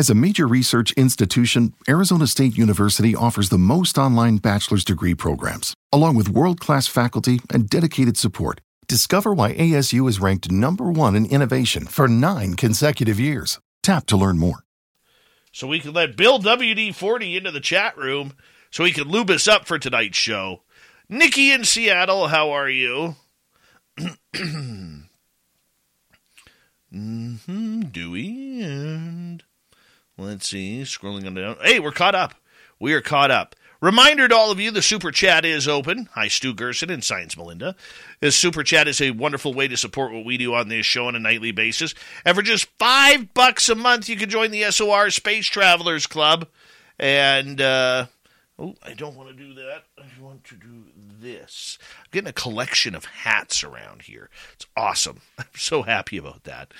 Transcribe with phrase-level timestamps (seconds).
[0.00, 5.74] As a major research institution, Arizona State University offers the most online bachelor's degree programs,
[5.92, 8.62] along with world class faculty and dedicated support.
[8.88, 13.60] Discover why ASU is ranked number one in innovation for nine consecutive years.
[13.82, 14.64] Tap to learn more.
[15.52, 18.32] So we can let Bill WD40 into the chat room
[18.70, 20.62] so he can lube us up for tonight's show.
[21.10, 23.16] Nikki in Seattle, how are you?
[26.90, 29.44] mm-hmm, Dewey and
[30.20, 31.56] let's see, scrolling on down.
[31.62, 32.34] Hey, we're caught up.
[32.78, 33.56] We are caught up.
[33.80, 36.10] Reminder to all of you, the super chat is open.
[36.12, 37.74] Hi, Stu Gerson and Science Melinda.
[38.20, 41.06] This super chat is a wonderful way to support what we do on this show
[41.06, 41.94] on a nightly basis.
[42.26, 46.46] And for just five bucks a month, you can join the SOR Space Travelers Club.
[46.98, 48.06] And uh,
[48.58, 49.84] oh, I don't want to do that.
[49.98, 50.84] I want to do
[51.20, 51.78] this.
[51.98, 54.30] I'm getting a collection of hats around here.
[54.52, 55.20] It's awesome.
[55.38, 56.72] I'm so happy about that.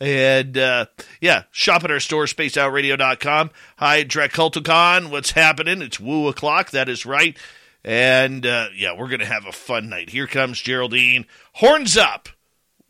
[0.00, 0.86] And uh,
[1.20, 3.50] yeah, shop at our store, spacedoutradio.com.
[3.76, 5.10] Hi, Draculticon.
[5.10, 5.82] What's happening?
[5.82, 6.70] It's woo o'clock.
[6.70, 7.36] That is right.
[7.84, 10.10] And uh, yeah, we're going to have a fun night.
[10.10, 11.26] Here comes Geraldine.
[11.54, 12.28] Horns up.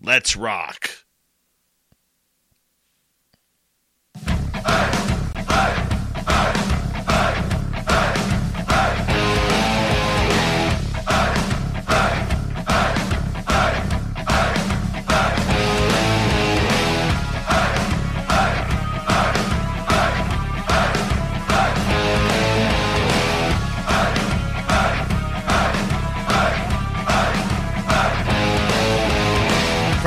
[0.00, 0.90] Let's rock.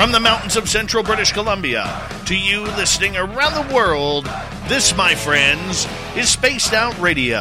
[0.01, 4.25] From the mountains of central British Columbia to you listening around the world,
[4.67, 7.37] this, my friends, is Spaced Out Radio.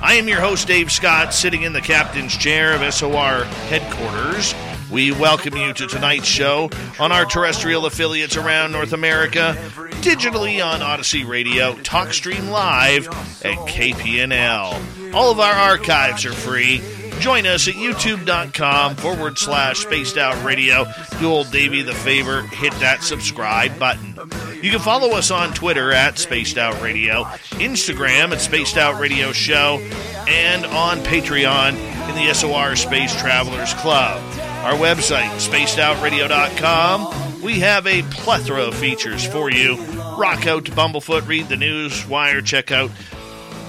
[0.00, 4.54] I am your host, Dave Scott, sitting in the captain's chair of SOR headquarters.
[4.90, 9.54] We welcome you to tonight's show on our terrestrial affiliates around North America,
[10.00, 13.06] digitally on Odyssey Radio, TalkStream Live,
[13.44, 15.12] and KPNL.
[15.12, 16.80] All of our archives are free
[17.20, 20.86] Join us at youtube.com forward slash spaced out radio.
[21.18, 24.14] Do old Davey the favor, hit that subscribe button.
[24.62, 27.24] You can follow us on Twitter at Spaced Out Radio,
[27.60, 29.78] Instagram at Spaced Out Radio Show,
[30.26, 31.74] and on Patreon
[32.08, 34.20] in the SOR Space Travelers Club.
[34.64, 37.42] Our website, spacedoutradio.com.
[37.42, 39.76] We have a plethora of features for you.
[40.16, 42.90] Rock out to Bumblefoot, read the news, wire, check out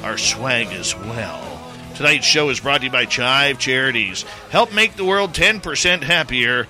[0.03, 1.48] our swag as well.
[1.99, 4.21] Tonight's show is brought to you by Chive Charities.
[4.51, 6.65] Help make the world 10% happier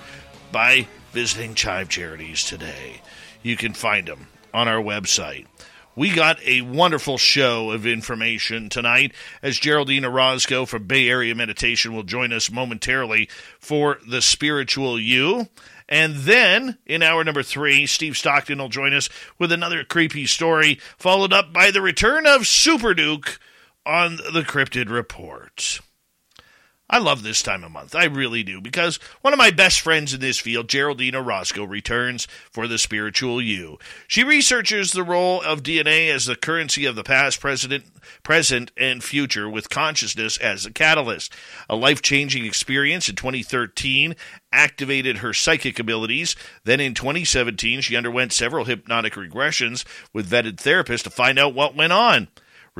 [0.50, 3.00] by visiting Chive Charities today.
[3.40, 5.46] You can find them on our website.
[5.94, 11.94] We got a wonderful show of information tonight as Geraldine Orozco from Bay Area Meditation
[11.94, 13.28] will join us momentarily
[13.60, 15.46] for the spiritual you.
[15.88, 19.08] And then in hour number three, Steve Stockton will join us
[19.38, 23.38] with another creepy story, followed up by the return of Super Duke
[23.86, 25.80] on the Cryptid Report.
[26.92, 27.94] I love this time of month.
[27.94, 28.60] I really do.
[28.60, 33.40] Because one of my best friends in this field, Geraldine Orozco, returns for the spiritual
[33.40, 33.78] you.
[34.08, 37.84] She researches the role of DNA as the currency of the past, present,
[38.24, 41.32] present, and future, with consciousness as a catalyst.
[41.68, 44.16] A life changing experience in 2013
[44.50, 46.34] activated her psychic abilities.
[46.64, 51.76] Then in 2017, she underwent several hypnotic regressions with vetted therapists to find out what
[51.76, 52.26] went on.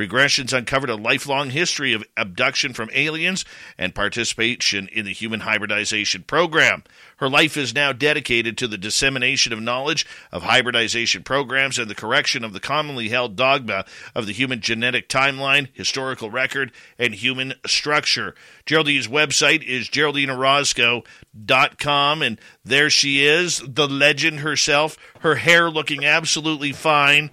[0.00, 3.44] Regressions uncovered a lifelong history of abduction from aliens
[3.76, 6.82] and participation in the human hybridization program.
[7.18, 11.94] Her life is now dedicated to the dissemination of knowledge of hybridization programs and the
[11.94, 13.84] correction of the commonly held dogma
[14.14, 18.34] of the human genetic timeline, historical record, and human structure.
[18.64, 26.72] Geraldine's website is geraldineorozco.com, and there she is, the legend herself, her hair looking absolutely
[26.72, 27.30] fine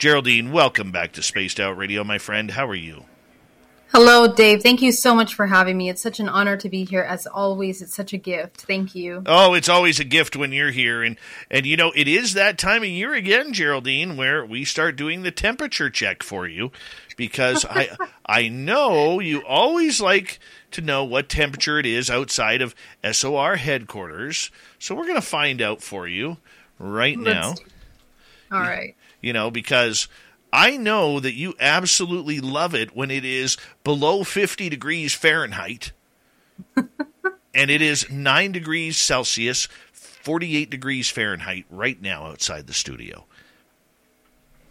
[0.00, 2.52] Geraldine, welcome back to Spaced Out Radio, my friend.
[2.52, 3.04] How are you?
[3.92, 4.62] Hello, Dave.
[4.62, 5.90] Thank you so much for having me.
[5.90, 7.02] It's such an honor to be here.
[7.02, 8.62] As always, it's such a gift.
[8.62, 9.22] Thank you.
[9.26, 11.18] Oh, it's always a gift when you're here, and
[11.50, 15.22] and you know it is that time of year again, Geraldine, where we start doing
[15.22, 16.72] the temperature check for you,
[17.18, 17.94] because I
[18.24, 20.38] I know you always like
[20.70, 22.74] to know what temperature it is outside of
[23.12, 24.50] SOR headquarters.
[24.78, 26.38] So we're going to find out for you
[26.78, 27.54] right Let's, now.
[28.50, 30.08] All right you know, because
[30.52, 35.92] I know that you absolutely love it when it is below 50 degrees Fahrenheit
[37.54, 43.24] and it is 9 degrees Celsius, 48 degrees Fahrenheit right now outside the studio.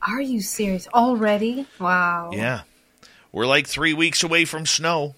[0.02, 0.88] Are you serious?
[0.94, 1.68] Already?
[1.80, 2.32] Wow.
[2.34, 2.62] Yeah.
[3.32, 5.16] We're like 3 weeks away from snow.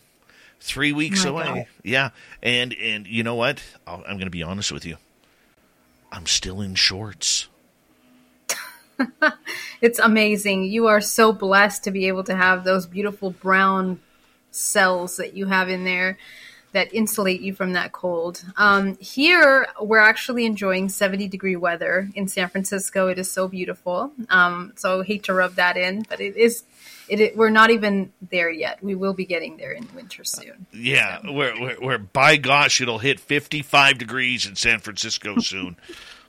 [0.61, 1.45] 3 weeks away.
[1.45, 1.65] God.
[1.83, 2.09] Yeah.
[2.41, 3.63] And and you know what?
[3.85, 4.97] i am going to be honest with you.
[6.11, 7.47] I'm still in shorts.
[9.81, 10.63] it's amazing.
[10.65, 13.99] You are so blessed to be able to have those beautiful brown
[14.51, 16.17] cells that you have in there
[16.73, 18.43] that insulate you from that cold.
[18.55, 23.07] Um, here, we're actually enjoying 70 degree weather in San Francisco.
[23.07, 24.11] It is so beautiful.
[24.29, 26.63] Um, so I hate to rub that in, but it is.
[27.09, 28.81] It, it, we're not even there yet.
[28.81, 30.65] We will be getting there in winter soon.
[30.71, 31.33] Yeah, so.
[31.33, 35.75] where, where, where by gosh, it'll hit 55 degrees in San Francisco soon.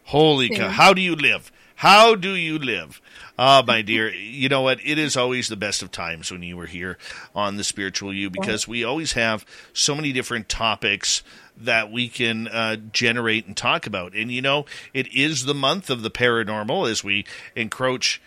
[0.05, 0.71] Holy cow!
[0.71, 1.53] How do you live?
[1.77, 3.01] How do you live?
[3.39, 4.79] Ah, my dear, you know what?
[4.85, 6.99] It is always the best of times when you were here
[7.35, 11.23] on the Spiritual You because we always have so many different topics
[11.57, 14.15] that we can uh, generate and talk about.
[14.15, 17.25] And you know, it is the month of the paranormal as we
[17.57, 18.21] encroach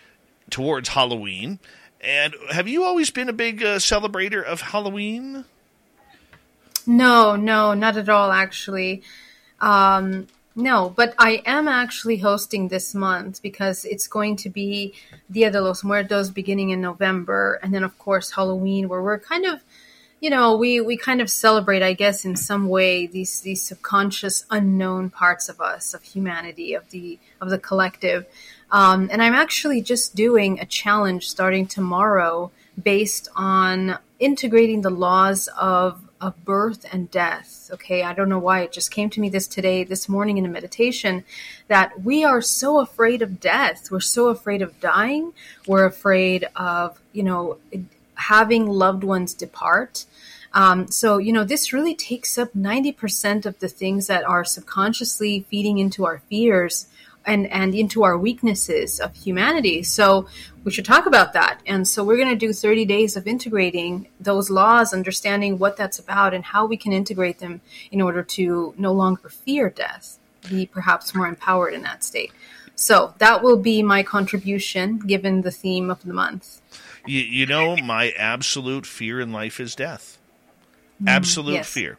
[0.50, 1.58] towards Halloween.
[2.00, 5.44] And have you always been a big uh, celebrator of Halloween?
[6.86, 9.02] No, no, not at all, actually.
[9.60, 14.94] Um, no, but I am actually hosting this month because it's going to be
[15.30, 19.44] Dia de los Muertos beginning in November, and then of course Halloween, where we're kind
[19.44, 19.60] of,
[20.18, 24.46] you know, we we kind of celebrate, I guess, in some way these these subconscious,
[24.50, 28.24] unknown parts of us, of humanity, of the of the collective.
[28.70, 32.50] Um, and I'm actually just doing a challenge starting tomorrow
[32.82, 37.70] based on integrating the laws of of birth and death.
[37.72, 40.46] Okay, I don't know why it just came to me this today, this morning in
[40.46, 41.24] a meditation,
[41.68, 43.90] that we are so afraid of death.
[43.90, 45.32] We're so afraid of dying.
[45.66, 47.58] We're afraid of, you know,
[48.14, 50.06] having loved ones depart.
[50.52, 55.44] Um, so, you know, this really takes up 90% of the things that are subconsciously
[55.50, 56.86] feeding into our fears
[57.26, 59.82] and and into our weaknesses of humanity.
[59.82, 60.26] So
[60.64, 61.60] we should talk about that.
[61.66, 65.98] And so we're going to do 30 days of integrating those laws, understanding what that's
[65.98, 70.18] about and how we can integrate them in order to no longer fear death,
[70.48, 72.32] be perhaps more empowered in that state.
[72.74, 76.60] So that will be my contribution given the theme of the month.
[77.06, 80.18] You, you know, my absolute fear in life is death.
[81.02, 81.68] Mm, absolute yes.
[81.68, 81.98] fear.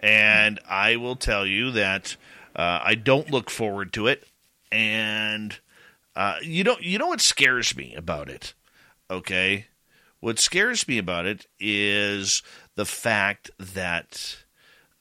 [0.00, 2.16] And I will tell you that
[2.54, 4.26] uh, I don't look forward to it
[4.72, 5.58] and
[6.14, 8.54] uh, you know you know what scares me about it.
[9.10, 9.66] Okay,
[10.20, 12.42] what scares me about it is
[12.74, 14.38] the fact that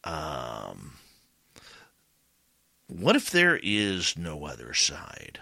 [0.03, 0.94] um,
[2.88, 5.39] what if there is no other side?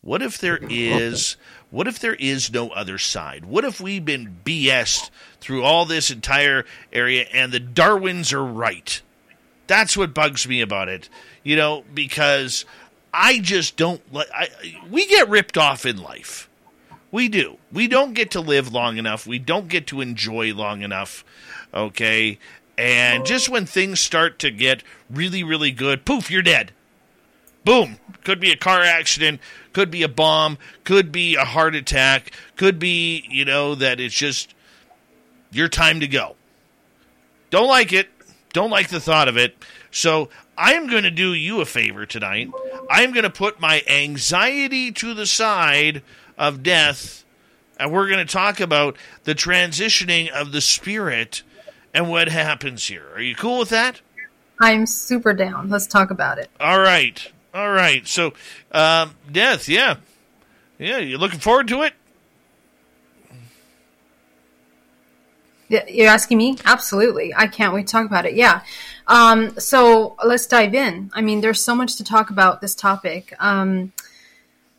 [0.00, 1.36] What if there is
[1.70, 3.44] what if there is no other side?
[3.44, 5.10] What if we've been BS
[5.40, 9.00] through all this entire area and the Darwins are right?
[9.66, 11.08] That's what bugs me about it.
[11.42, 12.64] You know, because
[13.12, 14.28] I just don't like.
[14.90, 16.48] We get ripped off in life.
[17.10, 17.58] We do.
[17.70, 19.26] We don't get to live long enough.
[19.26, 21.24] We don't get to enjoy long enough.
[21.74, 22.38] Okay.
[22.78, 26.72] And just when things start to get really, really good, poof, you're dead.
[27.64, 27.98] Boom.
[28.24, 29.40] Could be a car accident,
[29.72, 34.14] could be a bomb, could be a heart attack, could be, you know, that it's
[34.14, 34.54] just
[35.50, 36.36] your time to go.
[37.50, 38.08] Don't like it.
[38.52, 39.56] Don't like the thought of it.
[39.90, 42.50] So I am going to do you a favor tonight.
[42.90, 46.02] I am going to put my anxiety to the side
[46.36, 47.24] of death,
[47.78, 51.42] and we're going to talk about the transitioning of the spirit
[51.94, 53.06] and what happens here.
[53.14, 54.00] Are you cool with that?
[54.60, 55.70] I'm super down.
[55.70, 56.50] Let's talk about it.
[56.60, 57.32] All right.
[57.54, 58.06] All right.
[58.06, 58.32] So,
[58.70, 59.96] um, death, yeah.
[60.78, 61.94] Yeah, you looking forward to it?
[65.88, 66.58] You're asking me?
[66.64, 67.34] Absolutely.
[67.34, 68.34] I can't wait to talk about it.
[68.34, 68.62] Yeah.
[69.06, 71.10] Um, so let's dive in.
[71.14, 73.34] I mean, there's so much to talk about this topic.
[73.40, 73.92] Um,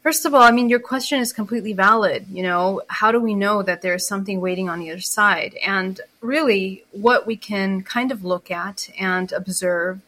[0.02, 2.28] first of all, I mean, your question is completely valid.
[2.30, 5.56] You know, how do we know that there's something waiting on the other side?
[5.66, 10.02] And really, what we can kind of look at and observe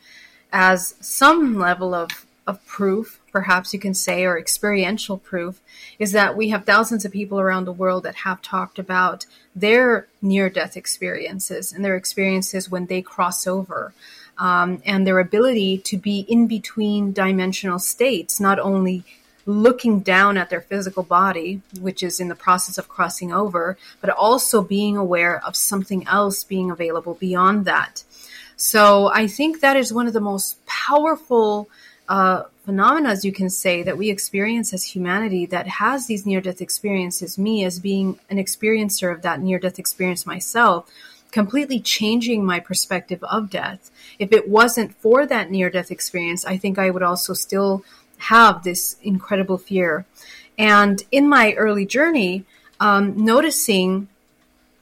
[0.51, 5.59] as some level of, of proof, perhaps you can say, or experiential proof,
[5.99, 10.07] is that we have thousands of people around the world that have talked about their
[10.21, 13.93] near death experiences and their experiences when they cross over.
[14.37, 19.03] Um, and their ability to be in between dimensional states, not only
[19.45, 24.09] looking down at their physical body, which is in the process of crossing over, but
[24.11, 28.05] also being aware of something else being available beyond that.
[28.55, 31.67] So I think that is one of the most powerful
[32.07, 36.41] uh, phenomena, as you can say, that we experience as humanity that has these near
[36.41, 40.89] death experiences, me as being an experiencer of that near death experience myself,
[41.31, 43.91] completely changing my perspective of death.
[44.19, 47.83] If it wasn't for that near death experience, I think I would also still
[48.17, 50.05] have this incredible fear.
[50.57, 52.45] And in my early journey,
[52.79, 54.07] um, noticing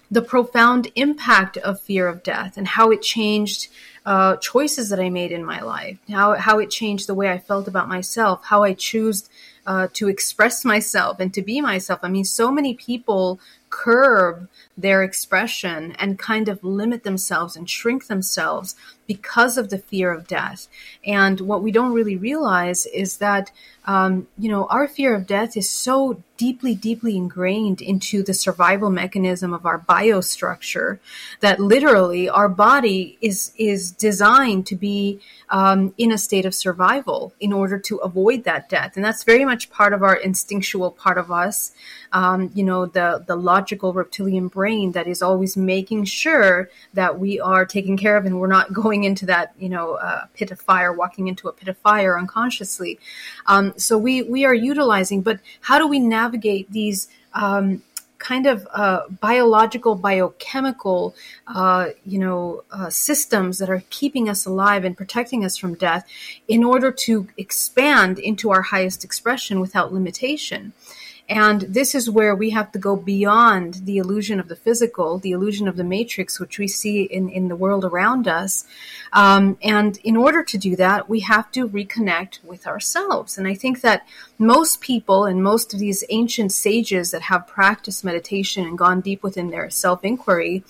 [0.09, 3.67] the profound impact of fear of death and how it changed
[4.05, 7.37] uh, choices that I made in my life, how how it changed the way I
[7.37, 9.29] felt about myself, how I choose
[9.65, 11.99] uh, to express myself and to be myself.
[12.03, 18.07] I mean, so many people curb their expression and kind of limit themselves and shrink
[18.07, 18.75] themselves
[19.07, 20.67] because of the fear of death.
[21.05, 23.51] And what we don't really realize is that,
[23.85, 28.89] um, you know, our fear of death is so deeply, deeply ingrained into the survival
[28.89, 30.99] mechanism of our biostructure
[31.41, 37.33] that literally our body is is designed to be um, in a state of survival
[37.39, 41.17] in order to avoid that death, and that's very much part of our instinctual part
[41.17, 41.73] of us.
[42.11, 44.62] Um, you know, the the logical reptilian brain
[44.93, 48.93] that is always making sure that we are taken care of and we're not going
[48.93, 52.17] going into that, you know, uh, pit of fire, walking into a pit of fire
[52.17, 52.99] unconsciously.
[53.47, 57.07] Um, so we we are utilizing, but how do we navigate these?
[57.33, 57.81] Um,
[58.19, 61.13] kind of uh, biological, biochemical,
[61.47, 66.05] uh, you know, uh, systems that are keeping us alive and protecting us from death,
[66.47, 70.71] in order to expand into our highest expression without limitation.
[71.33, 75.31] And this is where we have to go beyond the illusion of the physical, the
[75.31, 78.65] illusion of the matrix, which we see in, in the world around us.
[79.13, 83.35] Um, and in order to do that, we have to reconnect with ourselves.
[83.35, 84.05] And I think that
[84.37, 89.23] most people and most of these ancient sages that have practiced meditation and gone deep
[89.23, 90.63] within their self inquiry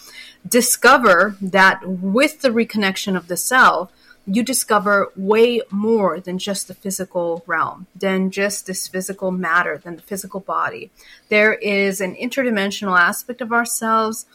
[0.47, 3.91] discover that with the reconnection of the self,
[4.25, 9.97] you discover way more than just the physical realm, than just this physical matter, than
[9.97, 10.91] the physical body.
[11.29, 14.25] There is an interdimensional aspect of ourselves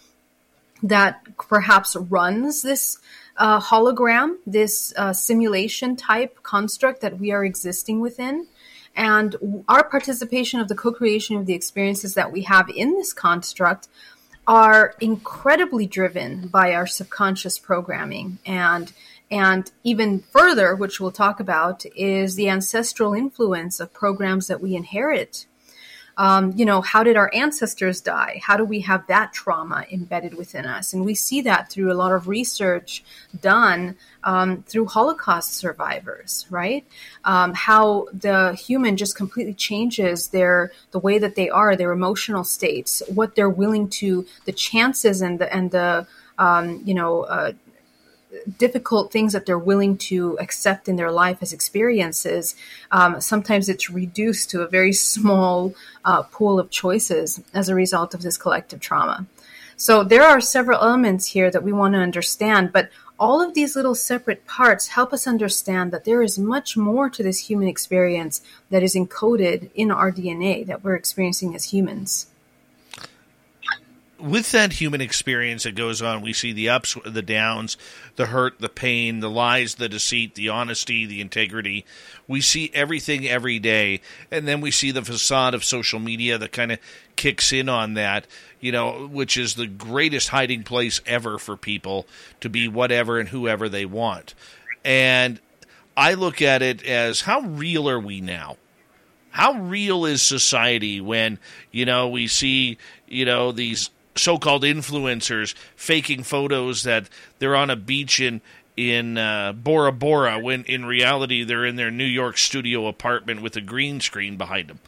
[0.82, 2.98] that perhaps runs this
[3.36, 8.46] uh, hologram, this uh, simulation type construct that we are existing within.
[8.94, 13.12] And our participation of the co creation of the experiences that we have in this
[13.12, 13.88] construct
[14.46, 18.92] are incredibly driven by our subconscious programming and
[19.30, 24.74] and even further, which we'll talk about, is the ancestral influence of programs that we
[24.74, 25.46] inherit.
[26.16, 28.40] Um, you know, how did our ancestors die?
[28.42, 30.92] How do we have that trauma embedded within us?
[30.92, 33.04] And we see that through a lot of research
[33.40, 33.94] done
[34.24, 36.84] um, through Holocaust survivors, right?
[37.24, 42.42] Um, how the human just completely changes their the way that they are, their emotional
[42.42, 46.04] states, what they're willing to, the chances and the and the
[46.36, 47.52] um, you know uh,
[48.58, 52.54] difficult things that they're willing to accept in their life as experiences,
[52.90, 58.14] um, sometimes it's reduced to a very small uh, pool of choices as a result
[58.14, 59.26] of this collective trauma.
[59.76, 63.76] So there are several elements here that we want to understand, but all of these
[63.76, 68.42] little separate parts help us understand that there is much more to this human experience
[68.70, 72.26] that is encoded in our DNA that we're experiencing as humans
[74.18, 77.76] with that human experience that goes on, we see the ups, the downs,
[78.16, 81.84] the hurt, the pain, the lies, the deceit, the honesty, the integrity.
[82.26, 84.00] We see everything every day.
[84.30, 86.78] And then we see the facade of social media that kind of
[87.16, 88.26] kicks in on that,
[88.60, 92.06] you know, which is the greatest hiding place ever for people
[92.40, 94.34] to be whatever and whoever they want.
[94.84, 95.40] And
[95.96, 98.56] I look at it as how real are we now?
[99.30, 101.38] How real is society when,
[101.70, 107.08] you know, we see, you know, these so-called influencers faking photos that
[107.38, 108.40] they're on a beach in
[108.76, 113.56] in uh, Bora Bora when in reality they're in their New York studio apartment with
[113.56, 114.78] a green screen behind them.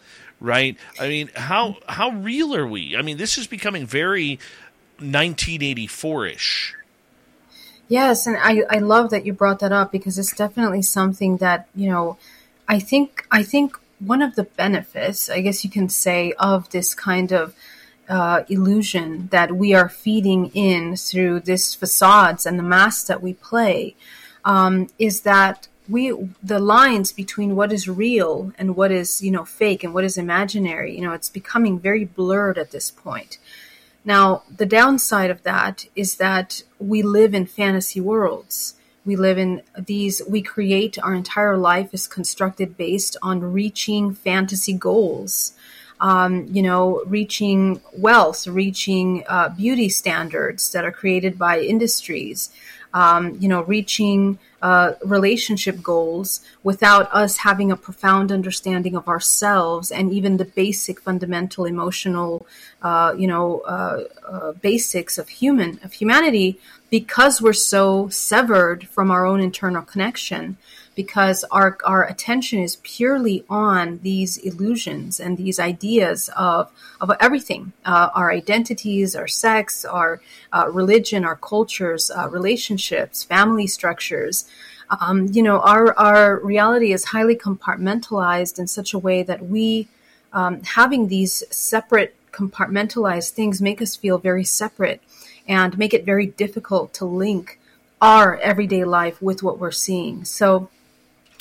[0.41, 0.77] Right?
[0.99, 2.97] I mean, how how real are we?
[2.97, 4.39] I mean, this is becoming very
[5.01, 6.75] 1984ish.
[7.89, 11.67] Yes, and I, I love that you brought that up because it's definitely something that,
[11.75, 12.19] you know,
[12.69, 16.95] I think I think one of the benefits, I guess you can say, of this
[16.95, 17.55] kind of
[18.11, 23.33] uh, illusion that we are feeding in through these facades and the masks that we
[23.35, 23.95] play
[24.45, 26.13] um, is that we
[26.43, 30.19] the lines between what is real and what is you know fake and what is
[30.19, 33.39] imaginary you know it's becoming very blurred at this point.
[34.05, 38.75] Now the downside of that is that we live in fantasy worlds.
[39.05, 44.73] We live in these we create our entire life is constructed based on reaching fantasy
[44.73, 45.53] goals
[46.01, 52.51] um, you know, reaching wealth, reaching uh, beauty standards that are created by industries,
[52.95, 59.91] um, you know, reaching uh, relationship goals without us having a profound understanding of ourselves
[59.91, 62.47] and even the basic fundamental emotional,
[62.83, 66.59] uh, you know, uh, uh, basics of human of humanity
[66.91, 70.57] because we're so severed from our own internal connection
[71.03, 77.73] because our, our attention is purely on these illusions and these ideas of, of everything
[77.87, 80.21] uh, our identities, our sex, our
[80.53, 84.45] uh, religion, our cultures, uh, relationships, family structures.
[85.01, 89.89] Um, you know, our, our reality is highly compartmentalized in such a way that we,
[90.35, 95.01] um, having these separate compartmentalized things, make us feel very separate
[95.49, 97.59] and make it very difficult to link
[98.03, 100.27] our everyday life with what we're seeing.
[100.27, 100.69] So,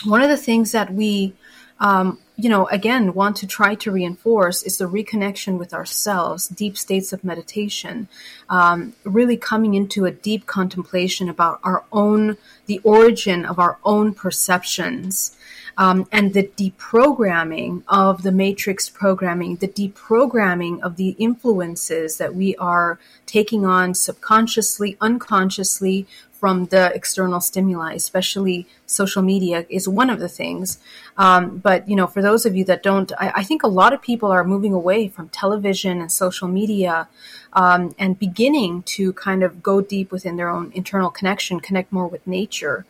[0.06, 1.34] one of the things that we
[1.79, 6.77] um, you know, again, want to try to reinforce is the reconnection with ourselves, deep
[6.77, 8.08] states of meditation,
[8.48, 14.13] um, really coming into a deep contemplation about our own, the origin of our own
[14.13, 15.36] perceptions.
[15.77, 22.53] Um, and the deprogramming of the matrix programming, the deprogramming of the influences that we
[22.58, 26.06] are taking on subconsciously, unconsciously
[26.39, 30.79] from the external stimuli, especially social media, is one of the things.
[31.17, 33.91] Um, but you know, for those of you that don't, I, I, think a lot
[33.91, 37.10] of people are moving away from television and social media,
[37.51, 42.08] um, and beginning to kind of go deep within their own internal connection, connect more
[42.08, 42.86] with nature.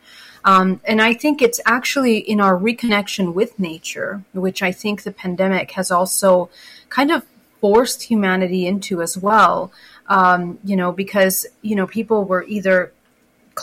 [0.45, 5.11] Um, and I think it's actually in our reconnection with nature, which I think the
[5.11, 6.49] pandemic has also
[6.89, 7.25] kind of
[7.59, 9.71] forced humanity into as well.
[10.07, 12.91] Um, you know, because you know people were either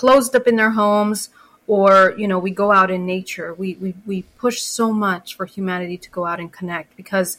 [0.01, 1.31] closed up in their homes
[1.67, 3.55] or you know we go out in nature.
[3.55, 7.39] We, we we push so much for humanity to go out and connect because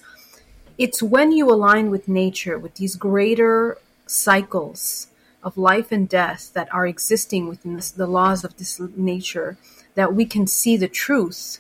[0.78, 5.08] it's when you align with nature with these greater cycles
[5.44, 9.58] of life and death that are existing within this, the laws of this nature
[9.96, 11.60] that we can see the truth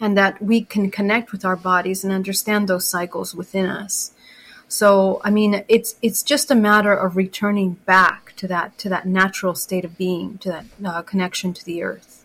[0.00, 4.12] and that we can connect with our bodies and understand those cycles within us.
[4.68, 9.06] So, I mean, it's it's just a matter of returning back to that to that
[9.06, 12.24] natural state of being, to that uh, connection to the earth.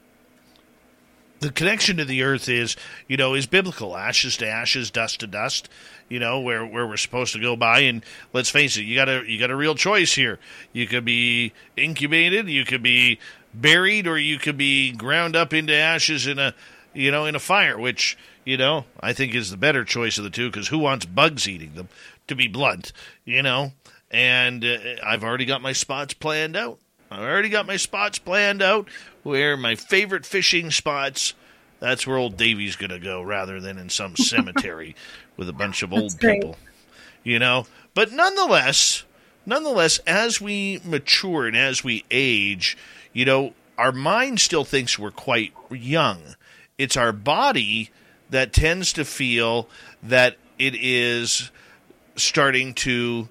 [1.40, 2.78] The connection to the earth is,
[3.08, 3.98] you know, is biblical.
[3.98, 5.68] Ashes to ashes, dust to dust.
[6.08, 9.10] You know where where we're supposed to go by, and let's face it, you got
[9.10, 10.40] a you got a real choice here.
[10.72, 13.20] You could be incubated, you could be
[13.54, 16.54] buried, or you could be ground up into ashes in a
[16.94, 20.24] you know in a fire, which you know I think is the better choice of
[20.24, 20.50] the two.
[20.50, 21.90] Because who wants bugs eating them?
[22.28, 22.92] to be blunt,
[23.26, 23.74] you know.
[24.14, 26.80] And uh, I've already got my spots planned out.
[27.10, 28.88] I've already got my spots planned out
[29.24, 31.34] where my favorite fishing spots.
[31.80, 34.96] That's where old Davy's going to go rather than in some cemetery
[35.36, 36.58] with a bunch of old people.
[37.24, 39.04] You know, but nonetheless,
[39.46, 42.78] nonetheless, as we mature and as we age,
[43.14, 46.36] you know, our mind still thinks we're quite young.
[46.78, 47.92] It's our body
[48.30, 49.70] that tends to feel
[50.02, 51.52] that it is
[52.16, 53.30] starting to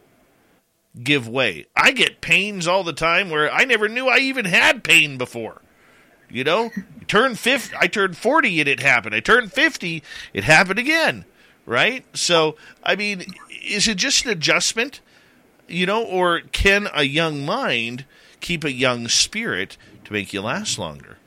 [1.01, 1.67] give way.
[1.75, 5.63] I get pains all the time where I never knew I even had pain before.
[6.29, 6.71] You know,
[7.09, 9.15] turn 50, I turned 40 and it happened.
[9.15, 10.03] I turned 50,
[10.33, 11.27] it happened again,
[11.67, 12.05] right?
[12.17, 15.01] So, I mean, is it just an adjustment,
[15.69, 18.07] you know, or can a young mind
[18.41, 21.19] keep a young spirit to make you last longer?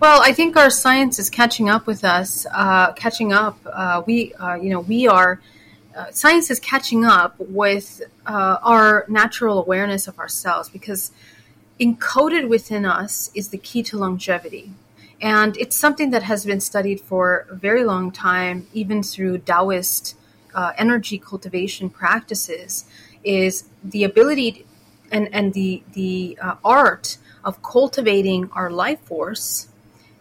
[0.00, 2.44] Well, I think our science is catching up with us.
[2.52, 5.40] Uh, catching up, uh, we, uh, you know, we are
[5.96, 11.10] uh, science is catching up with uh, our natural awareness of ourselves because
[11.80, 14.72] encoded within us is the key to longevity.
[15.20, 20.16] And it's something that has been studied for a very long time, even through Taoist
[20.54, 22.84] uh, energy cultivation practices,
[23.22, 24.66] is the ability
[25.10, 29.68] and, and the, the uh, art of cultivating our life force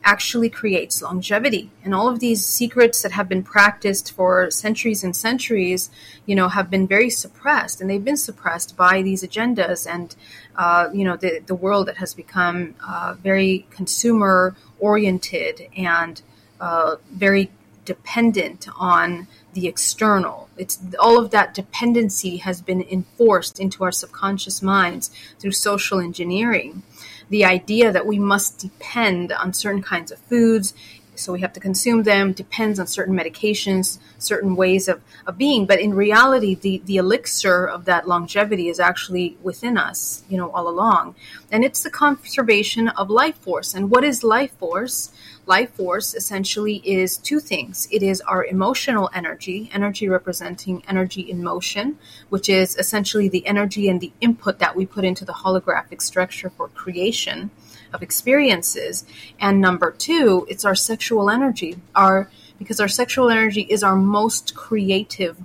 [0.03, 1.69] actually creates longevity.
[1.83, 5.89] And all of these secrets that have been practiced for centuries and centuries,
[6.25, 10.15] you know, have been very suppressed, and they've been suppressed by these agendas and,
[10.55, 16.21] uh, you know, the the world that has become uh, very consumer oriented and
[16.59, 17.51] uh, very
[17.85, 20.49] dependent on the external.
[20.57, 25.09] It's all of that dependency has been enforced into our subconscious minds
[25.39, 26.83] through social engineering
[27.31, 30.73] the idea that we must depend on certain kinds of foods
[31.15, 35.65] so we have to consume them depends on certain medications certain ways of, of being.
[35.65, 40.51] But in reality the, the elixir of that longevity is actually within us you know
[40.51, 41.15] all along.
[41.51, 43.73] And it's the conservation of life force.
[43.73, 45.11] And what is life force
[45.45, 47.87] life force essentially is two things.
[47.91, 51.97] It is our emotional energy energy representing energy in motion
[52.29, 56.49] which is essentially the energy and the input that we put into the holographic structure
[56.49, 57.49] for creation
[57.93, 59.05] of experiences.
[59.39, 61.77] And number two it's our sexual energy.
[61.95, 65.37] Our because our sexual energy is our most creative.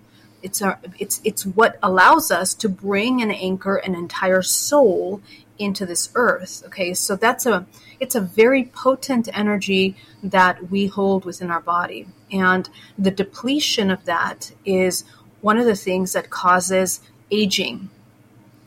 [0.43, 5.23] It's our it's it's what allows us to bring and anchor an entire soul
[5.59, 6.95] into this earth okay?
[6.95, 7.67] So that's a
[7.99, 12.07] it's a very potent energy that we hold within our body.
[12.31, 15.05] And the depletion of that is
[15.41, 17.89] one of the things that causes aging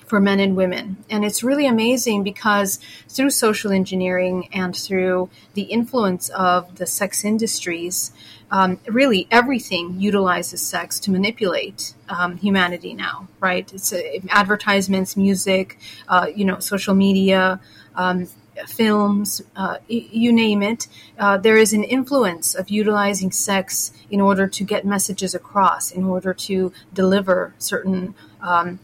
[0.09, 0.97] for men and women.
[1.09, 7.23] And it's really amazing because through social engineering and through the influence of the sex
[7.23, 8.11] industries,
[8.51, 13.71] um, really everything utilizes sex to manipulate um, humanity now, right?
[13.71, 17.61] It's uh, advertisements, music, uh, you know, social media.
[17.95, 18.27] Um,
[18.67, 24.47] films, uh, you name it, uh, there is an influence of utilizing sex in order
[24.47, 28.79] to get messages across, in order to deliver certain um,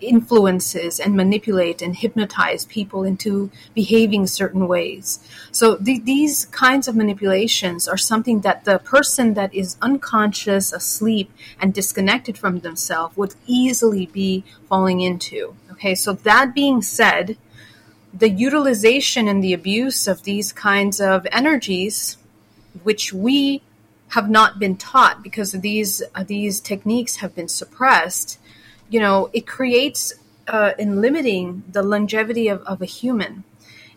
[0.00, 5.20] influences and manipulate and hypnotize people into behaving certain ways.
[5.52, 11.30] So th- these kinds of manipulations are something that the person that is unconscious, asleep,
[11.60, 15.56] and disconnected from themselves would easily be falling into.
[15.72, 17.36] Okay, so that being said,
[18.12, 22.16] the utilization and the abuse of these kinds of energies,
[22.82, 23.62] which we
[24.08, 28.39] have not been taught because these uh, these techniques have been suppressed
[28.90, 30.12] you know, it creates
[30.48, 33.44] uh, in limiting the longevity of, of a human.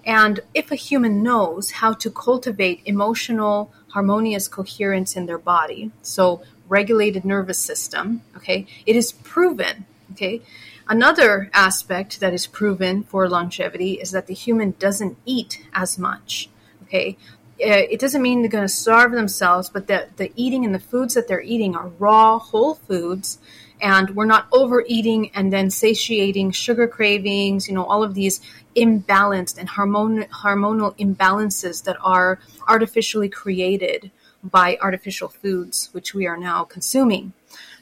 [0.05, 6.43] And if a human knows how to cultivate emotional, harmonious coherence in their body, so
[6.69, 10.41] regulated nervous system, okay, it is proven, okay.
[10.87, 16.49] Another aspect that is proven for longevity is that the human doesn't eat as much,
[16.83, 17.17] okay.
[17.53, 20.79] Uh, it doesn't mean they're going to starve themselves, but that the eating and the
[20.79, 23.39] foods that they're eating are raw, whole foods
[23.83, 28.39] and we're not overeating and then satiating sugar cravings, you know, all of these
[28.77, 34.09] imbalanced and hormon- hormonal imbalances that are artificially created
[34.41, 37.33] by artificial foods, which we are now consuming.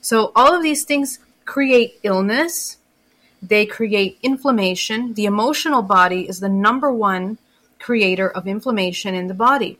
[0.01, 2.77] So, all of these things create illness,
[3.39, 5.13] they create inflammation.
[5.13, 7.37] The emotional body is the number one
[7.79, 9.77] creator of inflammation in the body.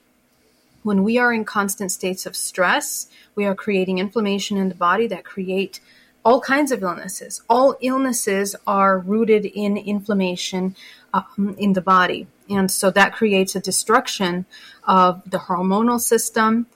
[0.84, 5.08] When we are in constant states of stress, we are creating inflammation in the body
[5.08, 5.80] that create
[6.24, 7.42] all kinds of illnesses.
[7.50, 10.76] All illnesses are rooted in inflammation
[11.14, 12.28] um, in the body.
[12.50, 14.46] And so that creates a destruction
[14.84, 16.68] of the hormonal system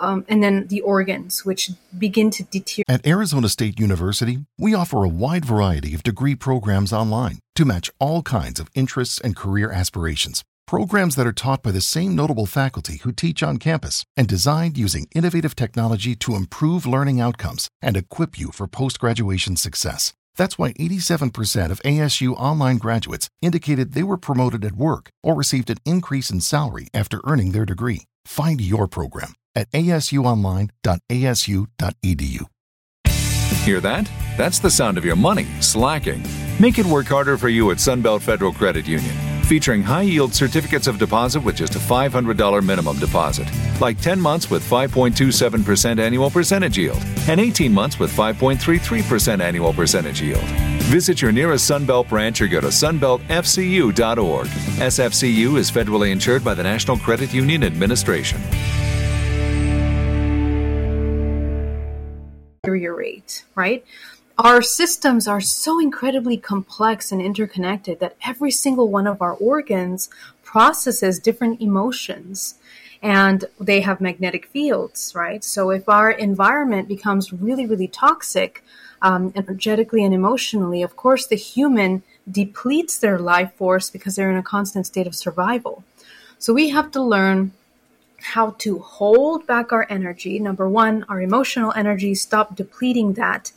[0.00, 2.86] um, and then the organs, which begin to deteriorate.
[2.88, 7.90] At Arizona State University, we offer a wide variety of degree programs online to match
[8.00, 10.42] all kinds of interests and career aspirations.
[10.66, 14.76] Programs that are taught by the same notable faculty who teach on campus and designed
[14.76, 20.12] using innovative technology to improve learning outcomes and equip you for post graduation success.
[20.34, 25.70] That's why 87% of ASU online graduates indicated they were promoted at work or received
[25.70, 28.06] an increase in salary after earning their degree.
[28.24, 32.40] Find your program at asuonline.asu.edu.
[33.62, 34.10] Hear that?
[34.36, 36.24] That's the sound of your money slacking.
[36.58, 40.88] Make it work harder for you at Sunbelt Federal Credit Union featuring high yield certificates
[40.88, 43.48] of deposit with just a $500 minimum deposit,
[43.80, 50.20] like 10 months with 5.27% annual percentage yield and 18 months with 5.33% annual percentage
[50.20, 50.44] yield.
[50.86, 54.46] Visit your nearest Sunbelt branch or go to sunbeltfcu.org.
[54.46, 58.40] SFCU is federally insured by the National Credit Union Administration.
[62.64, 63.84] Your Rate, right?
[64.38, 70.10] Our systems are so incredibly complex and interconnected that every single one of our organs
[70.42, 72.56] processes different emotions
[73.02, 75.42] and they have magnetic fields, right?
[75.42, 78.62] So if our environment becomes really, really toxic,
[79.02, 84.36] um, energetically and emotionally, of course, the human depletes their life force because they're in
[84.36, 85.84] a constant state of survival.
[86.38, 87.52] So we have to learn
[88.20, 90.38] how to hold back our energy.
[90.38, 93.52] Number one, our emotional energy, stop depleting that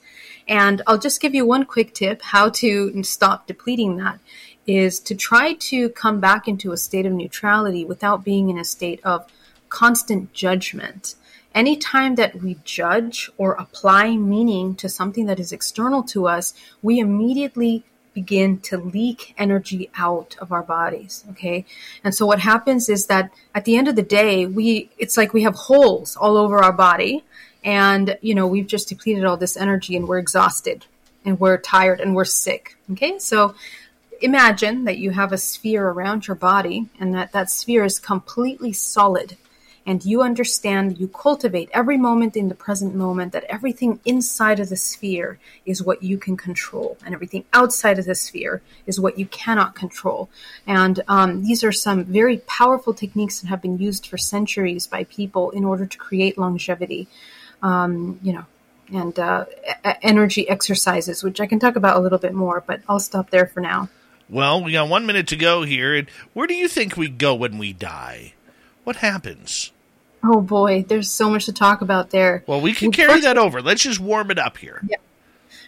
[0.49, 4.19] and I'll just give you one quick tip how to stop depleting that
[4.65, 8.65] is to try to come back into a state of neutrality without being in a
[8.65, 9.31] state of
[9.69, 11.15] constant judgment.
[11.53, 16.99] Anytime that we judge or apply meaning to something that is external to us, we
[16.99, 17.83] immediately
[18.13, 21.63] begin to leak energy out of our bodies okay
[22.03, 25.31] and so what happens is that at the end of the day we it's like
[25.31, 27.23] we have holes all over our body
[27.63, 30.85] and you know we've just depleted all this energy and we're exhausted
[31.25, 33.19] and we're tired and we're sick okay?
[33.19, 33.55] So
[34.21, 38.73] imagine that you have a sphere around your body and that that sphere is completely
[38.73, 39.37] solid
[39.89, 44.69] and you understand you cultivate every moment in the present moment that everything inside of
[44.69, 49.17] the sphere is what you can control and everything outside of the sphere is what
[49.17, 50.29] you cannot control.
[50.67, 55.05] And um, these are some very powerful techniques that have been used for centuries by
[55.05, 57.07] people in order to create longevity
[57.61, 58.45] um, you know,
[58.91, 59.45] and uh,
[60.01, 63.45] energy exercises, which I can talk about a little bit more, but I'll stop there
[63.45, 63.89] for now.
[64.29, 65.95] Well, we got one minute to go here.
[65.95, 68.33] And where do you think we go when we die?
[68.83, 69.71] What happens?
[70.23, 72.43] Oh boy, there's so much to talk about there.
[72.45, 73.61] Well, we can carry that over.
[73.61, 74.81] Let's just warm it up here.
[74.83, 74.97] Yeah.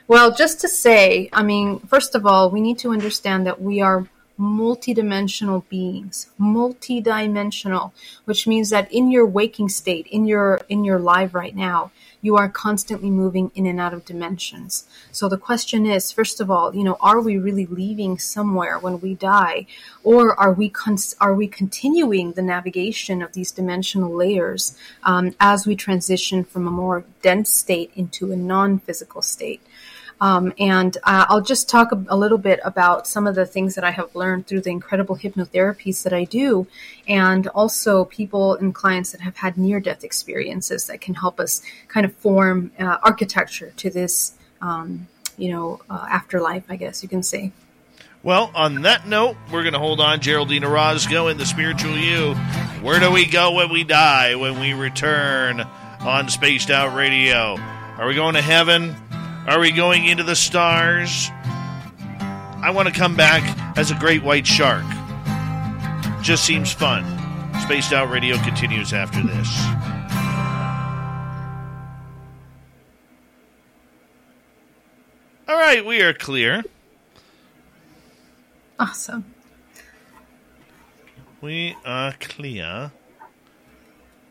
[0.08, 3.82] Well, just to say, I mean, first of all, we need to understand that we
[3.82, 4.08] are
[4.40, 7.92] multidimensional beings multidimensional
[8.26, 11.92] which means that in your waking state in your in your life right now
[12.22, 14.86] you are constantly moving in and out of dimensions.
[15.12, 19.02] So the question is first of all you know are we really leaving somewhere when
[19.02, 19.66] we die?
[20.04, 25.66] Or are we con- are we continuing the navigation of these dimensional layers um, as
[25.66, 29.62] we transition from a more dense state into a non-physical state
[30.22, 33.74] um, and uh, I'll just talk a, a, little bit about some of the things
[33.74, 36.68] that I have learned through the incredible hypnotherapies that I do,
[37.08, 41.64] and also people and clients that have had near death experiences that can help us
[41.88, 45.08] kind of form uh, architecture to this, um,
[45.38, 47.52] you know, uh, afterlife, I guess you can say.
[48.22, 50.20] Well, on that note, we're going to hold on.
[50.20, 52.36] Geraldine Orozco in the spiritual you.
[52.84, 57.56] Where do we go when we die, when we return on Spaced Out Radio?
[57.98, 58.96] Are we going to heaven?
[59.48, 61.30] Are we going into the stars?
[62.64, 63.42] I want to come back
[63.76, 64.86] as a great white shark.
[66.22, 67.04] Just seems fun.
[67.62, 69.50] Spaced Out Radio continues after this.
[75.48, 76.64] All right, we are clear.
[78.80, 79.26] Awesome.
[81.42, 82.92] We are clear.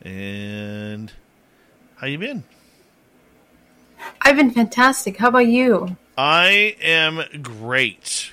[0.03, 1.13] And
[1.97, 2.45] how you been?
[4.23, 5.17] I've been fantastic.
[5.17, 5.97] How about you?
[6.17, 8.33] I am great.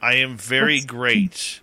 [0.00, 1.60] I am very what's, great.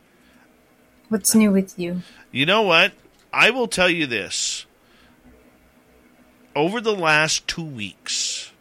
[1.10, 2.02] What's new with you?
[2.32, 2.94] You know what?
[3.34, 4.66] I will tell you this.
[6.56, 8.52] Over the last two weeks,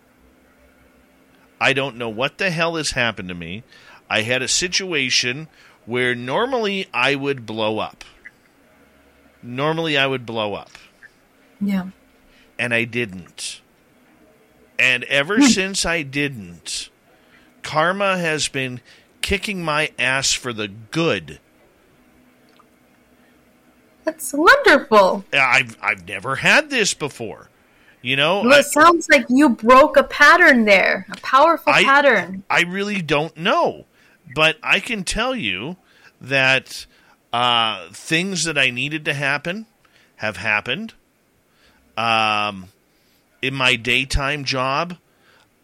[1.60, 3.64] I don't know what the hell has happened to me.
[4.08, 5.48] I had a situation
[5.86, 8.04] where normally I would blow up.
[9.42, 10.70] Normally I would blow up.
[11.60, 11.88] Yeah.
[12.58, 13.60] And I didn't.
[14.80, 15.42] And ever hmm.
[15.42, 16.88] since I didn't,
[17.62, 18.80] karma has been
[19.20, 21.38] kicking my ass for the good.
[24.04, 25.26] That's wonderful.
[25.34, 27.50] I've I've never had this before.
[28.00, 31.84] You know, well, it I, sounds like you broke a pattern there, a powerful I,
[31.84, 32.44] pattern.
[32.48, 33.84] I really don't know,
[34.34, 35.76] but I can tell you
[36.18, 36.86] that
[37.30, 39.66] uh, things that I needed to happen
[40.16, 40.94] have happened.
[41.98, 42.68] Um,
[43.42, 44.96] in my daytime job,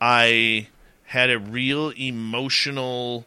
[0.00, 0.68] I
[1.04, 3.26] had a real emotional.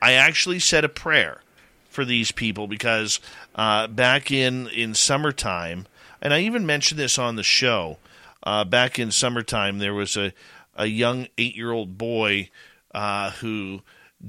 [0.00, 1.42] I actually said a prayer
[1.88, 3.20] for these people because
[3.54, 5.86] uh, back in in summertime,
[6.22, 7.98] and I even mentioned this on the show.
[8.42, 10.32] Uh, back in summertime, there was a
[10.74, 12.48] a young eight year old boy
[12.94, 13.82] uh, who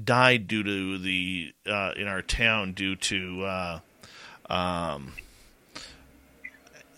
[0.04, 3.80] died due to the uh, in our town due to uh,
[4.50, 5.12] um,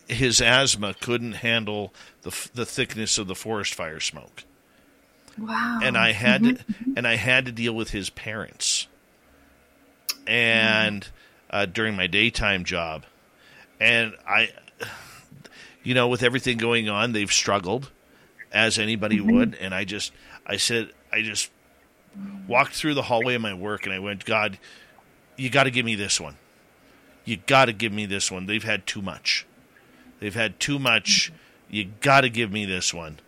[0.08, 4.44] his asthma couldn't handle the the thickness of the forest fire smoke.
[5.38, 5.80] Wow.
[5.82, 6.92] And I had mm-hmm.
[6.92, 8.86] to, and I had to deal with his parents.
[10.26, 11.06] And
[11.50, 13.04] uh, during my daytime job,
[13.80, 14.50] and I,
[15.82, 17.90] you know, with everything going on, they've struggled,
[18.52, 19.32] as anybody mm-hmm.
[19.32, 19.54] would.
[19.56, 20.12] And I just,
[20.46, 21.50] I said, I just
[22.46, 24.58] walked through the hallway of my work, and I went, God,
[25.36, 26.36] you got to give me this one.
[27.24, 28.46] You got to give me this one.
[28.46, 29.46] They've had too much.
[30.24, 31.30] They've had too much.
[31.68, 33.20] You got to give me this one.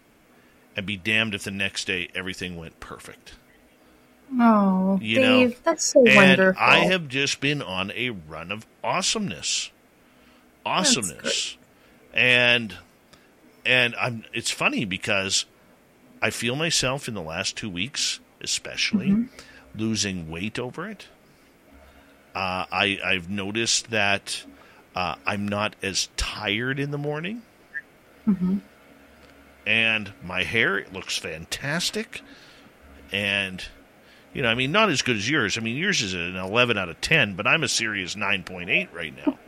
[0.74, 3.34] And be damned if the next day everything went perfect.
[4.40, 5.56] Oh, you Dave, know?
[5.62, 6.62] that's so and wonderful.
[6.62, 9.70] I have just been on a run of awesomeness.
[10.64, 11.58] Awesomeness.
[12.14, 12.74] And
[13.66, 15.44] and I'm it's funny because
[16.22, 19.78] I feel myself in the last 2 weeks especially mm-hmm.
[19.78, 21.08] losing weight over it.
[22.34, 24.44] Uh, I I've noticed that
[24.96, 27.42] uh, I'm not as tired in the morning.
[28.26, 28.58] Mm-hmm.
[29.66, 32.22] And my hair it looks fantastic.
[33.12, 33.62] And,
[34.32, 35.58] you know, I mean, not as good as yours.
[35.58, 39.14] I mean, yours is an 11 out of 10, but I'm a serious 9.8 right
[39.14, 39.38] now.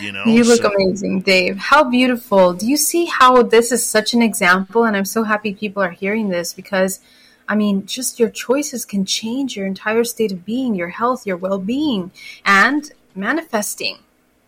[0.00, 0.72] you know, you look so.
[0.72, 1.56] amazing, Dave.
[1.58, 2.52] How beautiful.
[2.52, 4.84] Do you see how this is such an example?
[4.84, 7.00] And I'm so happy people are hearing this because.
[7.48, 11.36] I mean, just your choices can change your entire state of being, your health, your
[11.36, 12.10] well being.
[12.44, 13.98] And manifesting.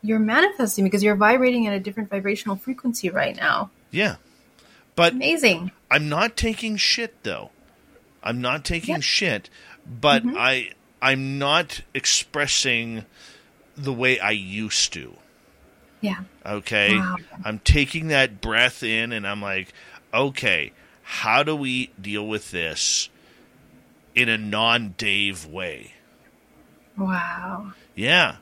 [0.02, 3.70] You're manifesting because you're vibrating at a different vibrational frequency right now.
[3.90, 4.16] Yeah.
[4.94, 5.72] But amazing.
[5.90, 7.50] I'm not taking shit though.
[8.22, 9.02] I'm not taking yep.
[9.02, 9.50] shit,
[9.86, 10.36] but mm-hmm.
[10.36, 13.04] I I'm not expressing
[13.76, 15.14] the way I used to.
[16.00, 16.22] Yeah.
[16.44, 16.96] Okay.
[16.96, 17.16] Wow.
[17.44, 19.72] I'm taking that breath in and I'm like,
[20.12, 23.08] okay, how do we deal with this
[24.14, 25.94] in a non Dave way?
[26.96, 27.72] Wow.
[27.94, 28.36] Yeah.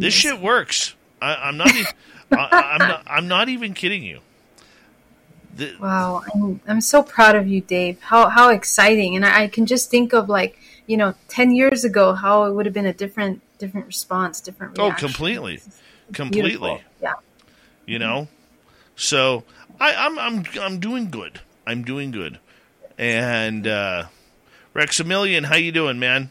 [0.00, 0.94] This shit works.
[1.20, 1.68] I, am not.
[2.30, 3.02] I, am not.
[3.06, 4.20] I'm not even kidding you.
[5.54, 8.00] The, Wow, I'm, I'm so proud of you, Dave.
[8.00, 9.16] How how exciting!
[9.16, 12.52] And I, I can just think of like you know, ten years ago, how it
[12.52, 14.78] would have been a different different response, different.
[14.78, 15.80] oh, completely, It's
[16.12, 16.50] completely.
[16.50, 16.80] beautiful.
[17.02, 17.14] Yeah.
[17.86, 18.28] You know,
[18.96, 19.44] so
[19.80, 21.40] I, I'm I'm I'm doing good.
[21.66, 22.38] I'm doing good.
[22.98, 24.06] And uh,
[24.74, 26.30] Rexamillion, how you doing, man?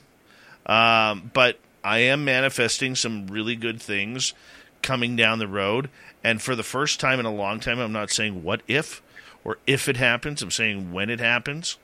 [0.65, 4.33] Um, but I am manifesting some really good things
[4.81, 5.89] coming down the road.
[6.23, 9.01] And for the first time in a long time, I'm not saying what if
[9.43, 10.41] or if it happens.
[10.41, 11.77] I'm saying when it happens.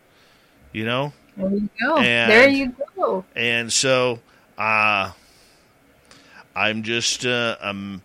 [0.74, 1.98] You know, There you go.
[1.98, 3.26] And- there you go.
[3.36, 4.20] and so
[4.58, 5.12] uh,
[6.56, 8.02] I'm just uh, I'm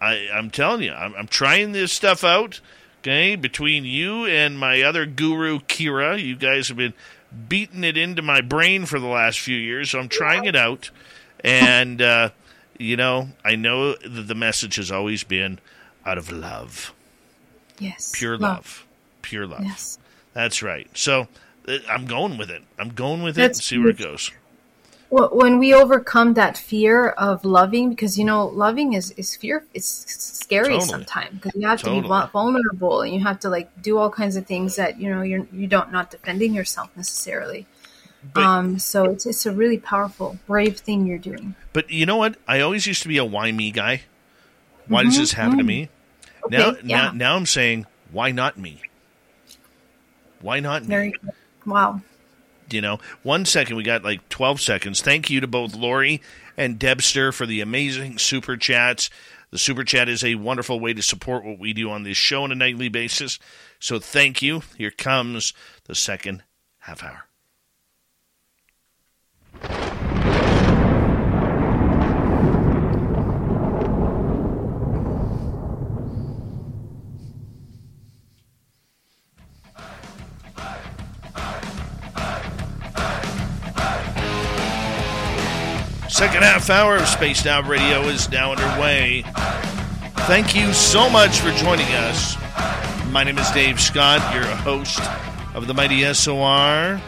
[0.00, 2.60] I, I'm telling you I'm, I'm trying this stuff out.
[3.00, 6.94] Okay, between you and my other guru Kira, you guys have been
[7.48, 9.90] beating it into my brain for the last few years.
[9.90, 10.90] So I'm trying it out,
[11.44, 12.30] and uh,
[12.78, 15.58] you know I know that the message has always been
[16.04, 16.92] out of love,
[17.78, 18.12] Yes.
[18.14, 18.86] pure love,
[19.22, 19.64] pure love.
[19.64, 19.98] Yes.
[20.32, 20.88] That's right.
[20.94, 21.28] So
[21.66, 22.62] uh, I'm going with it.
[22.78, 24.30] I'm going with it That's and see where it goes.
[25.10, 29.64] Well, when we overcome that fear of loving, because you know, loving is is fear.
[29.72, 30.86] It's scary Totally.
[30.86, 34.36] sometimes because you have to be vulnerable and you have to like do all kinds
[34.36, 37.66] of things that you know you're you don't not defending yourself necessarily.
[38.34, 41.54] But- um, so it's it's a really powerful, brave thing you're doing.
[41.72, 42.36] But you know what?
[42.46, 44.02] I always used to be a why me guy.
[44.88, 45.88] Why does this happen to me?
[46.50, 46.70] now, Mm-hmm.
[46.70, 46.96] Okay, yeah.
[46.96, 48.80] now, now I'm saying, why not me?
[50.40, 50.88] Why not me?
[50.88, 51.14] Very
[51.66, 52.00] wow.
[52.70, 55.00] You know, one second, we got like 12 seconds.
[55.00, 56.20] Thank you to both Lori
[56.56, 59.08] and Debster for the amazing super chats.
[59.50, 62.42] The super chat is a wonderful way to support what we do on this show
[62.44, 63.38] on a nightly basis.
[63.80, 64.62] So thank you.
[64.76, 65.54] Here comes
[65.84, 66.42] the second
[66.80, 67.27] half hour.
[86.18, 89.22] Second half hour of Spaced Out Radio is now underway.
[90.26, 92.36] Thank you so much for joining us.
[93.12, 95.00] My name is Dave Scott, your host
[95.54, 97.00] of the Mighty SOR.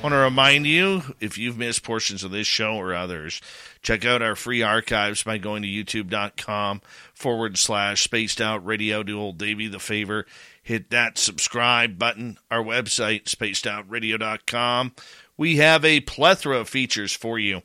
[0.00, 3.42] I want to remind you if you've missed portions of this show or others,
[3.82, 6.80] check out our free archives by going to youtube.com
[7.12, 9.02] forward slash spaced out radio.
[9.02, 10.24] Do old Davey the favor.
[10.62, 12.38] Hit that subscribe button.
[12.50, 14.94] Our website, spacedoutradio.com.
[15.36, 17.60] We have a plethora of features for you.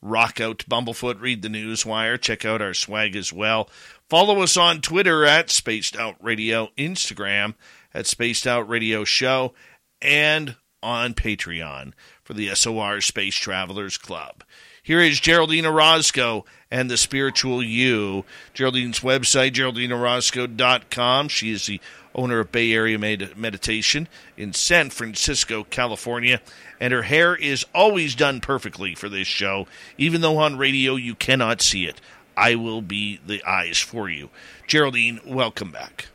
[0.00, 3.68] Rock out Bumblefoot, read the news wire, check out our swag as well.
[4.08, 7.54] Follow us on Twitter at Spaced Out Radio, Instagram
[7.92, 9.54] at Spaced Out Radio Show,
[10.00, 14.44] and on Patreon for the SOR Space Travelers Club.
[14.82, 18.24] Here is Geraldine Orozco and the Spiritual You.
[18.54, 21.28] Geraldine's website, geraldineorozco.com.
[21.28, 21.80] She is the
[22.14, 26.40] owner of Bay Area Med- Meditation in San Francisco, California.
[26.80, 29.66] And her hair is always done perfectly for this show,
[29.98, 32.00] even though on radio you cannot see it.
[32.36, 34.30] I will be the eyes for you.
[34.66, 36.06] Geraldine, welcome back.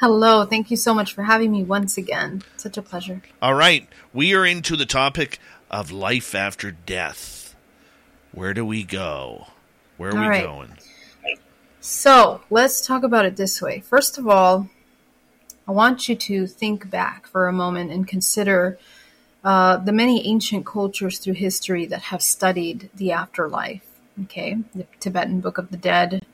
[0.00, 2.40] Hello, thank you so much for having me once again.
[2.56, 3.20] Such a pleasure.
[3.42, 5.38] All right, we are into the topic
[5.70, 7.54] of life after death.
[8.32, 9.48] Where do we go?
[9.98, 10.42] Where are All we right.
[10.42, 10.78] going?
[11.80, 13.80] So let's talk about it this way.
[13.80, 14.70] First of all,
[15.68, 18.78] I want you to think back for a moment and consider
[19.44, 23.84] uh, the many ancient cultures through history that have studied the afterlife.
[24.22, 26.24] Okay, the Tibetan Book of the Dead,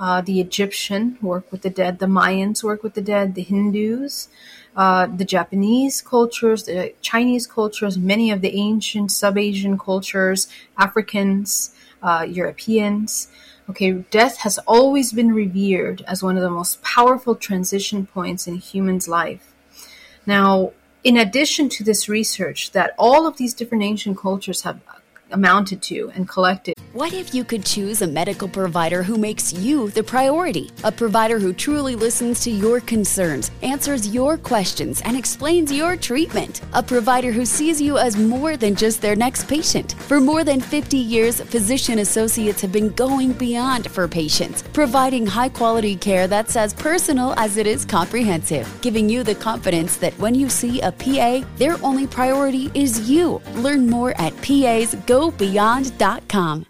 [0.00, 4.28] uh, the Egyptian work with the dead, the Mayans work with the dead, the Hindus,
[4.74, 12.26] uh, the Japanese cultures, the Chinese cultures, many of the ancient sub-Asian cultures, Africans, uh,
[12.26, 13.28] Europeans.
[13.68, 18.56] Okay, death has always been revered as one of the most powerful transition points in
[18.56, 19.52] human's life.
[20.24, 20.72] Now,
[21.04, 24.80] in addition to this research that all of these different ancient cultures have
[25.30, 29.90] amounted to and collected, What if you could choose a medical provider who makes you
[29.90, 30.72] the priority?
[30.82, 36.62] A provider who truly listens to your concerns, answers your questions, and explains your treatment.
[36.72, 39.92] A provider who sees you as more than just their next patient.
[40.08, 45.50] For more than 50 years, physician associates have been going beyond for patients, providing high
[45.50, 50.34] quality care that's as personal as it is comprehensive, giving you the confidence that when
[50.34, 53.40] you see a PA, their only priority is you.
[53.54, 56.66] Learn more at pasgobeyond.com.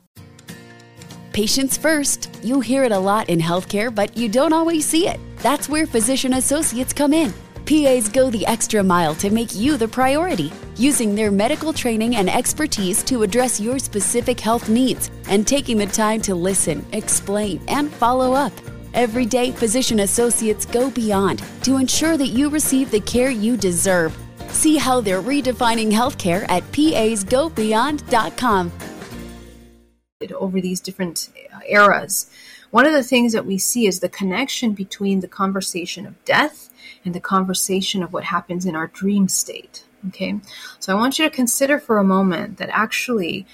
[1.32, 2.28] Patients first.
[2.42, 5.20] You hear it a lot in healthcare, but you don't always see it.
[5.36, 7.32] That's where physician associates come in.
[7.66, 12.28] PAs go the extra mile to make you the priority, using their medical training and
[12.28, 17.92] expertise to address your specific health needs and taking the time to listen, explain, and
[17.92, 18.52] follow up.
[18.92, 24.18] Every day, physician associates go beyond to ensure that you receive the care you deserve.
[24.48, 28.72] See how they're redefining healthcare at pasgobeyond.com.
[30.20, 32.30] Over these different uh, eras,
[32.70, 36.68] one of the things that we see is the connection between the conversation of death
[37.06, 39.86] and the conversation of what happens in our dream state.
[40.08, 40.38] Okay,
[40.78, 43.46] so I want you to consider for a moment that actually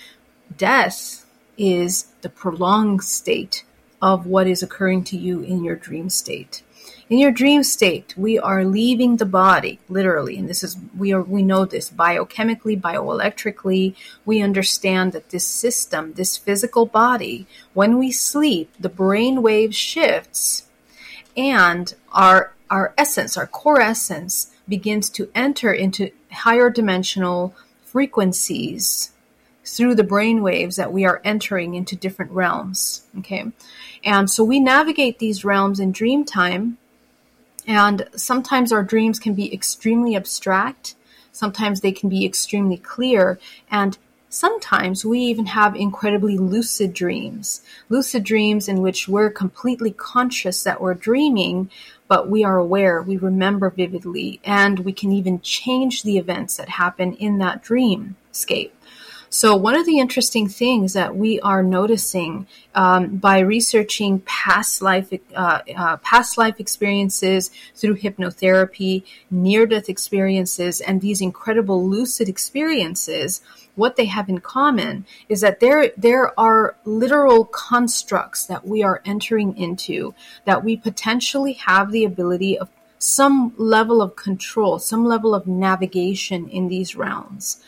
[0.56, 1.24] death
[1.56, 3.62] is the prolonged state
[4.02, 6.64] of what is occurring to you in your dream state.
[7.08, 11.22] In your dream state, we are leaving the body, literally, and this is we are
[11.22, 13.94] we know this biochemically, bioelectrically.
[14.24, 20.66] We understand that this system, this physical body, when we sleep, the brain wave shifts
[21.36, 27.54] and our our essence, our core essence, begins to enter into higher dimensional
[27.84, 29.12] frequencies
[29.64, 33.06] through the brain waves that we are entering into different realms.
[33.18, 33.44] Okay.
[34.02, 36.78] And so we navigate these realms in dream time.
[37.66, 40.94] And sometimes our dreams can be extremely abstract.
[41.32, 43.38] Sometimes they can be extremely clear.
[43.70, 43.98] And
[44.28, 47.62] sometimes we even have incredibly lucid dreams.
[47.88, 51.70] Lucid dreams in which we're completely conscious that we're dreaming,
[52.08, 56.68] but we are aware, we remember vividly, and we can even change the events that
[56.68, 58.70] happen in that dreamscape.
[59.28, 65.12] So, one of the interesting things that we are noticing um, by researching past life,
[65.34, 73.40] uh, uh, past life experiences through hypnotherapy, near death experiences, and these incredible lucid experiences,
[73.74, 79.02] what they have in common is that there there are literal constructs that we are
[79.04, 80.14] entering into
[80.44, 82.70] that we potentially have the ability of
[83.06, 87.62] some level of control, some level of navigation in these realms.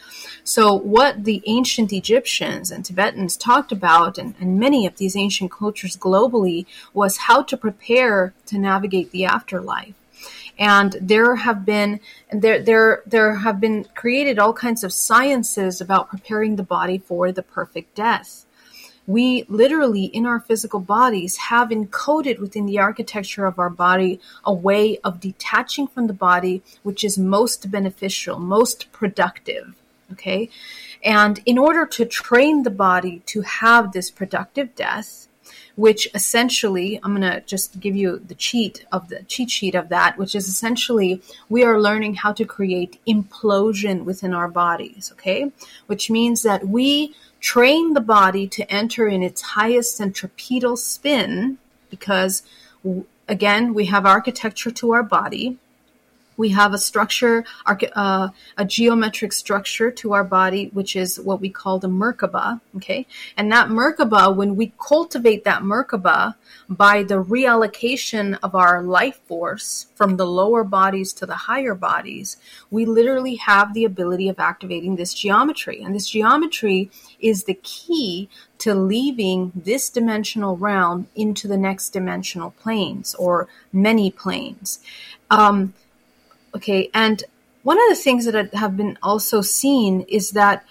[0.45, 5.51] So, what the ancient Egyptians and Tibetans talked about, and, and, many of these ancient
[5.51, 9.95] cultures globally, was how to prepare to navigate the afterlife.
[10.59, 12.01] And there have been
[12.33, 17.31] there there there have been created all kinds of sciences about preparing the body for
[17.31, 18.45] the perfect death
[19.09, 24.55] we literally in our physical bodies have encoded within the architecture of our body a
[24.55, 29.75] way of detaching from the body which is most beneficial most productive
[30.13, 30.49] Okay.
[31.05, 35.29] And in order to train the body to have this productive death,
[35.77, 39.91] which essentially, I'm going to just give you the cheat of the cheat sheet of
[39.91, 45.13] that, which is essentially we are learning how to create implosion within our bodies.
[45.13, 45.53] Okay.
[45.87, 51.59] Which means that we train the body to enter in its highest centripetal spin
[51.91, 52.43] because
[53.27, 55.59] again, we have architecture to our body
[56.39, 61.51] we have a structure, uh, a geometric structure to our body, which is what we
[61.51, 62.61] call the Merkaba.
[62.77, 63.07] Okay.
[63.37, 66.37] And that Merkaba, when we cultivate that Merkaba
[66.69, 72.37] by the reallocation of our life force from the lower bodies to the higher bodies,
[72.71, 75.83] we literally have the ability of activating this geometry.
[75.83, 78.29] And this geometry is the key
[78.59, 84.79] to leaving this dimensional realm into the next dimensional planes or many planes.
[85.31, 85.75] Um,
[86.55, 87.23] Okay, and
[87.63, 90.65] one of the things that have been also seen is that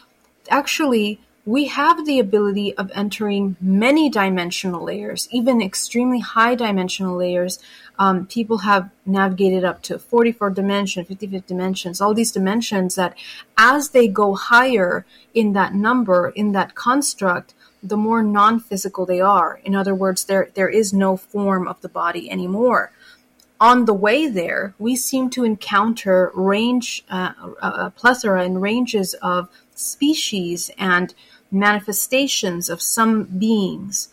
[0.49, 7.59] actually we have the ability of entering many dimensional layers, even extremely high dimensional layers.
[7.97, 13.15] Um, people have navigated up to 44 dimension, 55 dimensions, all these dimensions that
[13.57, 19.61] as they go higher in that number, in that construct, the more non-physical they are.
[19.63, 22.91] In other words, there, there is no form of the body anymore
[23.59, 29.49] on the way there, we seem to encounter range, uh, a plethora and ranges of
[29.75, 31.13] species and
[31.51, 34.09] manifestations of some beings.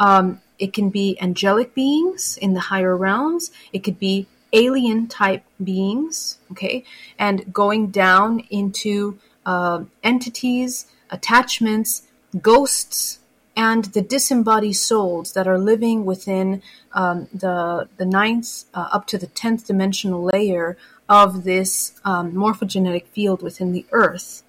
[0.00, 3.50] Um, it can be angelic beings in the higher realms.
[3.72, 6.84] It could be alien type beings, okay,
[7.18, 12.02] and going down into uh, entities, attachments,
[12.40, 13.18] ghosts,
[13.56, 19.18] and the disembodied souls that are living within um, the the ninth uh, up to
[19.18, 20.76] the tenth dimensional layer
[21.08, 24.42] of this um, morphogenetic field within the Earth.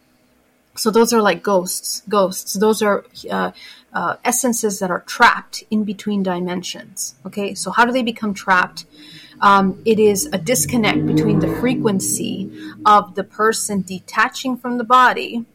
[0.75, 2.03] So those are like ghosts.
[2.07, 2.53] Ghosts.
[2.53, 3.51] Those are uh,
[3.93, 7.15] uh, essences that are trapped in between dimensions.
[7.25, 7.55] Okay.
[7.55, 8.85] So how do they become trapped?
[9.41, 12.51] Um, it is a disconnect between the frequency
[12.85, 15.45] of the person detaching from the body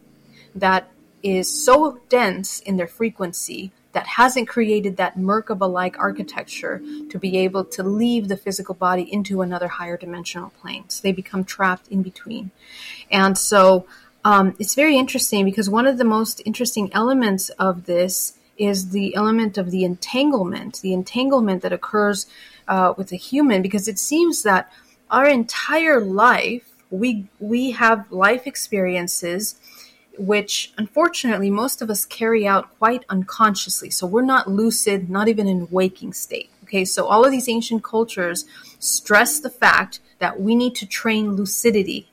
[0.55, 0.89] that
[1.23, 7.37] is so dense in their frequency that hasn't created that Merkaba like architecture to be
[7.39, 10.85] able to leave the physical body into another higher dimensional plane.
[10.89, 12.51] So they become trapped in between.
[13.11, 13.87] And so
[14.25, 19.15] um, it's very interesting because one of the most interesting elements of this is the
[19.15, 22.27] element of the entanglement, the entanglement that occurs
[22.69, 24.73] uh, with a human, because it seems that
[25.11, 29.57] our entire life we we have life experiences
[30.19, 33.91] which unfortunately most of us carry out quite unconsciously.
[33.91, 36.51] So we're not lucid, not even in waking state.
[36.65, 38.47] Okay, so all of these ancient cultures
[38.79, 42.09] stress the fact that we need to train lucidity.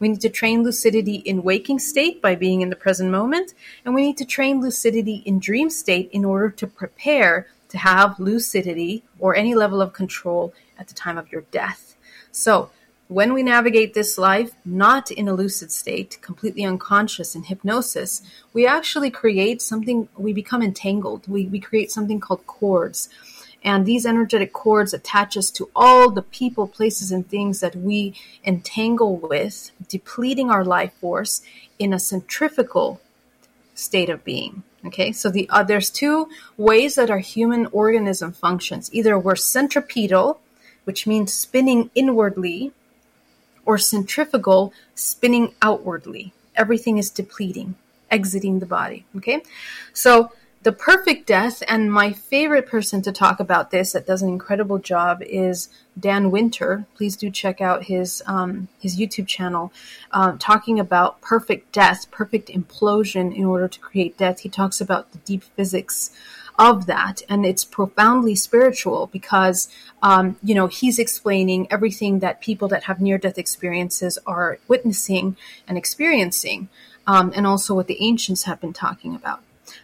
[0.00, 3.94] We need to train lucidity in waking state by being in the present moment, and
[3.94, 9.02] we need to train lucidity in dream state in order to prepare to have lucidity
[9.18, 11.96] or any level of control at the time of your death.
[12.30, 12.70] So,
[13.08, 18.66] when we navigate this life not in a lucid state, completely unconscious in hypnosis, we
[18.66, 21.26] actually create something, we become entangled.
[21.26, 23.08] We, we create something called cords.
[23.64, 28.14] And these energetic cords attach us to all the people, places, and things that we
[28.44, 31.42] entangle with, depleting our life force
[31.78, 33.00] in a centrifugal
[33.74, 34.62] state of being.
[34.84, 38.88] Okay, so the uh, there's two ways that our human organism functions.
[38.92, 40.40] Either we're centripetal,
[40.84, 42.72] which means spinning inwardly,
[43.68, 46.32] or centrifugal, spinning outwardly.
[46.56, 47.74] Everything is depleting,
[48.10, 49.04] exiting the body.
[49.14, 49.42] Okay,
[49.92, 54.30] so the perfect death, and my favorite person to talk about this that does an
[54.30, 55.68] incredible job is
[56.00, 56.86] Dan Winter.
[56.96, 59.70] Please do check out his um, his YouTube channel,
[60.12, 64.40] uh, talking about perfect death, perfect implosion in order to create death.
[64.40, 66.10] He talks about the deep physics
[66.58, 69.68] of that, and it's profoundly spiritual because
[70.02, 75.36] um, you know he's explaining everything that people that have near death experiences are witnessing
[75.66, 76.68] and experiencing,
[77.06, 79.40] um, and also what the ancients have been talking about.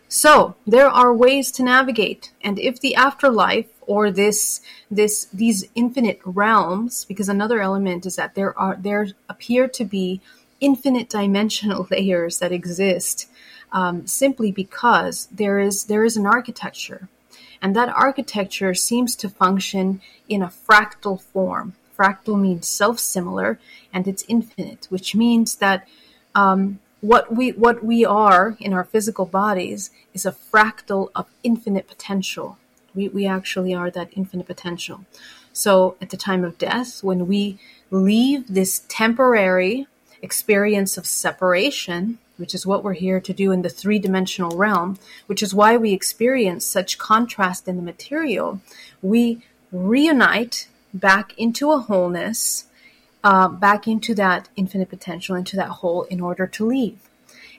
[0.08, 4.60] So there are ways to navigate, and if the afterlife or this
[4.90, 10.20] this these infinite realms, because another element is that there are there appear to be
[10.60, 13.28] infinite dimensional layers that exist
[13.74, 17.08] um, simply because there is there is an architecture,
[17.60, 21.74] and that architecture seems to function in a fractal form.
[21.98, 23.58] Fractal means self-similar,
[23.92, 25.86] and it's infinite, which means that
[26.34, 31.86] um, what we what we are in our physical bodies is a fractal of infinite
[31.86, 32.56] potential.
[32.94, 35.04] We we actually are that infinite potential.
[35.52, 37.58] So at the time of death, when we
[37.90, 39.86] leave this temporary
[40.22, 44.98] experience of separation, which is what we're here to do in the three dimensional realm,
[45.26, 48.60] which is why we experience such contrast in the material,
[49.02, 52.66] we reunite back into a wholeness
[53.24, 56.98] uh, back into that infinite potential, into that whole, in order to leave.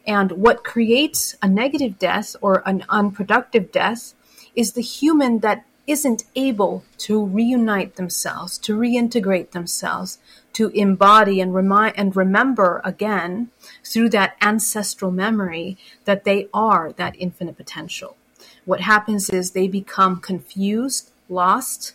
[0.06, 4.14] And what creates a negative death or an unproductive death
[4.56, 10.20] is the human that isn't able to reunite themselves, to reintegrate themselves,
[10.56, 13.50] to embody and remind and remember again
[13.84, 18.16] through that ancestral memory that they are that infinite potential.
[18.64, 21.94] What happens is they become confused, lost,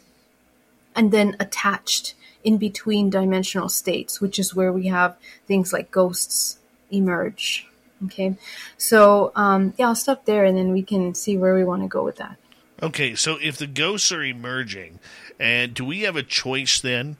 [0.95, 6.59] and then attached in between dimensional states, which is where we have things like ghosts
[6.91, 7.67] emerge.
[8.05, 8.37] Okay,
[8.77, 11.89] so um, yeah, I'll stop there and then we can see where we want to
[11.89, 12.37] go with that.
[12.83, 14.99] Okay, so if the ghosts are emerging,
[15.39, 17.17] and do we have a choice then?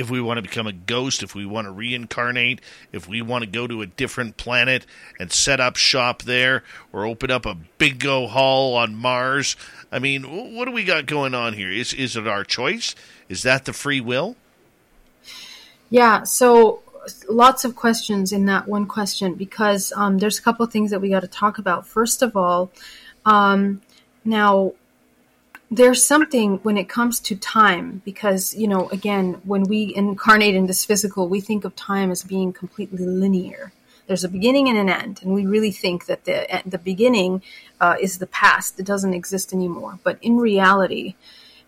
[0.00, 3.44] If we want to become a ghost, if we want to reincarnate, if we want
[3.44, 4.86] to go to a different planet
[5.18, 9.56] and set up shop there, or open up a big go hall on Mars,
[9.92, 11.70] I mean, what do we got going on here?
[11.70, 12.94] Is is it our choice?
[13.28, 14.36] Is that the free will?
[15.90, 16.80] Yeah, so
[17.28, 21.10] lots of questions in that one question because um, there's a couple things that we
[21.10, 21.86] got to talk about.
[21.86, 22.70] First of all,
[23.26, 23.82] um,
[24.24, 24.72] now
[25.70, 30.66] there's something when it comes to time because you know again when we incarnate in
[30.66, 33.72] this physical we think of time as being completely linear
[34.06, 37.40] there's a beginning and an end and we really think that the the beginning
[37.80, 41.14] uh, is the past it doesn't exist anymore but in reality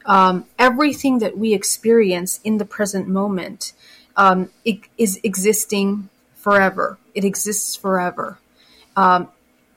[0.04, 3.72] um, everything that we experience in the present moment
[4.16, 6.98] um, it is existing forever.
[7.14, 8.38] It exists forever,
[8.96, 9.28] um,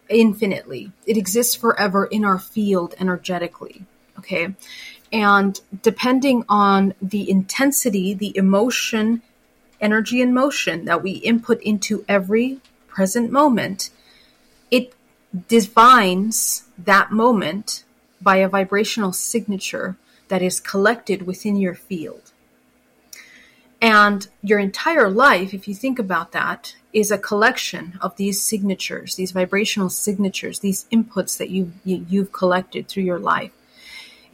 [0.10, 0.92] infinitely.
[1.06, 3.86] It exists forever in our field energetically.
[4.20, 4.56] Okay.
[5.12, 9.22] And depending on the intensity, the emotion,
[9.80, 13.92] energy, and motion that we input into every present moment,
[14.72, 14.94] it
[15.48, 17.84] defines that moment
[18.22, 19.98] by a vibrational signature
[20.28, 22.32] that is collected within your field.
[23.82, 29.16] And your entire life, if you think about that, is a collection of these signatures,
[29.16, 33.52] these vibrational signatures, these inputs that you, you you've collected through your life.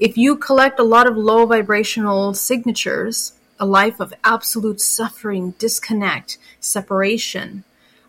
[0.02, 6.40] If you collect a lot of low vibrational signatures, a life of absolute suffering, disconnect,
[6.60, 7.64] separation,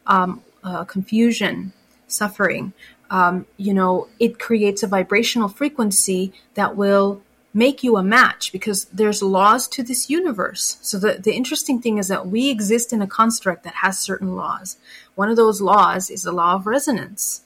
[0.06, 1.74] um, uh, confusion,
[2.06, 2.72] suffering,
[3.10, 7.20] um, you know, it creates a vibrational frequency that will
[7.52, 10.78] make you a match because there's laws to this universe.
[10.80, 14.34] So the, the interesting thing is that we exist in a construct that has certain
[14.34, 14.78] laws.
[15.14, 17.42] One of those laws is the law of resonance,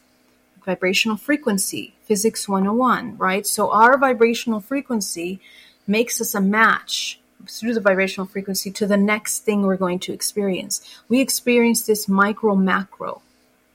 [0.67, 3.47] vibrational frequency, physics 101, right?
[3.47, 5.41] So our vibrational frequency
[5.87, 10.13] makes us a match through the vibrational frequency to the next thing we're going to
[10.13, 10.81] experience.
[11.09, 13.23] We experience this micro macro.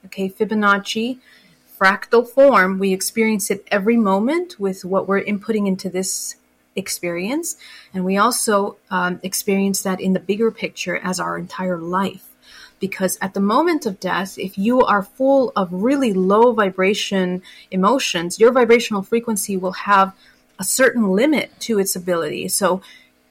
[0.04, 1.18] Okay, Fibonacci
[1.82, 6.36] fractal form, we experience it every moment with what we're inputting into this
[6.76, 7.56] experience.
[7.92, 12.31] And we also um, experience that in the bigger picture as our entire life.
[12.82, 18.40] Because at the moment of death, if you are full of really low vibration emotions,
[18.40, 20.12] your vibrational frequency will have
[20.58, 22.48] a certain limit to its ability.
[22.48, 22.82] So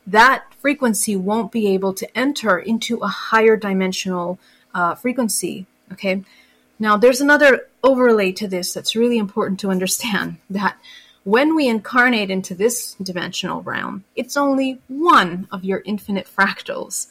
[0.08, 4.40] that frequency won't be able to enter into a higher dimensional
[4.74, 5.66] uh, frequency.
[5.92, 6.24] Okay.
[6.80, 10.78] Now, there's another overlay to this that's really important to understand that
[11.26, 17.08] when we incarnate into this dimensional realm, it's only one of your infinite fractals.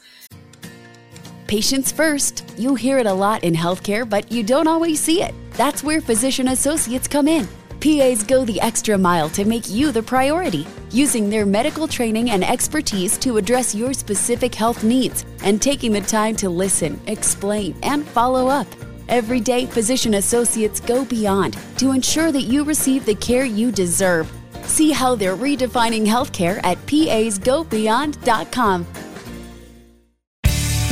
[1.51, 2.47] Patients first.
[2.57, 5.35] You hear it a lot in healthcare, but you don't always see it.
[5.57, 7.45] That's where physician associates come in.
[7.81, 12.45] PAs go the extra mile to make you the priority, using their medical training and
[12.45, 18.07] expertise to address your specific health needs and taking the time to listen, explain, and
[18.07, 18.67] follow up.
[19.09, 24.31] Every day, physician associates go beyond to ensure that you receive the care you deserve.
[24.63, 28.87] See how they're redefining healthcare at pasgobeyond.com.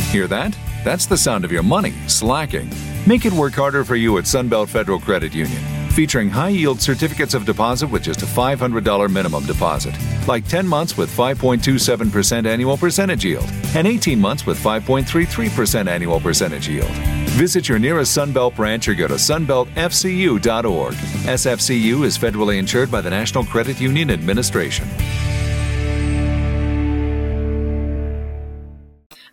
[0.10, 0.58] Hear that?
[0.84, 2.72] That's the sound of your money slacking.
[3.06, 5.62] Make it work harder for you at Sunbelt Federal Credit Union
[6.00, 9.94] featuring high yield certificates of deposit with just a $500 minimum deposit,
[10.30, 16.70] like 10 months with 5.27% annual percentage yield and 18 months with 5.33% annual percentage
[16.70, 16.90] yield.
[17.36, 20.94] Visit your nearest Sunbelt branch or go to sunbeltfcu.org.
[20.94, 24.88] SFCU is federally insured by the National Credit Union Administration.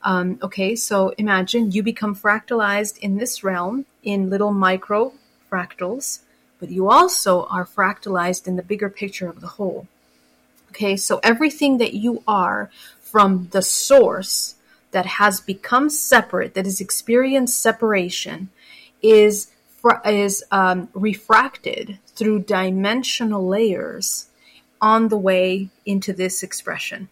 [0.06, 5.12] Um, okay, so imagine you become fractalized in this realm in little micro
[5.50, 6.20] fractals
[6.58, 9.86] but you also are fractalized in the bigger picture of the whole.
[10.70, 14.56] Okay, so everything that you are from the source
[14.90, 18.50] that has become separate, that has experienced separation,
[19.02, 19.50] is
[20.04, 24.26] is um, refracted through dimensional layers
[24.80, 27.08] on the way into this expression.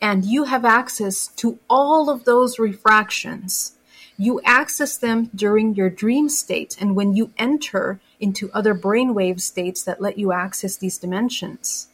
[0.00, 3.78] And you have access to all of those refractions
[4.18, 9.84] you access them during your dream state and when you enter into other brainwave states
[9.84, 11.86] that let you access these dimensions.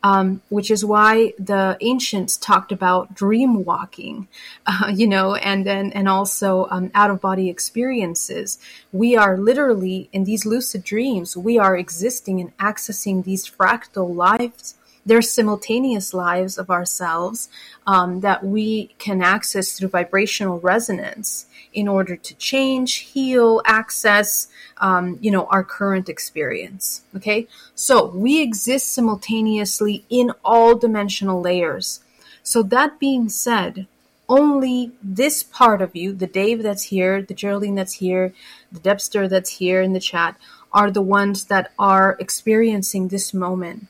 [0.00, 4.28] Um, which is why the ancients talked about dream walking,
[4.66, 8.60] uh, you know, and then and also um, out of body experiences.
[8.92, 11.36] We are literally in these lucid dreams.
[11.36, 14.77] We are existing and accessing these fractal lives.
[15.06, 17.48] They're simultaneous lives of ourselves
[17.86, 25.18] um, that we can access through vibrational resonance in order to change, heal, access, um,
[25.20, 27.02] you know, our current experience.
[27.16, 32.00] Okay, so we exist simultaneously in all dimensional layers.
[32.42, 33.86] So that being said,
[34.28, 38.34] only this part of you, the Dave that's here, the Geraldine that's here,
[38.70, 40.36] the Debster that's here in the chat,
[40.72, 43.88] are the ones that are experiencing this moment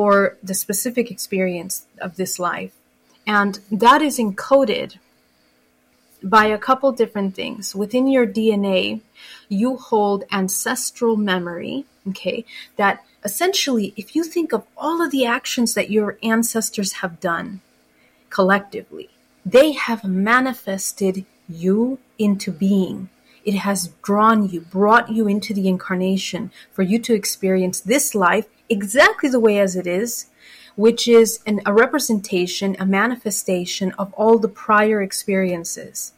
[0.00, 2.72] for the specific experience of this life.
[3.26, 4.96] And that is encoded
[6.22, 7.74] by a couple different things.
[7.74, 9.02] Within your DNA,
[9.50, 12.46] you hold ancestral memory, okay,
[12.76, 17.60] that essentially, if you think of all of the actions that your ancestors have done
[18.30, 19.10] collectively,
[19.44, 23.10] they have manifested you into being.
[23.44, 28.46] It has drawn you, brought you into the incarnation for you to experience this life
[28.70, 30.26] exactly the way as it is
[30.76, 36.12] which is an, a representation, a manifestation of all the prior experiences.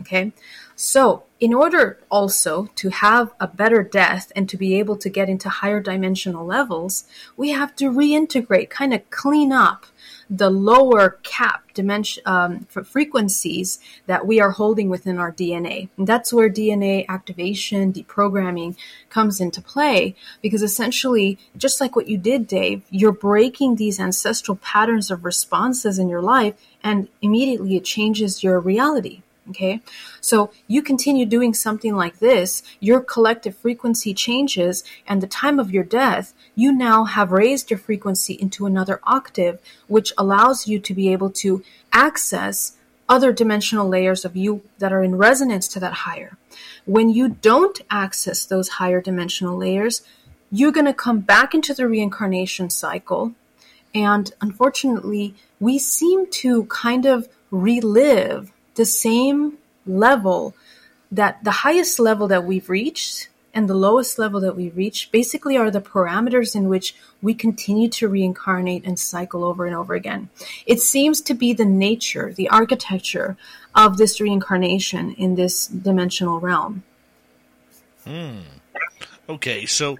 [0.00, 0.32] Okay.
[0.74, 5.28] So, in order also to have a better death and to be able to get
[5.28, 7.04] into higher dimensional levels,
[7.36, 9.86] we have to reintegrate, kind of clean up
[10.30, 15.88] the lower cap dimension um, frequencies that we are holding within our DNA.
[15.96, 18.76] And that's where DNA activation, deprogramming
[19.10, 24.56] comes into play because essentially, just like what you did, Dave, you're breaking these ancestral
[24.56, 29.22] patterns of responses in your life and immediately it changes your reality.
[29.50, 29.80] Okay.
[30.20, 35.70] So you continue doing something like this, your collective frequency changes, and the time of
[35.70, 40.94] your death, you now have raised your frequency into another octave, which allows you to
[40.94, 42.76] be able to access
[43.08, 46.36] other dimensional layers of you that are in resonance to that higher.
[46.84, 50.02] When you don't access those higher dimensional layers,
[50.50, 53.32] you're going to come back into the reincarnation cycle.
[53.94, 60.54] And unfortunately, we seem to kind of relive the same level
[61.10, 65.56] that the highest level that we've reached and the lowest level that we reach basically
[65.56, 70.30] are the parameters in which we continue to reincarnate and cycle over and over again.
[70.64, 73.36] It seems to be the nature, the architecture
[73.74, 76.84] of this reincarnation in this dimensional realm.
[78.04, 78.40] Hmm.
[79.28, 79.98] Okay, so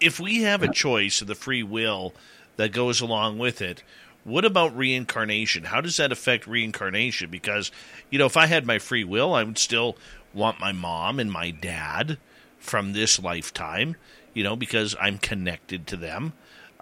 [0.00, 2.14] if we have a choice of the free will
[2.56, 3.82] that goes along with it,
[4.24, 5.64] what about reincarnation?
[5.64, 7.30] How does that affect reincarnation?
[7.30, 7.70] Because,
[8.10, 9.96] you know, if I had my free will, I would still
[10.32, 12.18] want my mom and my dad
[12.58, 13.96] from this lifetime,
[14.32, 16.32] you know, because I'm connected to them.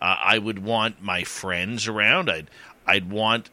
[0.01, 2.31] Uh, I would want my friends around.
[2.31, 2.49] I'd
[2.87, 3.51] I'd want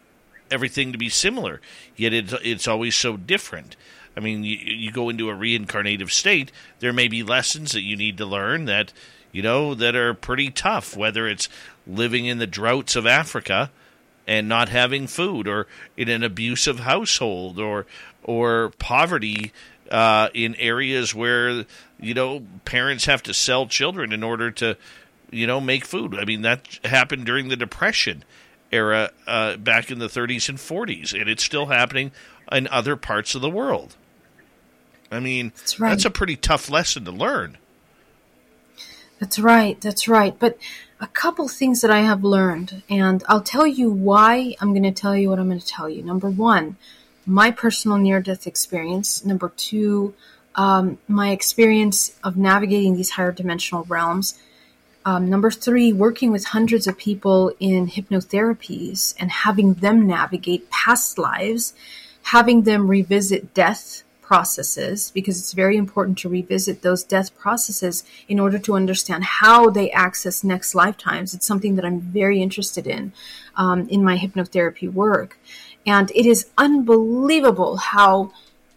[0.49, 1.61] everything to be similar.
[1.95, 3.75] Yet it's it's always so different.
[4.15, 7.95] I mean, you, you go into a reincarnative state, there may be lessons that you
[7.95, 8.91] need to learn that
[9.31, 10.95] you know that are pretty tough.
[10.95, 11.49] Whether it's
[11.87, 13.71] living in the droughts of Africa
[14.27, 17.85] and not having food, or in an abusive household, or
[18.23, 19.53] or poverty
[19.89, 21.65] uh, in areas where
[21.99, 24.77] you know parents have to sell children in order to
[25.31, 26.15] you know make food.
[26.15, 28.23] I mean that happened during the Depression
[28.71, 32.11] era uh, back in the 30s and 40s, and it's still happening
[32.51, 33.95] in other parts of the world.
[35.11, 35.89] I mean, that's, right.
[35.89, 37.57] that's a pretty tough lesson to learn.
[39.19, 39.79] That's right.
[39.79, 40.37] That's right.
[40.37, 40.57] But
[40.99, 44.91] a couple things that I have learned, and I'll tell you why I'm going to
[44.91, 46.01] tell you what I'm going to tell you.
[46.01, 46.77] Number one,
[47.25, 49.23] my personal near death experience.
[49.23, 50.15] Number two,
[50.55, 54.39] um, my experience of navigating these higher dimensional realms.
[55.05, 61.17] Um, number three, working with hundreds of people in hypnotherapies and having them navigate past
[61.17, 61.73] lives,
[62.23, 68.37] having them revisit death processes, because it's very important to revisit those death processes in
[68.43, 71.33] order to understand how they access next lifetimes.
[71.33, 73.13] It's something that I'm very interested in
[73.55, 75.39] um, in my hypnotherapy work.
[75.85, 78.33] And it is unbelievable how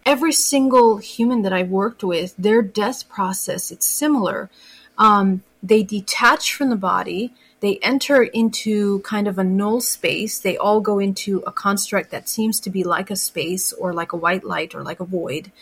[0.06, 4.48] every single human that I've worked with, their death process, it's similar.
[4.96, 10.38] Um, they detach from the body, they enter into kind of a null space.
[10.38, 14.12] They all go into a construct that seems to be like a space or like
[14.12, 15.52] a white light or like a void.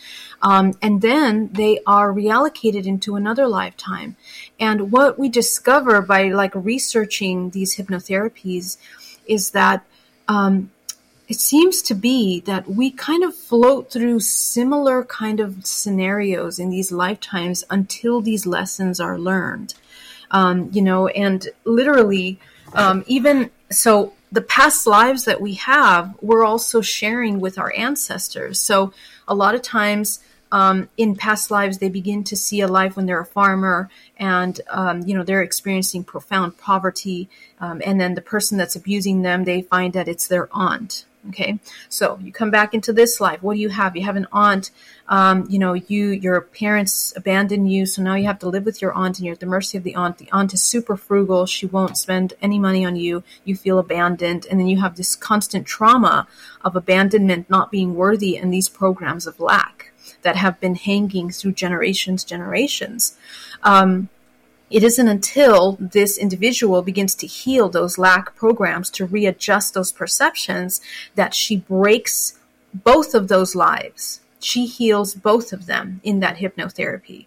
[0.41, 4.15] Um, and then they are reallocated into another lifetime.
[4.59, 8.77] And what we discover by like researching these hypnotherapies
[9.27, 9.85] is that
[10.29, 10.71] um,
[11.27, 16.69] it seems to be that we kind of float through similar kind of scenarios in
[16.69, 19.75] these lifetimes until these lessons are learned.
[20.31, 22.39] Um, you know, and literally,
[22.73, 28.59] um, even so, the past lives that we have, we're also sharing with our ancestors.
[28.59, 28.93] So
[29.27, 30.19] a lot of times,
[30.51, 34.59] um, in past lives, they begin to see a life when they're a farmer, and
[34.69, 37.29] um, you know they're experiencing profound poverty.
[37.59, 41.59] Um, and then the person that's abusing them, they find that it's their aunt, Okay,
[41.89, 43.43] so you come back into this life.
[43.43, 43.95] What do you have?
[43.95, 44.71] You have an aunt.
[45.07, 48.81] Um, you know, you your parents abandon you, so now you have to live with
[48.81, 50.17] your aunt, and you're at the mercy of the aunt.
[50.17, 53.23] The aunt is super frugal; she won't spend any money on you.
[53.45, 56.27] You feel abandoned, and then you have this constant trauma
[56.63, 59.91] of abandonment, not being worthy, and these programs of lack
[60.23, 63.17] that have been hanging through generations, generations.
[63.63, 64.09] Um,
[64.69, 70.81] it isn't until this individual begins to heal those lack programs to readjust those perceptions
[71.15, 72.37] that she breaks
[72.73, 74.21] both of those lives.
[74.39, 77.25] She heals both of them in that hypnotherapy.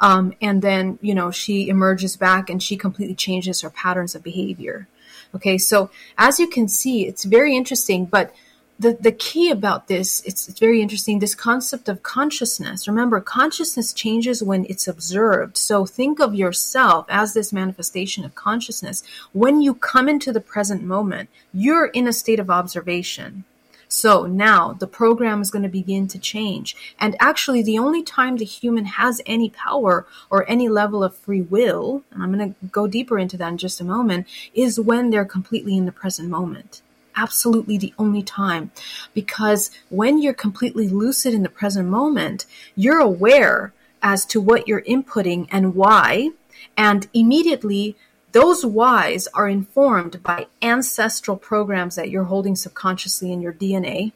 [0.00, 4.22] Um, and then, you know, she emerges back and she completely changes her patterns of
[4.22, 4.88] behavior.
[5.34, 8.34] Okay, so as you can see, it's very interesting, but
[8.82, 12.88] the, the key about this, it's, it's very interesting, this concept of consciousness.
[12.88, 15.56] Remember, consciousness changes when it's observed.
[15.56, 19.04] So think of yourself as this manifestation of consciousness.
[19.32, 23.44] When you come into the present moment, you're in a state of observation.
[23.86, 26.74] So now the program is going to begin to change.
[26.98, 31.42] And actually, the only time the human has any power or any level of free
[31.42, 35.10] will, and I'm going to go deeper into that in just a moment, is when
[35.10, 36.82] they're completely in the present moment
[37.16, 38.70] absolutely the only time.
[39.14, 42.46] Because when you're completely lucid in the present moment,
[42.76, 46.30] you're aware as to what you're inputting and why.
[46.76, 47.96] And immediately,
[48.32, 54.12] those whys are informed by ancestral programs that you're holding subconsciously in your DNA.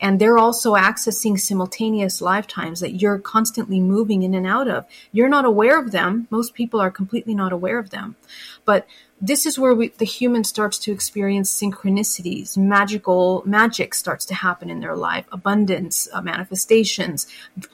[0.00, 4.84] And they're also accessing simultaneous lifetimes that you're constantly moving in and out of.
[5.12, 6.26] You're not aware of them.
[6.30, 8.16] Most people are completely not aware of them.
[8.64, 8.86] But
[9.20, 14.68] this is where we, the human starts to experience synchronicities, magical magic starts to happen
[14.68, 17.26] in their life, abundance, uh, manifestations,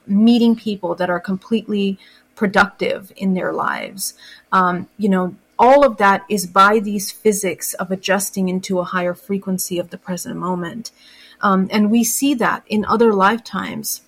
[0.07, 1.99] meeting people that are completely
[2.37, 4.15] productive in their lives.
[4.53, 9.15] Um, you know, all of that is by these physics of adjusting into a higher
[9.15, 10.93] frequency of the present moment.
[11.41, 14.03] Um, and we see that in other lifetimes.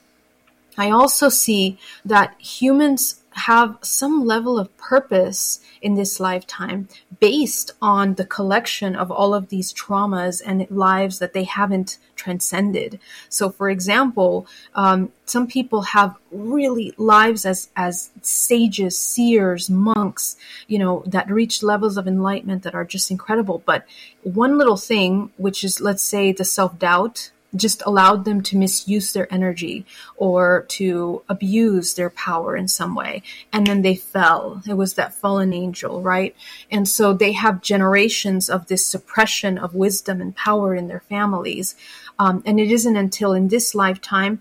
[0.76, 6.89] I also see that humans have some level of purpose in this lifetime
[7.20, 12.99] based on the collection of all of these traumas and lives that they haven't transcended.
[13.28, 20.37] So, for example, um, some people have really lives as as sages, seers, monks,
[20.68, 23.62] you know, that reach levels of enlightenment that are just incredible.
[23.66, 23.85] But
[24.22, 29.12] one little thing, which is let's say the self doubt just allowed them to misuse
[29.12, 29.86] their energy
[30.16, 33.22] or to abuse their power in some way.
[33.52, 34.62] And then they fell.
[34.68, 36.34] It was that fallen angel, right?
[36.70, 41.74] And so they have generations of this suppression of wisdom and power in their families.
[42.18, 44.40] Um, and it isn't until in this lifetime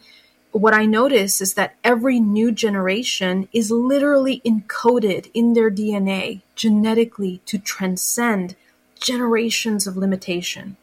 [0.53, 7.41] what I notice is that every new generation is literally encoded in their DNA genetically
[7.47, 8.55] to transcend
[8.99, 10.77] generations of limitation.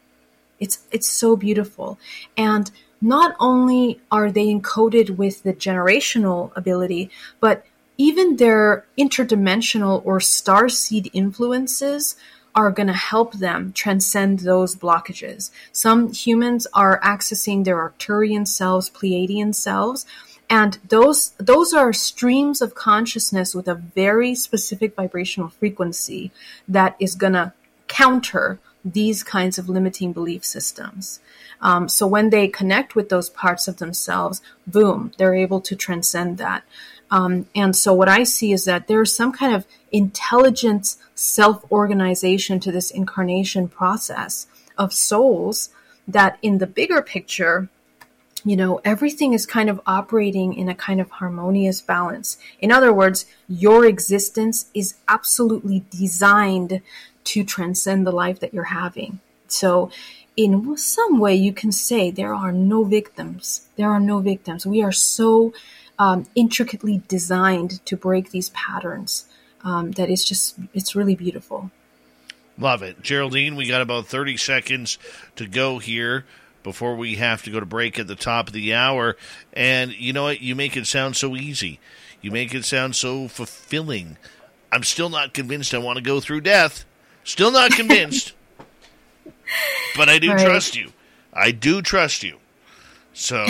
[0.61, 1.99] It's it's so beautiful.
[2.37, 7.09] And not only are they encoded with the generational ability,
[7.41, 7.65] but
[7.97, 12.15] even their interdimensional or star seed influences
[12.53, 15.51] are going to help them transcend those blockages.
[15.71, 20.05] Some humans are accessing their Arcturian selves, Pleiadian selves,
[20.49, 26.31] and those those are streams of consciousness with a very specific vibrational frequency
[26.67, 27.53] that is going to
[27.87, 31.19] counter these kinds of limiting belief systems.
[31.61, 36.37] Um, so when they connect with those parts of themselves, boom, they're able to transcend
[36.39, 36.63] that.
[37.11, 42.71] Um, and so what I see is that there's some kind of intelligent self-organization to
[42.71, 45.69] this incarnation process of souls
[46.07, 47.69] that in the bigger picture,
[48.43, 52.37] you know, everything is kind of operating in a kind of harmonious balance.
[52.59, 56.81] In other words, your existence is absolutely designed
[57.25, 59.19] to transcend the life that you're having.
[59.47, 59.91] So,
[60.37, 63.67] in some way, you can say there are no victims.
[63.75, 64.65] There are no victims.
[64.65, 65.53] We are so
[65.99, 69.25] um, intricately designed to break these patterns
[69.63, 71.69] um, that it's just, it's really beautiful.
[72.57, 73.01] Love it.
[73.01, 74.97] Geraldine, we got about 30 seconds
[75.35, 76.25] to go here
[76.63, 79.17] before we have to go to break at the top of the hour.
[79.53, 80.41] And you know what?
[80.41, 81.79] You make it sound so easy.
[82.21, 84.17] You make it sound so fulfilling.
[84.71, 86.85] I'm still not convinced I want to go through death.
[87.23, 88.33] Still not convinced,
[89.95, 90.45] but I do right.
[90.45, 90.91] trust you.
[91.33, 92.37] I do trust you.
[93.13, 93.45] So.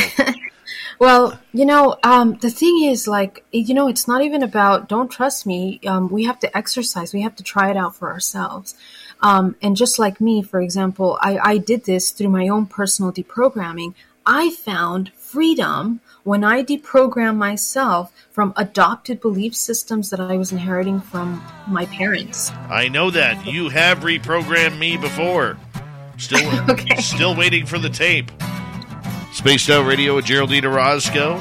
[0.99, 5.09] well, you know, um, the thing is, like, you know, it's not even about don't
[5.09, 5.80] trust me.
[5.86, 7.13] Um, we have to exercise.
[7.13, 8.76] We have to try it out for ourselves.
[9.22, 13.11] Um, and just like me, for example, I, I did this through my own personal
[13.11, 13.93] deprogramming.
[14.26, 20.99] I found freedom when I deprogrammed myself from adopted belief systems that I was inheriting
[20.99, 22.51] from my parents.
[22.69, 23.45] I know that.
[23.45, 25.57] You have reprogrammed me before.
[26.17, 26.97] Still okay.
[26.97, 28.32] still waiting for the tape.
[29.34, 31.39] Spaced Out Radio with Geraldine Orozco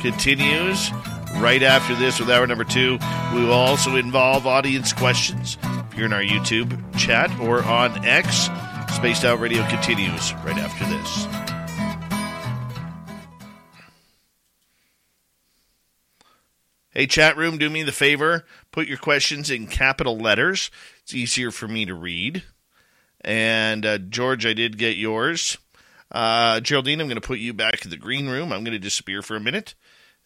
[0.00, 0.90] continues
[1.36, 2.98] right after this with hour number two.
[3.34, 5.58] We will also involve audience questions.
[5.62, 8.48] If you're in our YouTube chat or on X,
[8.94, 11.55] Spaced Out Radio continues right after this.
[16.96, 18.46] Hey, chat room, do me the favor.
[18.72, 20.70] Put your questions in capital letters.
[21.02, 22.42] It's easier for me to read.
[23.20, 25.58] And uh, George, I did get yours.
[26.10, 28.50] Uh, Geraldine, I'm going to put you back in the green room.
[28.50, 29.74] I'm going to disappear for a minute.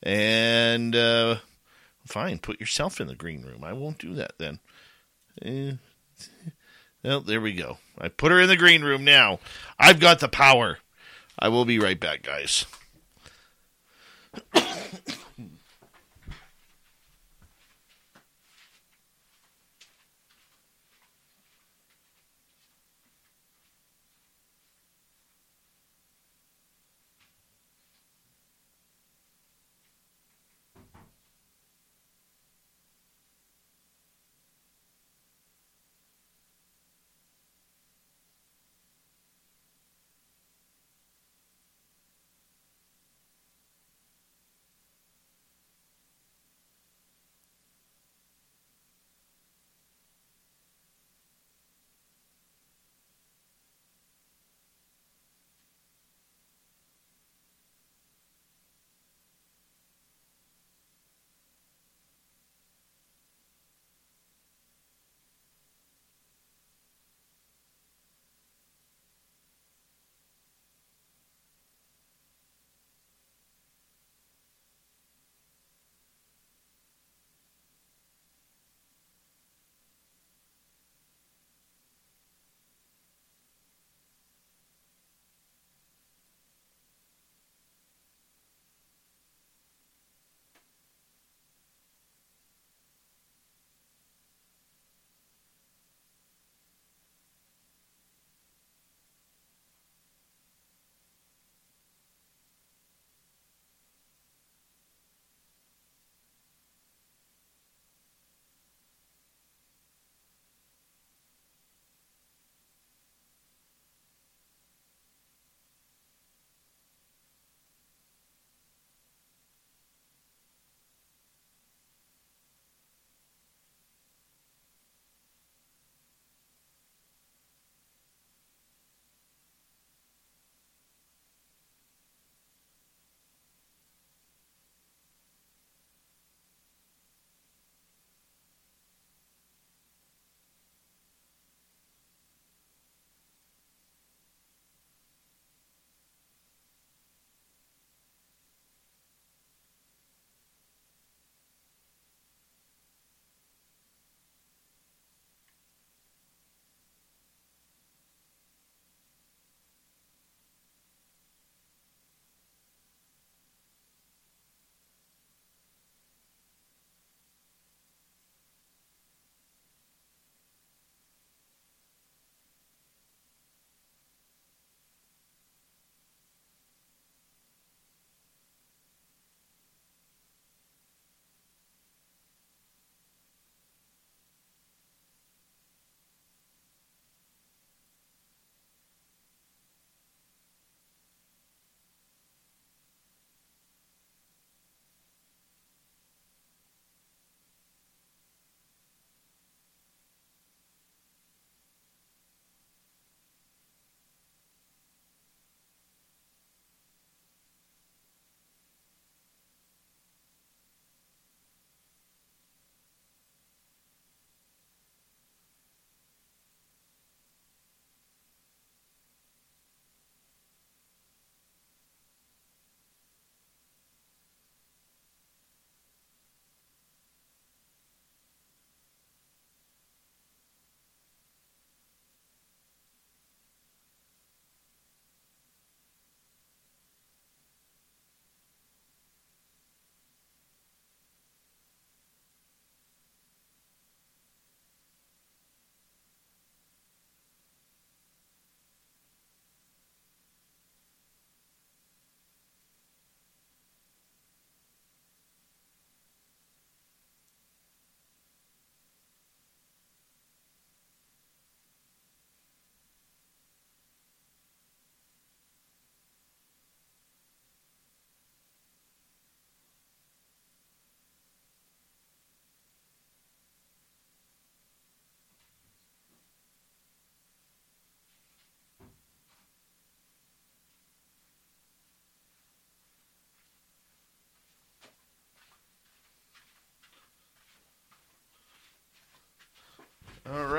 [0.01, 1.39] And uh,
[2.07, 3.65] fine, put yourself in the green room.
[3.65, 4.61] I won't do that then.
[5.43, 5.73] Eh,
[7.03, 7.79] well, there we go.
[7.99, 9.41] I put her in the green room now.
[9.77, 10.79] I've got the power.
[11.37, 12.65] I will be right back, guys.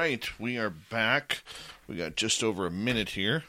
[0.02, 1.44] Right, we are back.
[1.88, 3.44] We got just over a minute here.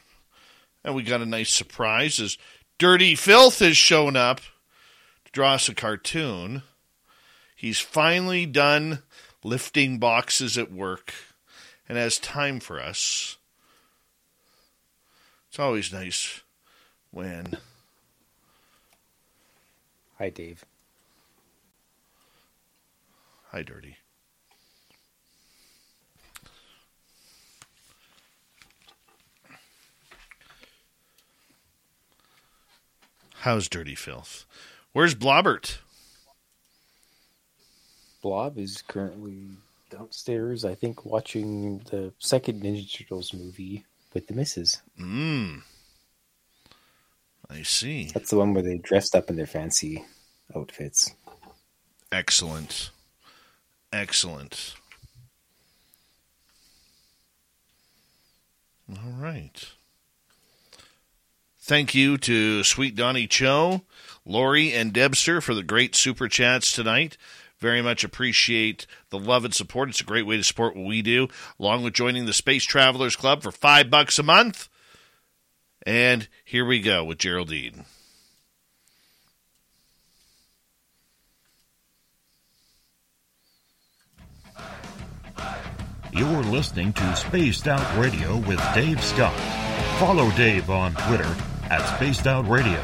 [0.84, 2.36] And we got a nice surprise as
[2.76, 4.40] Dirty Filth has shown up
[5.24, 6.62] to draw us a cartoon.
[7.56, 8.98] He's finally done
[9.42, 11.14] lifting boxes at work
[11.88, 13.38] and has time for us.
[15.48, 16.42] It's always nice
[17.12, 17.56] when.
[20.18, 20.66] Hi, Dave.
[23.52, 23.96] Hi, Dirty.
[33.42, 34.46] How's Dirty Filth?
[34.92, 35.78] Where's Blobbert?
[38.22, 39.48] Blob is currently
[39.90, 43.84] downstairs, I think, watching the second Ninja Turtles movie
[44.14, 44.80] with the missus.
[44.96, 45.62] Mmm.
[47.50, 48.12] I see.
[48.14, 50.04] That's the one where they dressed up in their fancy
[50.54, 51.12] outfits.
[52.12, 52.90] Excellent.
[53.92, 54.76] Excellent.
[58.88, 59.66] All right.
[61.72, 63.80] Thank you to Sweet Donnie Cho,
[64.26, 67.16] Lori, and Debster for the great super chats tonight.
[67.60, 69.88] Very much appreciate the love and support.
[69.88, 73.16] It's a great way to support what we do, along with joining the Space Travelers
[73.16, 74.68] Club for five bucks a month.
[75.86, 77.86] And here we go with Geraldine.
[86.12, 89.32] You're listening to Spaced Out Radio with Dave Scott.
[89.98, 91.34] Follow Dave on Twitter
[91.72, 92.78] at Spaced Out Radio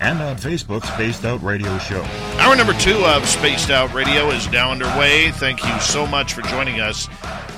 [0.00, 2.02] and on Facebook, Spaced Out Radio Show.
[2.38, 5.32] Hour number two of Spaced Out Radio is now underway.
[5.32, 7.08] Thank you so much for joining us.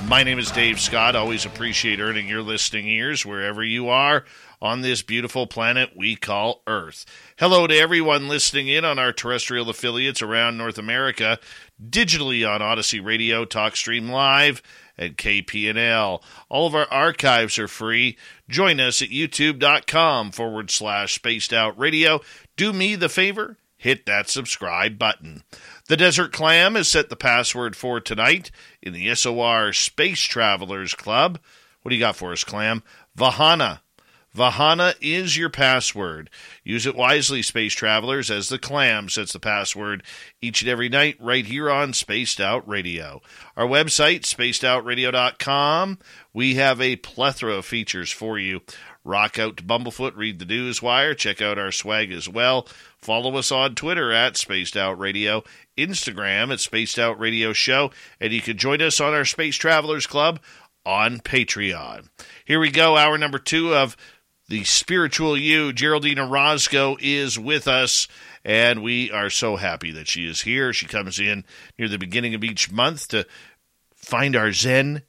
[0.07, 1.15] My name is Dave Scott.
[1.15, 4.25] Always appreciate earning your listening ears wherever you are
[4.59, 7.05] on this beautiful planet we call Earth.
[7.37, 11.37] Hello to everyone listening in on our terrestrial affiliates around North America,
[11.79, 14.63] digitally on Odyssey Radio, TalkStream Live,
[15.01, 16.21] and KPNL.
[16.47, 18.17] All of our archives are free.
[18.47, 22.21] Join us at youtube.com forward slash spaced out radio.
[22.55, 25.43] Do me the favor, hit that subscribe button.
[25.87, 31.39] The Desert Clam has set the password for tonight in the SOR Space Travelers Club.
[31.81, 32.83] What do you got for us, Clam?
[33.17, 33.79] Vahana.
[34.35, 36.29] Vahana is your password.
[36.63, 40.03] Use it wisely, space travelers, as the clam sets the password
[40.41, 43.21] each and every night right here on Spaced Out Radio.
[43.57, 45.99] Our website, spacedoutradio.com.
[46.33, 48.61] We have a plethora of features for you.
[49.03, 52.67] Rock out to Bumblefoot, read the news wire, check out our swag as well.
[52.99, 55.43] Follow us on Twitter at Spaced Out Radio,
[55.75, 60.05] Instagram at Spaced Out Radio Show, and you can join us on our Space Travelers
[60.05, 60.39] Club
[60.85, 62.09] on Patreon.
[62.45, 63.97] Here we go, hour number two of
[64.51, 68.09] the spiritual you, Geraldine Orozco, is with us,
[68.43, 70.73] and we are so happy that she is here.
[70.73, 71.45] She comes in
[71.79, 73.25] near the beginning of each month to
[73.95, 75.03] find our Zen,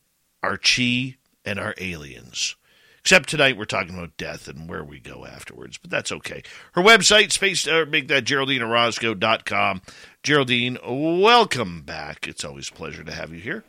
[0.45, 2.55] our Chi, and our aliens.
[3.01, 6.45] Except tonight we're talking about death and where we go afterwards, but that's okay.
[6.75, 9.83] Her website, space, uh, make that GeraldineOrozco.com.
[10.23, 12.29] Geraldine, welcome back.
[12.29, 13.65] It's always a pleasure to have you here.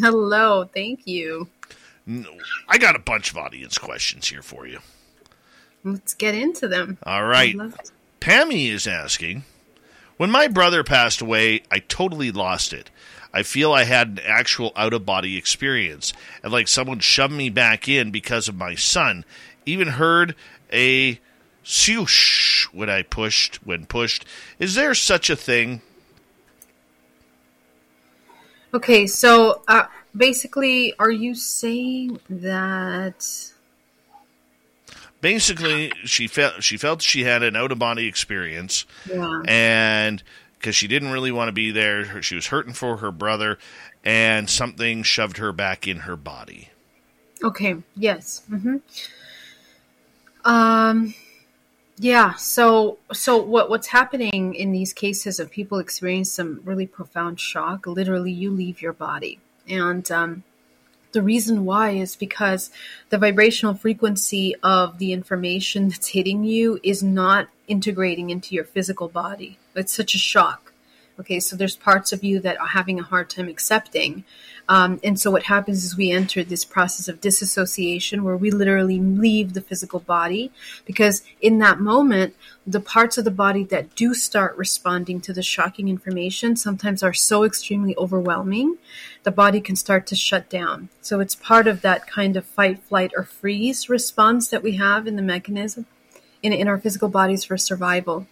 [0.00, 1.48] Hello, thank you.
[2.68, 4.78] I got a bunch of audience questions here for you.
[5.82, 6.98] Let's get into them.
[7.04, 7.56] All right.
[8.20, 9.44] Pammy is asking
[10.16, 12.90] When my brother passed away, I totally lost it.
[13.32, 17.50] I feel I had an actual out of body experience, and like someone shoved me
[17.50, 19.24] back in because of my son.
[19.66, 20.34] Even heard
[20.72, 21.20] a
[21.62, 24.24] swoosh when I pushed when pushed.
[24.58, 25.82] Is there such a thing?
[28.72, 29.86] Okay, so uh,
[30.16, 33.50] basically, are you saying that?
[35.20, 39.42] Basically, she felt she felt she had an out of body experience, Yeah.
[39.48, 40.22] and
[40.58, 43.58] because she didn't really want to be there, she was hurting for her brother,
[44.04, 46.68] and something shoved her back in her body.
[47.42, 47.76] Okay.
[47.96, 48.42] Yes.
[48.48, 48.76] hmm
[50.44, 51.14] Um.
[51.98, 52.34] Yeah.
[52.34, 57.86] So, so what what's happening in these cases of people experience some really profound shock?
[57.86, 60.44] Literally, you leave your body, and um,
[61.12, 62.70] the reason why is because
[63.08, 69.08] the vibrational frequency of the information that's hitting you is not integrating into your physical
[69.08, 69.58] body.
[69.74, 70.72] It's such a shock.
[71.18, 74.24] Okay, so there's parts of you that are having a hard time accepting.
[74.68, 78.98] Um, and so what happens is we enter this process of disassociation where we literally
[78.98, 80.50] leave the physical body
[80.84, 82.34] because in that moment,
[82.66, 87.12] the parts of the body that do start responding to the shocking information sometimes are
[87.12, 88.76] so extremely overwhelming,
[89.22, 90.88] the body can start to shut down.
[91.00, 95.06] So it's part of that kind of fight, flight, or freeze response that we have
[95.06, 95.86] in the mechanism
[96.46, 98.26] in, in our physical bodies for survival.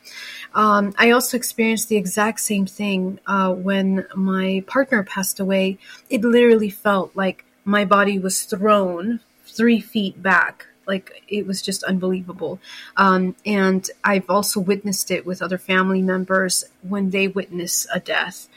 [0.54, 5.78] Um, I also experienced the exact same thing uh, when my partner passed away.
[6.08, 10.66] It literally felt like my body was thrown three feet back.
[10.86, 12.60] Like it was just unbelievable.
[12.96, 18.48] Um, and I've also witnessed it with other family members when they witness a death.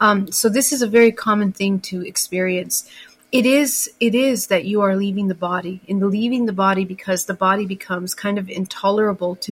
[0.00, 2.90] Um, so this is a very common thing to experience.
[3.36, 7.26] It is it is that you are leaving the body, and leaving the body because
[7.26, 9.50] the body becomes kind of intolerable to.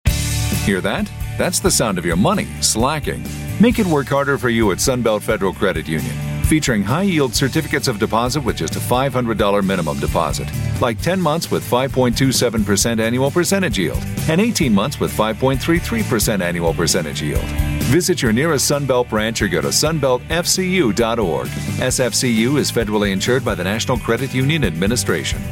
[0.65, 1.13] Hear that?
[1.37, 3.27] That's the sound of your money slacking.
[3.61, 7.89] Make it work harder for you at Sunbelt Federal Credit Union featuring high yield certificates
[7.89, 10.49] of deposit with just a $500 minimum deposit,
[10.81, 17.23] like 10 months with 5.27% annual percentage yield and 18 months with 5.33% annual percentage
[17.23, 17.45] yield.
[17.85, 21.47] Visit your nearest Sunbelt branch or go to sunbeltfcu.org.
[21.47, 25.43] SFCU is federally insured by the National Credit Union Administration.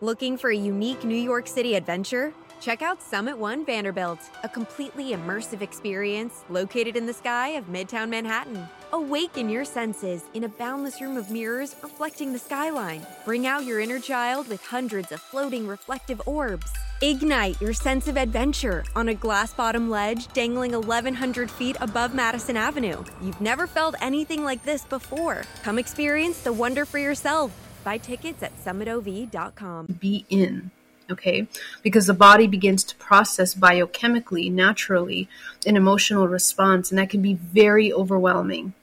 [0.00, 2.34] Looking for a unique New York City adventure?
[2.60, 8.08] Check out Summit One Vanderbilt, a completely immersive experience located in the sky of Midtown
[8.08, 8.66] Manhattan.
[8.92, 13.06] Awaken your senses in a boundless room of mirrors reflecting the skyline.
[13.24, 16.72] Bring out your inner child with hundreds of floating reflective orbs.
[17.02, 22.56] Ignite your sense of adventure on a glass bottom ledge dangling 1,100 feet above Madison
[22.56, 23.04] Avenue.
[23.20, 25.42] You've never felt anything like this before.
[25.62, 27.52] Come experience the wonder for yourself.
[27.84, 29.98] Buy tickets at summitov.com.
[30.00, 30.70] Be in
[31.10, 31.46] okay?
[31.82, 35.28] Because the body begins to process biochemically naturally
[35.66, 38.74] an emotional response and that can be very overwhelming.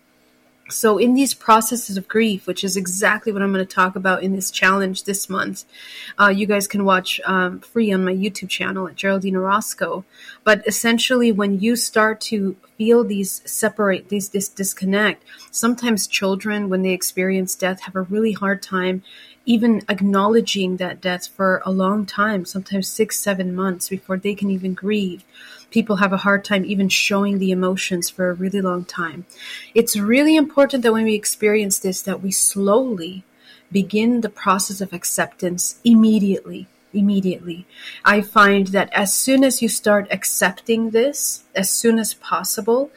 [0.72, 4.23] So in these processes of grief which is exactly what i'm going to talk about
[4.23, 5.65] in this challenge this month
[6.19, 10.06] uh, you guys can watch um, free on my youtube channel at geraldine orozco.
[10.43, 16.81] But essentially when you start to feel these separate these this disconnect sometimes children when
[16.81, 19.03] they experience death have a really hard time
[19.45, 24.49] even acknowledging that death for a long time, sometimes six, seven months before they can
[24.51, 25.23] even grieve.
[25.72, 29.26] People have a hard time even showing the emotions for a really long time.
[29.73, 33.23] It's really important that when we experience this, that we slowly
[33.72, 36.68] begin the process of acceptance immediately.
[36.93, 37.65] Immediately.
[38.03, 42.91] I find that as soon as you start accepting this, as soon as possible,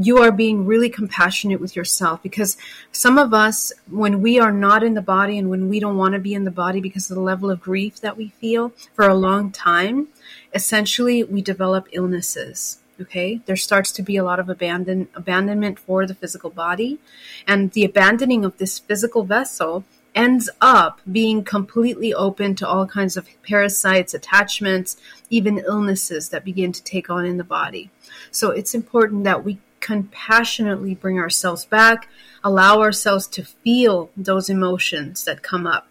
[0.00, 2.56] you are being really compassionate with yourself because
[2.90, 6.14] some of us, when we are not in the body and when we don't want
[6.14, 9.06] to be in the body because of the level of grief that we feel for
[9.06, 10.08] a long time,
[10.54, 12.78] essentially we develop illnesses.
[13.00, 16.98] Okay, there starts to be a lot of abandon abandonment for the physical body,
[17.46, 23.16] and the abandoning of this physical vessel ends up being completely open to all kinds
[23.16, 24.98] of parasites, attachments,
[25.30, 27.90] even illnesses that begin to take on in the body.
[28.30, 32.08] So it's important that we compassionately bring ourselves back,
[32.44, 35.88] allow ourselves to feel those emotions that come up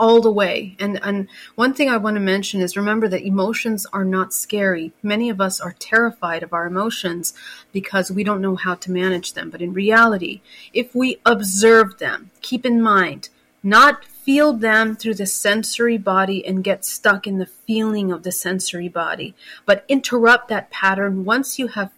[0.00, 0.74] all the way.
[0.80, 4.92] And and one thing I want to mention is remember that emotions are not scary.
[5.02, 7.34] Many of us are terrified of our emotions
[7.70, 9.50] because we don't know how to manage them.
[9.50, 10.40] But in reality,
[10.72, 13.28] if we observe them, keep in mind,
[13.62, 18.32] not feel them through the sensory body and get stuck in the feeling of the
[18.32, 19.34] sensory body,
[19.66, 21.90] but interrupt that pattern once you have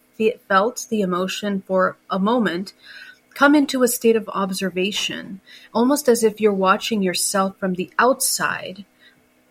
[0.49, 2.73] felt the emotion for a moment,
[3.35, 5.41] come into a state of observation,
[5.75, 8.85] almost as if you're watching yourself from the outside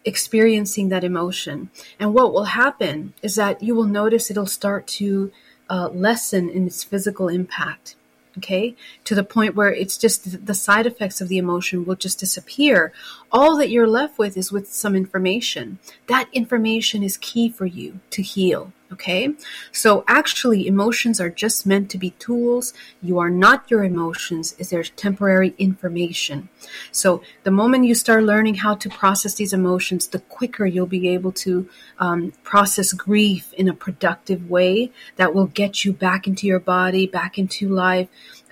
[0.04, 1.70] experiencing that emotion.
[2.00, 5.32] And what will happen is that you will notice it'll start to
[5.70, 7.96] uh, lessen in its physical impact
[8.38, 12.20] okay to the point where it's just the side effects of the emotion will just
[12.20, 12.94] disappear
[13.32, 18.00] all that you're left with is with some information that information is key for you
[18.10, 19.30] to heal Okay,
[19.72, 22.74] so actually, emotions are just meant to be tools.
[23.02, 26.50] You are not your emotions, is there temporary information.
[26.92, 31.08] So, the moment you start learning how to process these emotions, the quicker you'll be
[31.08, 36.46] able to um, process grief in a productive way that will get you back into
[36.46, 38.10] your body, back into life,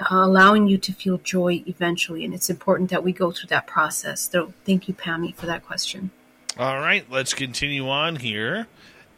[0.10, 2.26] allowing you to feel joy eventually.
[2.26, 4.30] And it's important that we go through that process.
[4.30, 6.12] So, thank you, Pammy, for that question.
[6.58, 8.68] All right, let's continue on here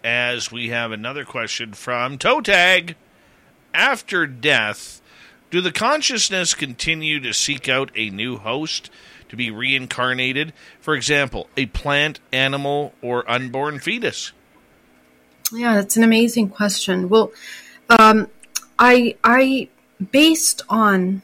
[0.03, 2.95] as we have another question from Toe Tag.
[3.73, 5.01] After death,
[5.49, 8.89] do the consciousness continue to seek out a new host
[9.29, 10.53] to be reincarnated?
[10.79, 14.33] For example, a plant, animal, or unborn fetus?
[15.53, 17.09] Yeah, that's an amazing question.
[17.09, 17.31] Well,
[17.89, 18.29] um,
[18.77, 19.69] I, I,
[20.11, 21.21] based on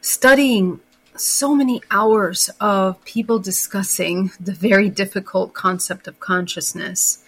[0.00, 0.80] studying
[1.16, 7.22] so many hours of people discussing the very difficult concept of consciousness,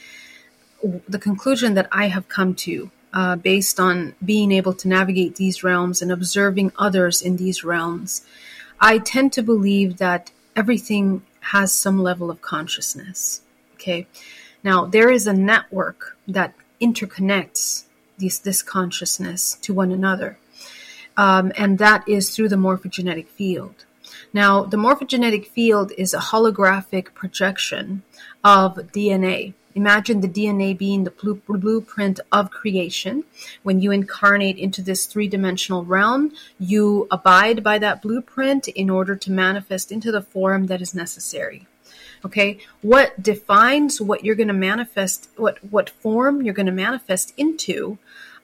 [1.09, 5.65] the conclusion that I have come to uh, based on being able to navigate these
[5.65, 8.25] realms and observing others in these realms,
[8.81, 13.41] I tend to believe that everything has some level of consciousness.
[13.75, 14.07] Okay.
[14.63, 17.85] Now, there is a network that interconnects
[18.19, 20.39] these, this consciousness to one another.
[21.19, 23.85] um, and that is through the morphogenetic field.
[24.33, 28.03] Now, the morphogenetic field is a holographic projection
[28.45, 29.55] of DNA.
[29.75, 31.11] Imagine the DNA being the
[31.47, 33.25] blueprint of creation.
[33.63, 39.15] When you incarnate into this three dimensional realm, you abide by that blueprint in order
[39.17, 41.67] to manifest into the form that is necessary.
[42.25, 47.33] Okay, what defines what you're going to manifest, what what form you're going to manifest
[47.37, 47.99] into,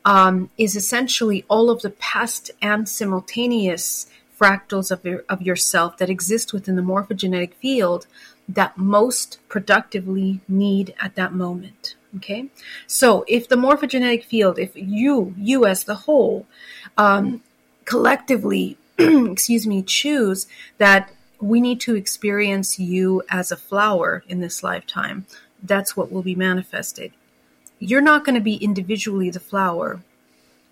[0.05, 4.07] um, is essentially all of the past and simultaneous
[4.39, 8.07] fractals of your, of yourself that exist within the morphogenetic field
[8.49, 11.95] that most productively need at that moment.
[12.17, 12.47] Okay,
[12.87, 16.47] so if the morphogenetic field, if you, you as the whole,
[16.97, 17.43] um,
[17.85, 20.47] collectively, excuse me, choose
[20.79, 21.11] that
[21.41, 25.27] we need to experience you as a flower in this lifetime,
[25.63, 27.13] that's what will be manifested.
[27.79, 30.01] You're not going to be individually the flower.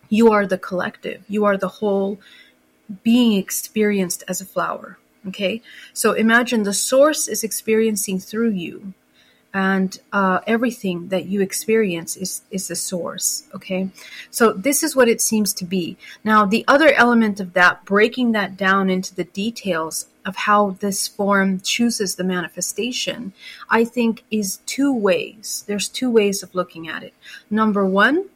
[0.09, 1.23] You are the collective.
[1.29, 2.19] You are the whole
[3.03, 4.99] being experienced as a flower.
[5.29, 5.63] Okay,
[5.93, 8.93] so imagine the source is experiencing through you,
[9.55, 13.45] and uh, everything that you experience is is the source.
[13.55, 13.91] Okay,
[14.31, 15.97] so this is what it seems to be.
[16.25, 21.09] Now, the other element of that, breaking that down into the details of how this
[21.09, 23.33] form chooses the manifestation,
[23.69, 25.65] I think is two ways.
[25.67, 27.15] There's two ways of looking at it.
[27.51, 28.29] Number one,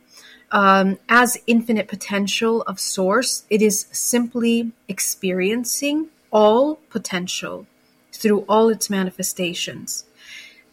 [0.51, 7.67] um, as infinite potential of source, it is simply experiencing all potential
[8.13, 10.05] through all its manifestations.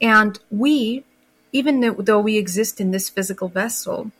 [0.02, 1.04] And we,
[1.52, 4.12] even though we exist in this physical vessel,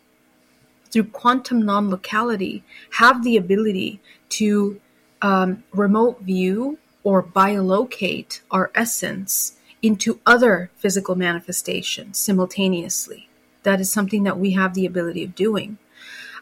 [0.90, 2.62] through quantum non locality,
[2.98, 4.80] have the ability to
[5.22, 13.28] um, remote view or biolocate our essence into other physical manifestations simultaneously.
[13.62, 15.78] That is something that we have the ability of doing.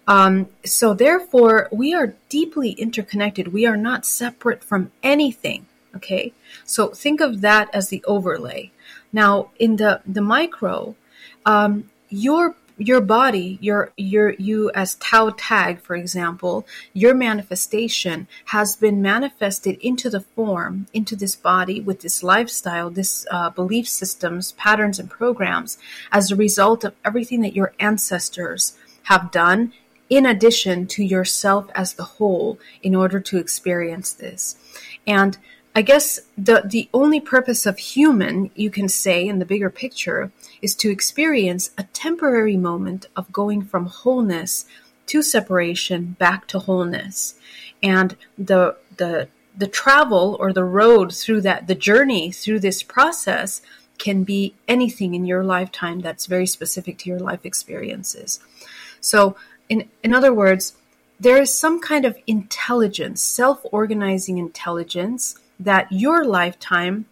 [0.07, 3.53] Um, so therefore, we are deeply interconnected.
[3.53, 5.67] We are not separate from anything.
[5.95, 6.33] Okay,
[6.65, 8.71] so think of that as the overlay.
[9.13, 10.97] Now, in the the micro,
[11.45, 18.77] um, your your body, your your you as Toe Tag, for example, your manifestation has
[18.77, 24.53] been manifested into the form, into this body with this lifestyle, this uh, belief systems,
[24.53, 25.79] patterns, and programs
[26.11, 29.73] as a result of everything that your ancestors have done
[30.09, 34.57] in addition to yourself as the whole in order to experience this.
[35.07, 35.39] And
[35.75, 40.31] I guess the, the only purpose of human, you can say in the bigger picture,
[40.61, 44.67] is to experience a temporary moment of going from wholeness
[45.07, 47.35] to separation back to wholeness.
[47.83, 53.63] And the, the, the travel or the road through that, the journey through this process
[53.99, 58.41] can be anything in your lifetime that's very specific to your life experiences.
[59.01, 59.37] So
[59.69, 60.75] in, in other words,
[61.19, 67.07] there is some kind of intelligence, self organizing intelligence, that your lifetime,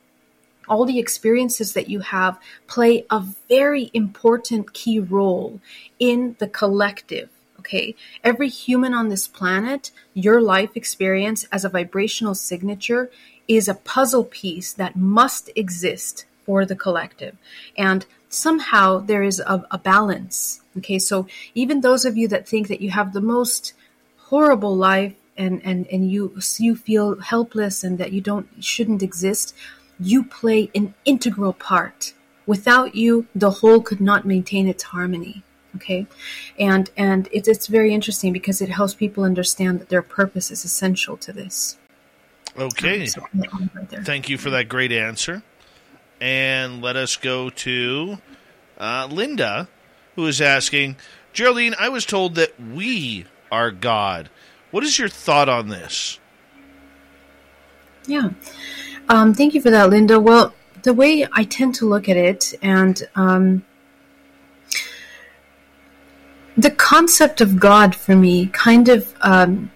[0.68, 5.60] all the experiences that you have, play a very important key role
[5.98, 7.28] in the collective.
[7.58, 7.94] Okay,
[8.24, 13.10] every human on this planet, your life experience as a vibrational signature
[13.48, 17.36] is a puzzle piece that must exist for the collective.
[17.76, 20.62] And somehow there is a, a balance.
[20.78, 23.74] Okay, so even those of you that think that you have the most
[24.16, 29.56] horrible life and, and, and you you feel helpless and that you don't shouldn't exist,
[29.98, 32.12] you play an integral part.
[32.46, 35.42] Without you, the whole could not maintain its harmony.
[35.76, 36.06] Okay,
[36.58, 40.64] and and it's it's very interesting because it helps people understand that their purpose is
[40.64, 41.78] essential to this.
[42.58, 45.42] Okay, so, right thank you for that great answer.
[46.20, 48.18] And let us go to
[48.78, 49.68] uh, Linda,
[50.16, 50.96] who is asking
[51.32, 54.28] Geraldine, I was told that we are God.
[54.70, 56.18] What is your thought on this?
[58.06, 58.30] Yeah.
[59.08, 60.20] Um, thank you for that, Linda.
[60.20, 63.64] Well, the way I tend to look at it, and um,
[66.56, 69.70] the concept of God for me kind of um,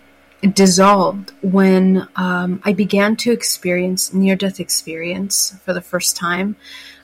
[0.52, 6.56] dissolved when um, I began to experience near-death experience for the first time,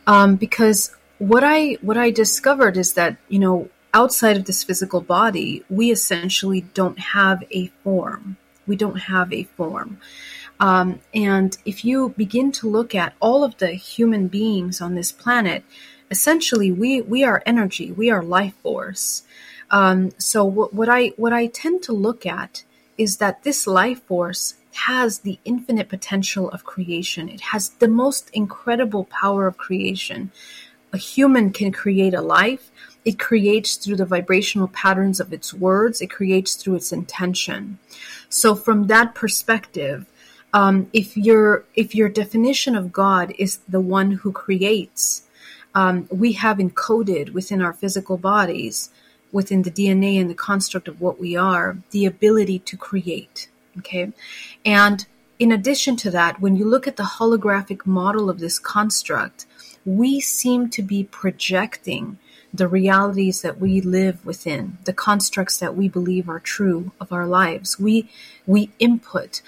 [0.07, 5.01] um, because what I what I discovered is that you know outside of this physical
[5.01, 8.37] body, we essentially don't have a form.
[8.67, 9.99] We don't have a form.
[10.61, 15.11] Um, and if you begin to look at all of the human beings on this
[15.11, 15.65] planet,
[16.11, 17.91] essentially we we are energy.
[17.93, 19.23] We are life force.
[19.71, 22.65] Um, so what, what I what I tend to look at
[22.99, 27.29] is that this life force has the infinite potential of creation.
[27.29, 30.31] It has the most incredible power of creation.
[30.93, 32.70] a human can create a life,
[33.05, 37.79] it creates through the vibrational patterns of its words, it creates through its intention.
[38.29, 40.07] So, from that perspective,
[40.53, 45.23] um, if your if your definition of God is the one who creates,
[45.75, 48.91] um, we have encoded within our physical bodies,
[49.33, 53.49] within the DNA and the construct of what we are, the ability to create.
[53.79, 54.13] Okay,
[54.65, 55.07] and
[55.39, 59.47] in addition to that, when you look at the holographic model of this construct,
[59.87, 62.19] we seem to be projecting
[62.53, 67.27] the realities that we live within, the constructs that we believe are true of our
[67.27, 67.79] lives.
[67.79, 68.11] We
[68.47, 69.43] we input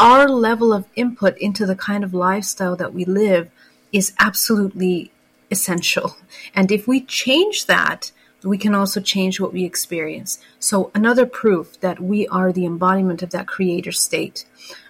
[0.00, 3.50] our level of input into the kind of lifestyle that we live
[3.92, 5.12] is absolutely
[5.50, 6.16] essential.
[6.54, 8.12] And if we change that,
[8.42, 10.38] we can also change what we experience.
[10.58, 14.44] So, another proof that we are the embodiment of that creator state.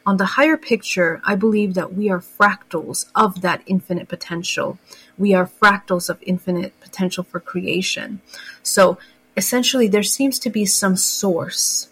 [0.05, 4.79] On the higher picture, I believe that we are fractals of that infinite potential.
[5.19, 8.21] We are fractals of infinite potential for creation.
[8.63, 8.99] So,
[9.37, 11.89] essentially, there seems to be some source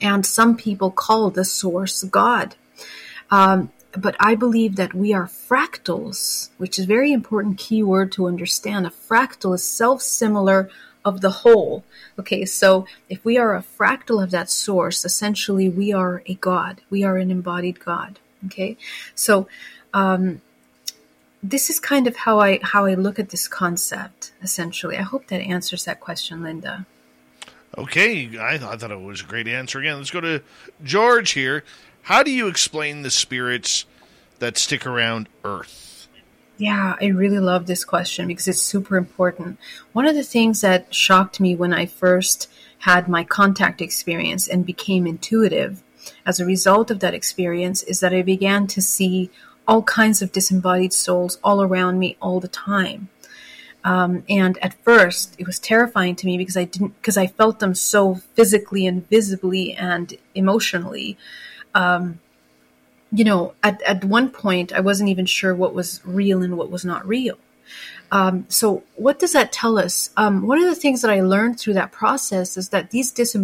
[0.00, 2.56] and some people call the source God.
[3.30, 8.26] Um, but I believe that we are fractals, which is a very important keyword to
[8.26, 8.86] understand.
[8.86, 10.68] A fractal is self-similar
[11.04, 11.84] of the whole.
[12.18, 16.80] Okay, so if we are a fractal of that source, essentially we are a God.
[16.90, 18.18] We are an embodied God.
[18.46, 18.76] Okay,
[19.14, 19.48] so
[19.92, 20.42] um,
[21.44, 24.32] this is kind of how I how I look at this concept.
[24.42, 26.86] Essentially, I hope that answers that question, Linda.
[27.76, 29.98] Okay, I, I thought it was a great answer again.
[29.98, 30.42] Let's go to
[30.82, 31.64] George here.
[32.02, 33.84] How do you explain the spirits
[34.38, 36.08] that stick around Earth?
[36.56, 39.58] Yeah, I really love this question because it's super important.
[39.92, 42.48] One of the things that shocked me when I first
[42.78, 45.82] had my contact experience and became intuitive
[46.24, 49.30] as a result of that experience is that I began to see
[49.66, 53.08] all kinds of disembodied souls all around me all the time.
[53.84, 57.58] Um, and at first, it was terrifying to me because I didn't because I felt
[57.58, 61.18] them so physically and visibly and emotionally.
[61.74, 62.20] Um,
[63.12, 66.70] you know, at at one point, I wasn't even sure what was real and what
[66.70, 67.38] was not real.
[68.10, 70.10] Um, so, what does that tell us?
[70.16, 73.43] Um, one of the things that I learned through that process is that these disembodied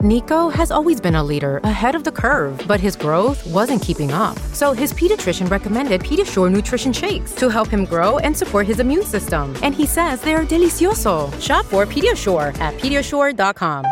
[0.00, 4.12] Nico has always been a leader, ahead of the curve, but his growth wasn't keeping
[4.12, 4.38] up.
[4.54, 9.02] So his pediatrician recommended Pediasure nutrition shakes to help him grow and support his immune
[9.02, 9.56] system.
[9.60, 11.32] And he says they're delicioso.
[11.42, 13.86] Shop for Pediasure at pediasure.com.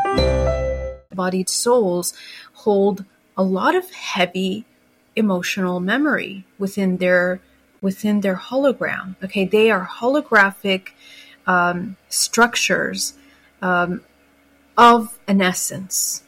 [1.13, 2.15] Bodied souls
[2.53, 3.05] hold
[3.37, 4.65] a lot of heavy
[5.17, 7.41] emotional memory within their
[7.81, 9.17] within their hologram.
[9.25, 10.91] Okay, they are holographic
[11.49, 13.15] um, structures
[13.61, 14.03] um,
[14.77, 16.23] of an essence.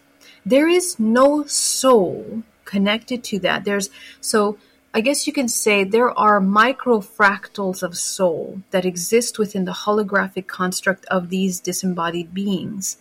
[0.45, 3.65] There is no soul connected to that.
[3.65, 4.59] There's so
[4.95, 10.47] I guess you can say there are microfractals of soul that exist within the holographic
[10.47, 12.97] construct of these disembodied beings.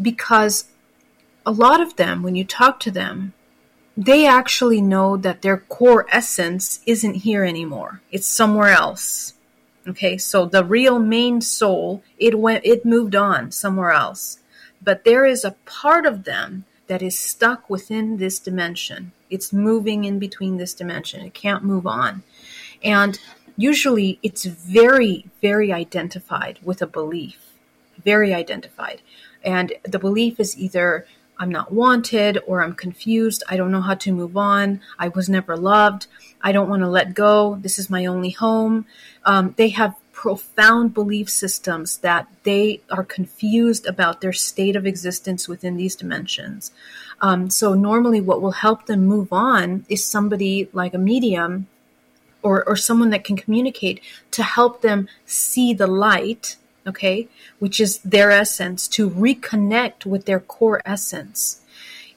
[0.00, 0.66] Because
[1.44, 3.32] a lot of them, when you talk to them,
[3.96, 8.00] they actually know that their core essence isn't here anymore.
[8.12, 9.34] It's somewhere else.
[9.88, 14.38] Okay, so the real main soul, it went, it moved on somewhere else.
[14.82, 19.12] But there is a part of them that is stuck within this dimension.
[19.30, 21.24] It's moving in between this dimension.
[21.24, 22.22] It can't move on.
[22.82, 23.18] And
[23.56, 27.54] usually it's very, very identified with a belief.
[28.04, 29.02] Very identified.
[29.42, 31.06] And the belief is either
[31.38, 33.42] I'm not wanted or I'm confused.
[33.48, 34.80] I don't know how to move on.
[34.98, 36.08] I was never loved.
[36.42, 37.58] I don't want to let go.
[37.60, 38.86] This is my only home.
[39.24, 45.48] Um, they have profound belief systems that they are confused about their state of existence
[45.48, 46.72] within these dimensions.
[47.20, 51.66] Um, so, normally, what will help them move on is somebody like a medium
[52.42, 54.00] or, or someone that can communicate
[54.30, 56.56] to help them see the light
[56.88, 57.28] okay,
[57.58, 61.60] which is their essence, to reconnect with their core essence.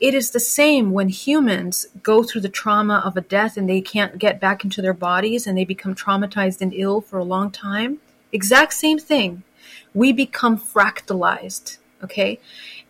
[0.02, 3.82] It is the same when humans go through the trauma of a death and they
[3.82, 7.52] can't get back into their bodies and they become traumatized and ill for a long
[7.52, 8.00] time.
[8.32, 9.44] Exact same thing.
[9.94, 12.40] We become fractalized, okay?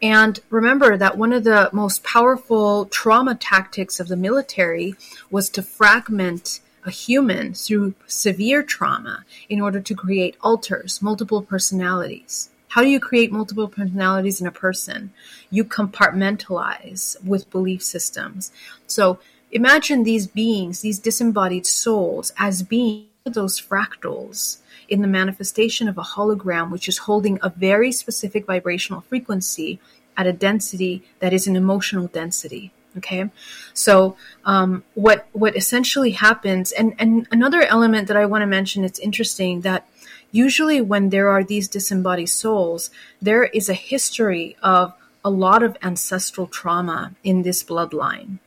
[0.02, 4.96] And remember that one of the most powerful trauma tactics of the military
[5.30, 12.51] was to fragment a human through severe trauma in order to create alters, multiple personalities.
[12.72, 15.12] How do you create multiple personalities in a person?
[15.50, 18.52] You compartmentalize with belief systems.
[18.88, 19.20] So
[19.52, 26.02] imagine these beings, these disembodied souls, as being those fractals in the manifestation of a
[26.02, 29.82] hologram, which is holding a very specific vibrational frequency
[30.16, 32.72] at a density that is an emotional density.
[32.98, 33.30] Okay,
[33.74, 34.16] so
[34.46, 39.00] um, what what essentially happens, and and another element that I want to mention, it's
[39.00, 39.88] interesting that
[40.32, 42.90] usually when there are these disembodied souls,
[43.22, 44.94] there is a history of
[45.24, 48.40] a lot of ancestral trauma in this bloodline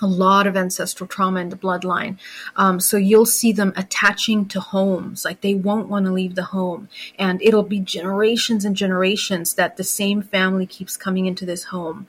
[0.00, 2.18] a lot of ancestral trauma in the bloodline.
[2.56, 6.44] Um, so you'll see them attaching to homes, like they won't want to leave the
[6.44, 6.88] home.
[7.18, 12.06] And it'll be generations and generations that the same family keeps coming into this home.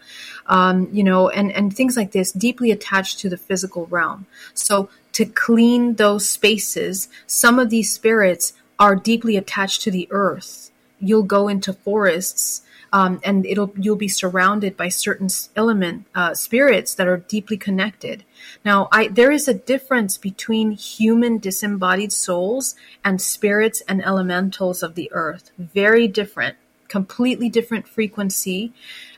[0.47, 4.25] Um, you know, and, and things like this, deeply attached to the physical realm.
[4.53, 10.71] So to clean those spaces, some of these spirits are deeply attached to the earth.
[10.99, 16.95] You'll go into forests um, and it'll you'll be surrounded by certain element uh, spirits
[16.95, 18.25] that are deeply connected.
[18.65, 22.75] Now, I, there is a difference between human disembodied souls
[23.05, 25.51] and spirits and elementals of the earth.
[25.59, 28.73] Very different, completely different frequency.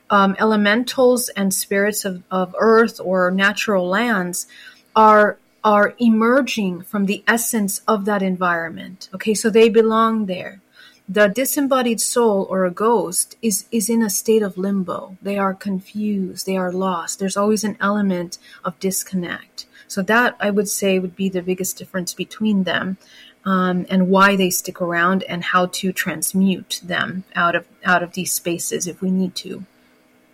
[0.10, 4.45] Um, elementals and spirits of, of earth or natural lands
[4.94, 9.10] are are emerging from the essence of that environment.
[9.14, 10.61] Okay, so they belong there.
[11.07, 15.18] The disembodied soul or a ghost is is in a state of limbo.
[15.22, 16.45] They are confused.
[16.45, 17.19] They are lost.
[17.19, 19.65] There's always an element of disconnect.
[19.88, 22.98] So that i would say would be the biggest difference between them
[23.45, 28.14] um, and why they stick around and how to transmute them out of out of
[28.14, 29.65] these spaces if we need to.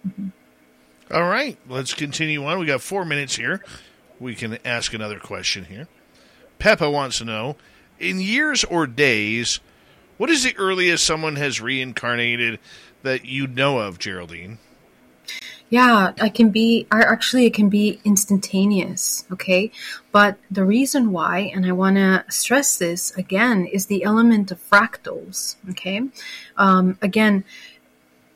[0.07, 0.27] Mm-hmm.
[1.11, 2.59] All right let's continue on.
[2.59, 3.63] We got four minutes here
[4.19, 5.87] we can ask another question here
[6.57, 7.55] peppa wants to know
[7.99, 9.59] in years or days
[10.19, 12.59] what is the earliest someone has reincarnated
[13.03, 14.57] that you know of, Geraldine?
[15.69, 19.71] Yeah, I can be, actually, it can be instantaneous, okay?
[20.11, 24.59] But the reason why, and I want to stress this again, is the element of
[24.69, 26.01] fractals, okay?
[26.57, 27.45] Um, again,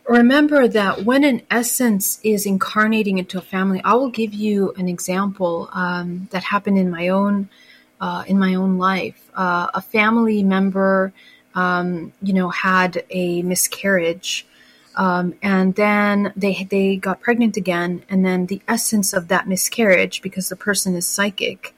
[0.07, 4.87] remember that when an essence is incarnating into a family, I will give you an
[4.87, 7.49] example um, that happened in my own.
[8.01, 11.13] Uh, in my own life, uh, a family member
[11.55, 14.45] um, you know, had a miscarriage.
[14.95, 20.21] Um, and then they they got pregnant again, and then the essence of that miscarriage,
[20.21, 21.75] because the person is psychic,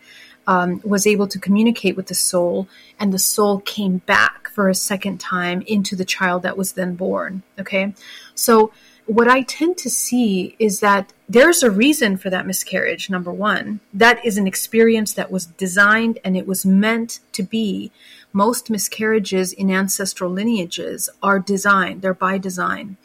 [0.47, 2.67] um, was able to communicate with the soul,
[2.99, 6.95] and the soul came back for a second time into the child that was then
[6.95, 7.43] born.
[7.59, 7.93] Okay,
[8.35, 8.71] so
[9.05, 13.09] what I tend to see is that there's a reason for that miscarriage.
[13.09, 17.91] Number one, that is an experience that was designed and it was meant to be
[18.33, 22.97] most miscarriages in ancestral lineages are designed, they're by design.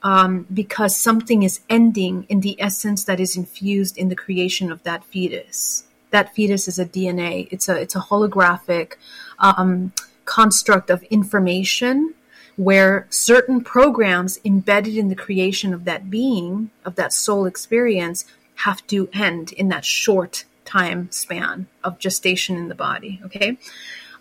[0.00, 4.84] Um, because something is ending in the essence that is infused in the creation of
[4.84, 5.87] that fetus.
[6.10, 7.48] That fetus is a DNA.
[7.50, 8.94] It's a it's a holographic
[9.38, 9.92] um,
[10.24, 12.14] construct of information
[12.56, 18.24] where certain programs embedded in the creation of that being, of that soul experience,
[18.56, 23.20] have to end in that short time span of gestation in the body.
[23.24, 23.56] Okay,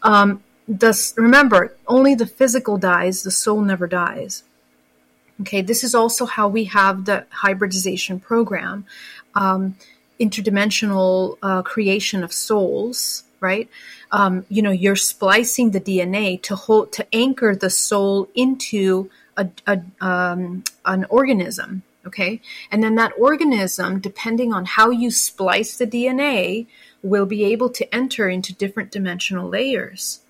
[0.04, 4.44] um, Thus, remember, only the physical dies, the soul never dies.
[5.42, 8.86] Okay, this is also how we have the hybridization program,
[9.34, 9.78] um,
[10.20, 13.24] interdimensional uh, creation of souls.
[13.40, 13.70] Right,
[14.12, 19.48] um, you know, you're splicing the DNA to hold to anchor the soul into a,
[19.68, 21.84] a um, an organism.
[22.06, 22.42] Okay,
[22.72, 26.66] and then that organism, depending on how you splice the DNA,
[27.04, 30.22] will be able to enter into different dimensional layers.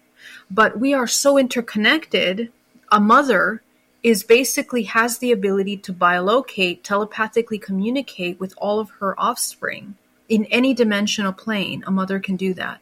[0.50, 2.52] But we are so interconnected.
[2.92, 3.62] A mother
[4.08, 9.96] is basically has the ability to biolocate, telepathically communicate with all of her offspring
[10.30, 11.84] in any dimensional plane.
[11.86, 12.80] A mother can do that.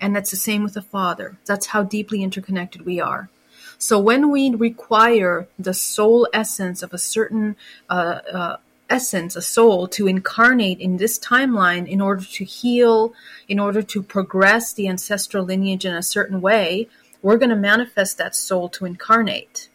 [0.00, 1.36] And that's the same with a father.
[1.46, 3.28] That's how deeply interconnected we are.
[3.76, 7.56] So when we require the soul essence of a certain
[7.90, 8.56] uh, uh,
[8.88, 13.14] essence, a soul, to incarnate in this timeline in order to heal,
[13.48, 16.86] in order to progress the ancestral lineage in a certain way,
[17.20, 19.67] we're going to manifest that soul to incarnate.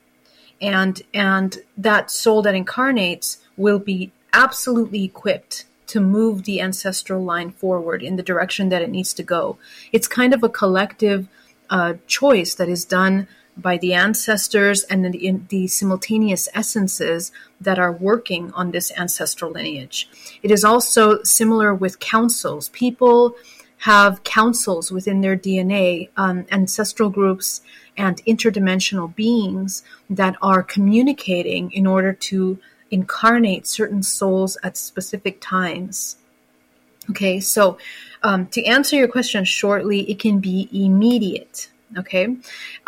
[0.64, 7.52] And, and that soul that incarnates will be absolutely equipped to move the ancestral line
[7.52, 9.57] forward in the direction that it needs to go.
[9.91, 11.27] It's kind of a collective
[11.69, 17.31] uh, choice that is done by the ancestors and the, the, simultaneous essences
[17.61, 20.10] that are working on this ancestral lineage.
[20.41, 22.69] It is also similar with councils.
[22.69, 23.35] People
[23.80, 27.61] have councils within their DNA, um, ancestral groups
[27.98, 32.60] and interdimensional beings that are communicating in order to
[32.91, 36.18] incarnate certain souls at specific times.
[37.10, 37.78] Okay, so
[38.22, 41.70] um, to answer your question shortly, it can be immediate.
[41.95, 42.38] Okay,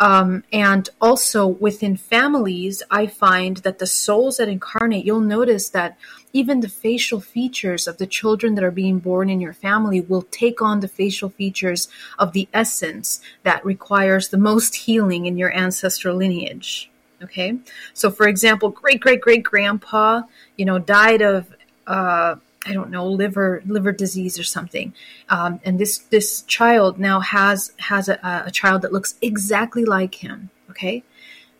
[0.00, 5.96] um, and also within families, I find that the souls that incarnate, you'll notice that
[6.36, 10.26] even the facial features of the children that are being born in your family will
[10.30, 11.88] take on the facial features
[12.18, 16.90] of the essence that requires the most healing in your ancestral lineage.
[17.22, 17.58] Okay,
[17.94, 20.22] so for example, great great great grandpa,
[20.58, 21.46] you know, died of
[21.86, 22.36] uh,
[22.66, 24.92] I don't know liver liver disease or something,
[25.30, 30.16] um, and this this child now has has a, a child that looks exactly like
[30.16, 30.50] him.
[30.68, 31.02] Okay,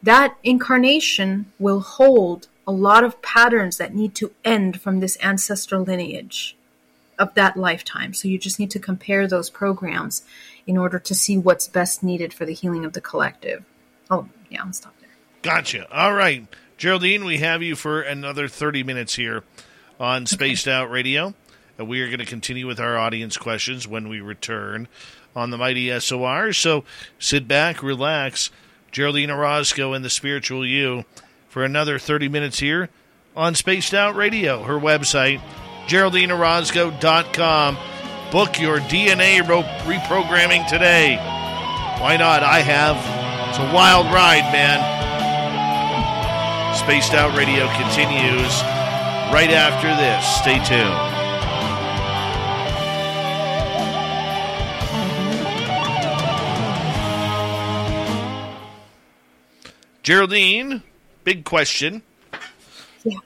[0.03, 5.83] that incarnation will hold a lot of patterns that need to end from this ancestral
[5.83, 6.57] lineage
[7.19, 8.13] of that lifetime.
[8.13, 10.23] So you just need to compare those programs
[10.67, 13.65] in order to see what's best needed for the healing of the collective.
[14.11, 15.11] Oh, yeah, I'll stop there.
[15.43, 15.91] Gotcha.
[15.95, 16.47] All right.
[16.77, 19.45] Geraldine, we have you for another 30 minutes here
[19.99, 21.35] on Spaced Out Radio.
[21.79, 24.89] And we are going to continue with our audience questions when we return
[25.35, 26.53] on the Mighty SOR.
[26.53, 26.85] So
[27.19, 28.51] sit back, relax.
[28.93, 31.05] Geraldine Orozco and the Spiritual You
[31.57, 32.91] for another 30 minutes here
[33.35, 34.63] on Spaced Out Radio.
[34.63, 35.41] Her website,
[35.87, 37.79] GeraldineOrozco.com.
[38.31, 41.17] Book your DNA reprogramming today.
[41.17, 42.43] Why not?
[42.43, 42.97] I have.
[43.49, 44.83] It's a wild ride, man.
[46.77, 48.61] Spaced Out Radio continues
[49.33, 50.27] right after this.
[50.37, 50.93] Stay tuned.
[60.03, 60.83] Geraldine,
[61.27, 62.03] big question.
[63.05, 63.19] Yeah.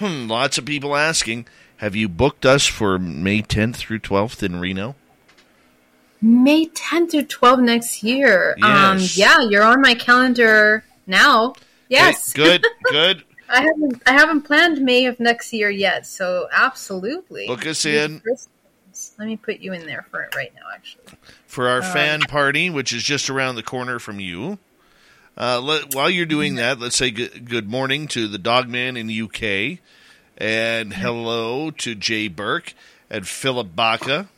[0.00, 1.46] Lots of people asking
[1.78, 4.94] Have you booked us for May 10th through 12th in Reno?
[6.22, 8.56] May 10th through 12th next year.
[8.62, 9.18] Um, Yes.
[9.18, 11.54] Um, yeah, you're on my calendar now.
[11.88, 12.30] Yes.
[12.36, 13.24] Okay, good, good.
[13.48, 17.46] I haven't I haven't planned May of next year yet, so absolutely.
[17.46, 18.22] Book us in.
[19.18, 21.04] Let me put you in there for it right now, actually.
[21.46, 24.58] for our Um, fan party, which is just around the corner from you.
[25.36, 29.78] Uh, let, while you're doing that, let's say good, morning to the Dogman in UK,
[30.36, 32.74] and hello to Jay Burke
[33.08, 34.28] and Philip Baca.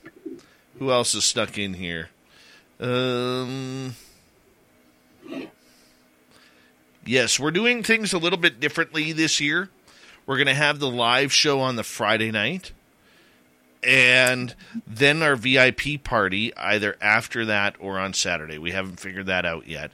[0.79, 2.11] Who else is stuck in here?
[2.79, 3.97] Um,
[7.05, 9.71] yes, we're doing things a little bit differently this year.
[10.27, 12.73] We're going to have the live show on the Friday night
[13.85, 14.55] and
[14.87, 18.59] then our VIP party either after that or on Saturday.
[18.59, 19.91] We haven't figured that out yet,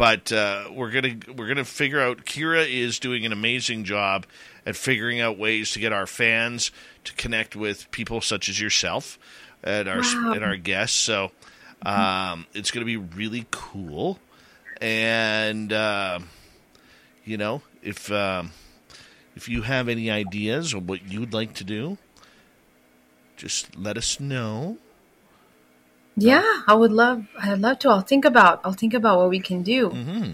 [0.00, 2.24] but uh, we're gonna we're gonna figure out.
[2.24, 4.24] Kira is doing an amazing job
[4.64, 6.70] at figuring out ways to get our fans
[7.04, 9.18] to connect with people such as yourself
[9.62, 10.32] and our Wow.
[10.32, 10.96] and our guests.
[10.98, 11.32] So
[11.82, 14.18] um, it's gonna be really cool,
[14.80, 16.18] and uh,
[17.24, 18.10] you know if.
[18.10, 18.52] Um,
[19.36, 21.96] if you have any ideas of what you'd like to do,
[23.36, 24.76] just let us know.
[26.16, 27.88] Yeah, I would love I'd love to.
[27.90, 29.90] I'll think about I'll think about what we can do.
[29.90, 30.32] Mm-hmm.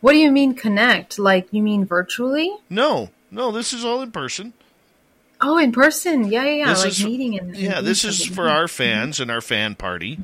[0.00, 1.18] What do you mean connect?
[1.18, 2.54] Like you mean virtually?
[2.68, 4.52] No, no, this is all in person.
[5.40, 6.24] Oh, in person.
[6.30, 6.66] Yeah, yeah, yeah.
[6.68, 8.34] This like is- meeting and, and Yeah, this is something.
[8.34, 10.18] for our fans and our fan party.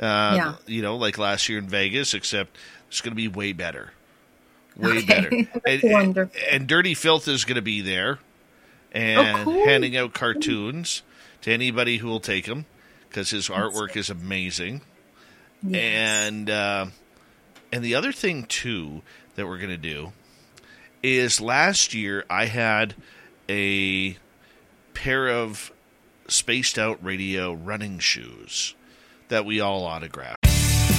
[0.00, 0.54] Uh, Yeah.
[0.66, 2.56] You know, like last year in Vegas, except
[2.88, 3.90] it's going to be way better.
[4.76, 5.28] Way Okay, better.
[5.66, 6.40] And, and, wonderful.
[6.50, 8.18] and Dirty Filth is going to be there
[8.92, 9.64] and Oh, cool.
[9.66, 11.02] handing out cartoons
[11.42, 12.64] to anybody who will take them
[13.16, 14.82] because his artwork is amazing.
[15.72, 16.86] And uh,
[17.72, 19.00] and the other thing too
[19.36, 20.12] that we're going to do
[21.02, 22.94] is last year I had
[23.48, 24.18] a
[24.92, 25.72] pair of
[26.28, 28.74] spaced out radio running shoes
[29.28, 30.46] that we all autographed.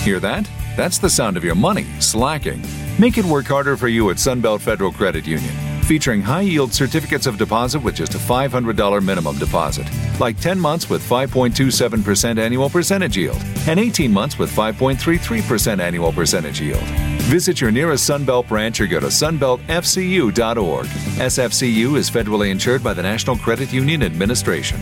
[0.04, 0.50] Hear that?
[0.76, 2.66] That's the sound of your money slacking.
[2.98, 5.67] Make it work harder for you at Sunbelt Federal Credit Union.
[5.88, 9.88] Featuring high yield certificates of deposit with just a $500 minimum deposit.
[10.20, 16.60] Like 10 months with 5.27% annual percentage yield and 18 months with 5.33% annual percentage
[16.60, 16.84] yield.
[17.32, 20.86] Visit your nearest Sunbelt branch or go to sunbeltfcu.org.
[20.86, 24.82] SFCU is federally insured by the National Credit Union Administration.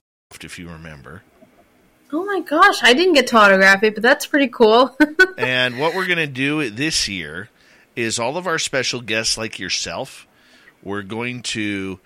[0.43, 1.23] If you remember.
[2.13, 4.97] Oh my gosh, I didn't get to autograph it, but that's pretty cool.
[5.37, 7.49] and what we're going to do this year
[7.95, 10.27] is all of our special guests, like yourself,
[10.83, 11.99] we're going to,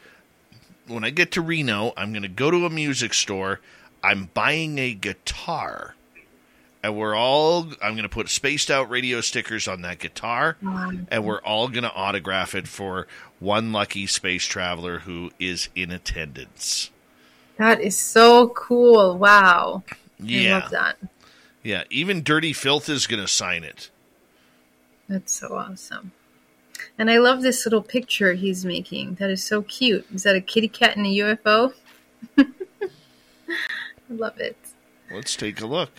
[0.87, 3.61] when I get to Reno, I'm going to go to a music store.
[4.03, 5.95] I'm buying a guitar.
[6.83, 10.57] And we're all, I'm going to put spaced out radio stickers on that guitar.
[11.09, 13.07] And we're all going to autograph it for
[13.39, 16.91] one lucky space traveler who is in attendance.
[17.57, 19.17] That is so cool.
[19.17, 19.83] Wow.
[20.19, 20.57] Yeah.
[20.57, 20.97] I love that.
[21.63, 23.89] Yeah, even Dirty Filth is going to sign it.
[25.07, 26.11] That's so awesome.
[26.97, 29.15] And I love this little picture he's making.
[29.15, 30.05] That is so cute.
[30.13, 31.73] Is that a kitty cat in a UFO?
[32.37, 32.45] I
[34.09, 34.57] love it.
[35.11, 35.89] Let's take a look.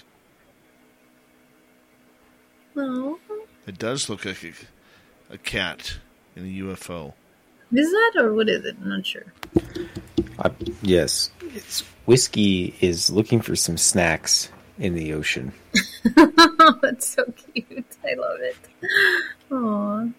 [2.77, 3.19] Oh,
[3.67, 4.53] It does look like a,
[5.35, 5.97] a cat
[6.35, 7.15] in a UFO.
[7.73, 8.77] Is that or what is it?
[8.81, 9.33] I'm not sure.
[10.39, 10.51] Uh,
[10.83, 15.53] yes, it's whiskey is looking for some snacks in the ocean.
[16.83, 17.25] That's so
[17.55, 17.87] cute.
[18.05, 18.57] I love it.
[19.51, 20.15] Aww.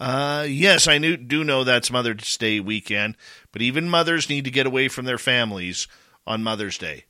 [0.00, 3.18] Uh, yes, I knew, do know that's Mother's Day weekend,
[3.52, 5.86] but even mothers need to get away from their families
[6.26, 7.04] on Mother's Day.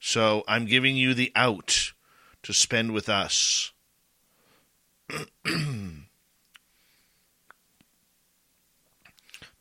[0.00, 1.92] So I'm giving you the out
[2.42, 3.72] to spend with us.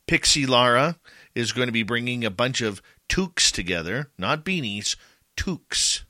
[0.08, 0.98] Pixie Lara
[1.36, 4.96] is going to be bringing a bunch of toques together, not beanies,
[5.38, 6.04] toques.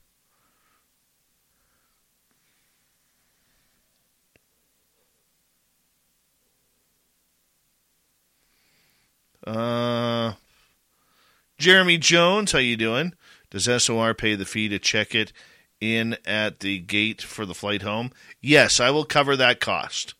[9.46, 10.34] Uh,
[11.58, 13.14] Jeremy Jones, how you doing?
[13.50, 15.32] Does SOR pay the fee to check it
[15.80, 18.12] in at the gate for the flight home?
[18.40, 20.14] Yes, I will cover that cost.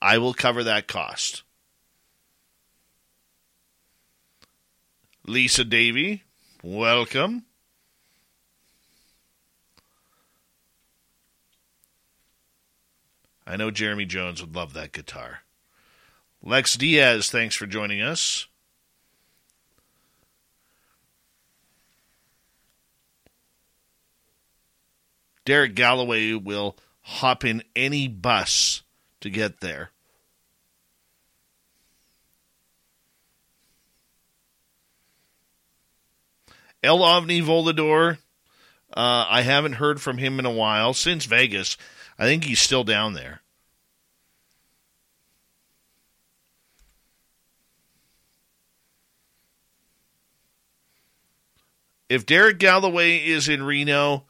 [0.00, 1.42] I will cover that cost.
[5.26, 6.24] Lisa Davy,
[6.62, 7.44] welcome.
[13.46, 15.40] I know Jeremy Jones would love that guitar.
[16.42, 18.47] Lex Diaz, thanks for joining us.
[25.48, 28.82] Derek Galloway will hop in any bus
[29.22, 29.92] to get there.
[36.82, 38.18] El Ovni Volador,
[38.92, 41.78] uh, I haven't heard from him in a while since Vegas.
[42.18, 43.40] I think he's still down there.
[52.10, 54.26] If Derek Galloway is in Reno,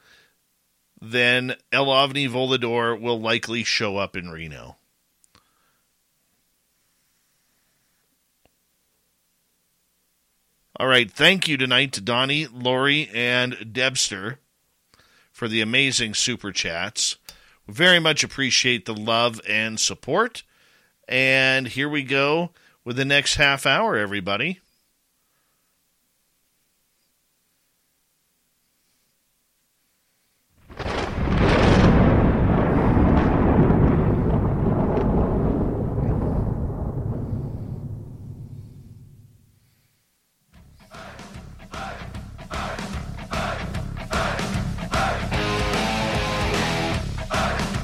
[1.01, 4.77] then El Ovni Volador will likely show up in Reno.
[10.79, 11.11] All right.
[11.11, 14.39] Thank you tonight to Donnie, Lori, and Debster
[15.29, 17.17] for the amazing super chats.
[17.67, 20.43] We very much appreciate the love and support.
[21.07, 22.51] And here we go
[22.85, 24.61] with the next half hour, everybody.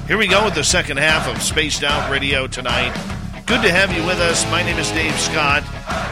[0.08, 2.94] Here we go with the second half of Spaced Out Radio tonight.
[3.48, 4.46] Good to have you with us.
[4.52, 5.64] My name is Dave Scott.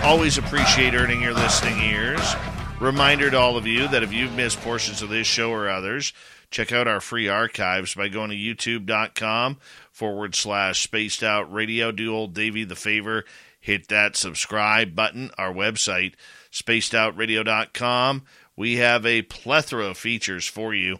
[0.03, 2.35] Always appreciate earning your listening ears.
[2.79, 6.11] Reminder to all of you that if you've missed portions of this show or others,
[6.49, 9.57] check out our free archives by going to youtube.com
[9.91, 11.91] forward slash spaced out radio.
[11.91, 13.25] Do old Davey the favor,
[13.59, 15.29] hit that subscribe button.
[15.37, 16.15] Our website,
[16.51, 18.23] spacedoutradio.com.
[18.55, 20.97] We have a plethora of features for you.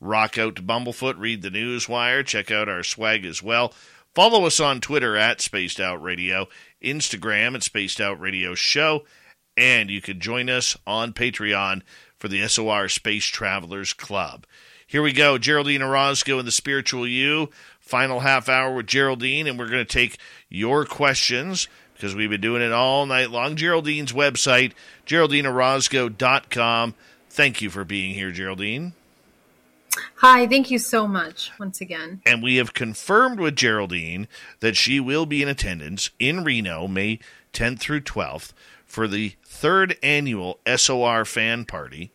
[0.00, 3.74] Rock out to Bumblefoot, read the news wire, check out our swag as well.
[4.14, 6.48] Follow us on Twitter at Spaced Out Radio,
[6.82, 9.04] Instagram at Spaced Out Radio Show,
[9.56, 11.82] and you can join us on Patreon
[12.18, 14.46] for the SOR Space Travelers Club.
[14.86, 17.50] Here we go, Geraldine Orozco and the Spiritual You.
[17.78, 20.18] Final half hour with Geraldine, and we're going to take
[20.48, 23.54] your questions because we've been doing it all night long.
[23.54, 24.72] Geraldine's website,
[25.06, 26.94] geraldineorozco.com.
[27.28, 28.94] Thank you for being here, Geraldine.
[30.16, 32.20] Hi, thank you so much once again.
[32.26, 34.28] And we have confirmed with Geraldine
[34.60, 37.18] that she will be in attendance in Reno May
[37.52, 38.52] 10th through 12th
[38.84, 42.12] for the third annual SOR fan party.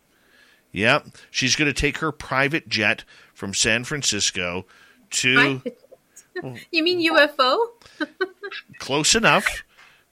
[0.72, 3.04] Yep, she's going to take her private jet
[3.34, 4.66] from San Francisco
[5.10, 5.62] to
[6.70, 7.58] You mean UFO?
[8.78, 9.64] close enough,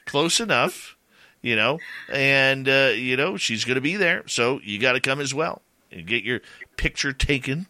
[0.07, 0.97] close enough.
[1.43, 1.79] you know,
[2.11, 5.35] and uh, you know she's going to be there, so you got to come as
[5.35, 5.61] well
[5.95, 6.41] and get your
[6.77, 7.67] picture taken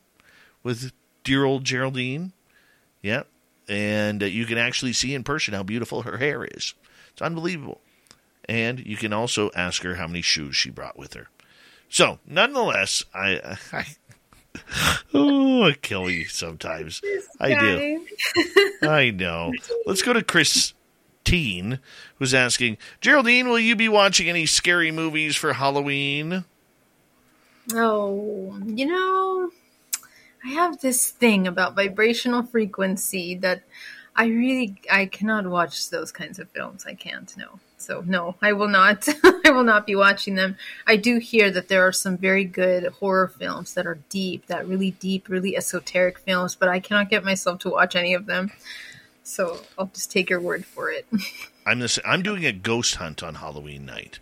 [0.63, 0.93] with
[1.23, 2.33] dear old Geraldine.
[3.03, 3.25] Yeah,
[3.69, 6.75] and uh, you can actually see in person how beautiful her hair is.
[7.13, 7.81] It's unbelievable.
[8.49, 11.29] And you can also ask her how many shoes she brought with her.
[11.89, 13.87] So, nonetheless, I, I
[15.15, 17.01] oh, I kill you sometimes.
[17.41, 18.07] I do.
[18.89, 19.53] I know.
[19.87, 21.79] Let's go to Christine,
[22.19, 26.45] who's asking Geraldine, will you be watching any scary movies for Halloween?
[27.73, 29.51] Oh, you know,
[30.45, 33.63] I have this thing about vibrational frequency that
[34.17, 36.85] I really I cannot watch those kinds of films.
[36.87, 37.35] I can't.
[37.37, 37.59] No.
[37.79, 39.09] So no, I will not.
[39.45, 40.57] I will not be watching them.
[40.87, 44.69] I do hear that there are some very good horror films that are deep, that
[44.69, 48.53] really deep, really esoteric films, but I cannot get myself to watch any of them.
[49.23, 51.07] So I'll just take your word for it.
[51.67, 51.99] I'm this.
[52.05, 54.19] I'm doing a ghost hunt on Halloween night.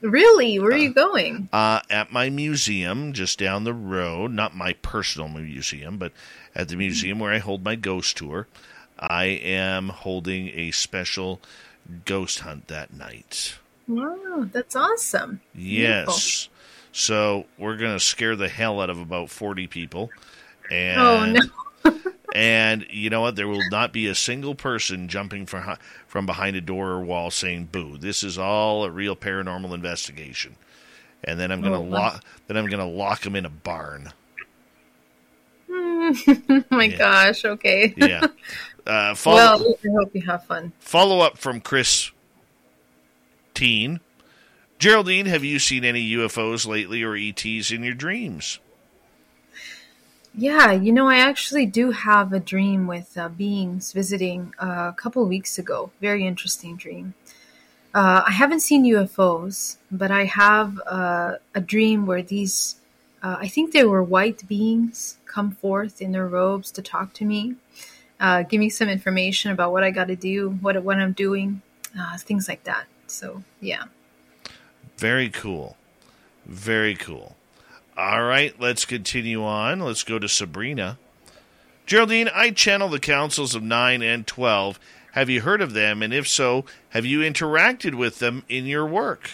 [0.00, 0.58] Really?
[0.58, 1.48] Where are you going?
[1.52, 6.12] Uh, at my museum just down the road, not my personal museum, but
[6.54, 8.46] at the museum where I hold my ghost tour.
[8.98, 11.40] I am holding a special
[12.04, 13.56] ghost hunt that night.
[13.88, 15.40] Wow, that's awesome.
[15.54, 16.04] Yes.
[16.06, 16.52] Beautiful.
[16.92, 20.10] So we're going to scare the hell out of about 40 people.
[20.70, 21.40] And, oh, no.
[22.36, 23.34] And you know what?
[23.34, 27.30] There will not be a single person jumping from, from behind a door or wall
[27.30, 27.96] saying boo.
[27.96, 30.56] This is all a real paranormal investigation.
[31.24, 34.12] And then I'm going to oh, lock then I'm to lock them in a barn.
[35.70, 36.98] oh my yeah.
[36.98, 37.94] gosh, okay.
[37.96, 38.26] yeah.
[38.86, 40.72] Uh, follow, well, I hope you have fun.
[40.78, 42.12] Follow up from Chris
[43.52, 43.98] Teen.
[44.78, 48.60] Geraldine, have you seen any UFOs lately or ETs in your dreams?
[50.36, 54.94] Yeah, you know, I actually do have a dream with uh, beings visiting uh, a
[54.96, 55.90] couple weeks ago.
[56.00, 57.14] Very interesting dream.
[57.94, 62.76] Uh, I haven't seen UFOs, but I have uh, a dream where these,
[63.22, 67.24] uh, I think they were white beings, come forth in their robes to talk to
[67.24, 67.56] me
[68.20, 71.62] uh, give me some information about what I got to do, what what I'm doing,
[71.98, 72.86] uh, things like that.
[73.06, 73.84] So yeah.
[74.98, 75.76] Very cool.
[76.46, 77.35] Very cool.
[77.96, 79.80] All right, let's continue on.
[79.80, 80.98] Let's go to Sabrina.
[81.86, 84.78] Geraldine, I channel the councils of 9 and 12.
[85.12, 86.02] Have you heard of them?
[86.02, 89.30] And if so, have you interacted with them in your work?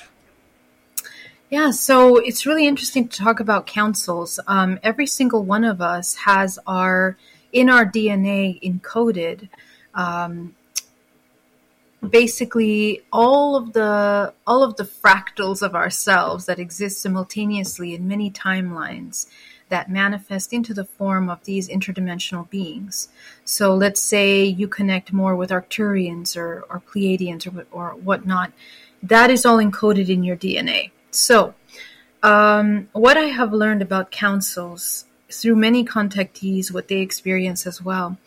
[1.51, 4.39] Yeah, so it's really interesting to talk about councils.
[4.47, 7.17] Um, every single one of us has our
[7.53, 9.49] in our DNA encoded
[9.95, 10.55] um,
[12.09, 18.31] basically all of the all of the fractals of ourselves that exist simultaneously in many
[18.31, 19.27] timelines
[19.69, 23.09] that manifest into the form of these interdimensional beings.
[23.45, 28.53] So let's say you connect more with Arcturians or, or Pleiadians or, or whatnot.
[29.03, 30.91] That is all encoded in your DNA.
[31.11, 31.55] So,
[32.23, 38.19] um, what I have learned about councils through many contactees what they experience as well.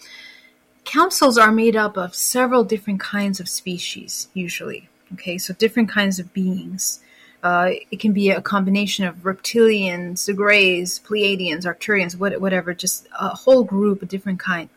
[0.86, 4.88] Councils are made up of several different kinds of species, usually.
[5.14, 7.02] Okay, so different kinds of beings.
[7.44, 13.30] Uh, it can be a combination of reptilians, the Greys, Pleiadians, Arcturians, whatever, just a
[13.30, 14.70] whole group, a different kind.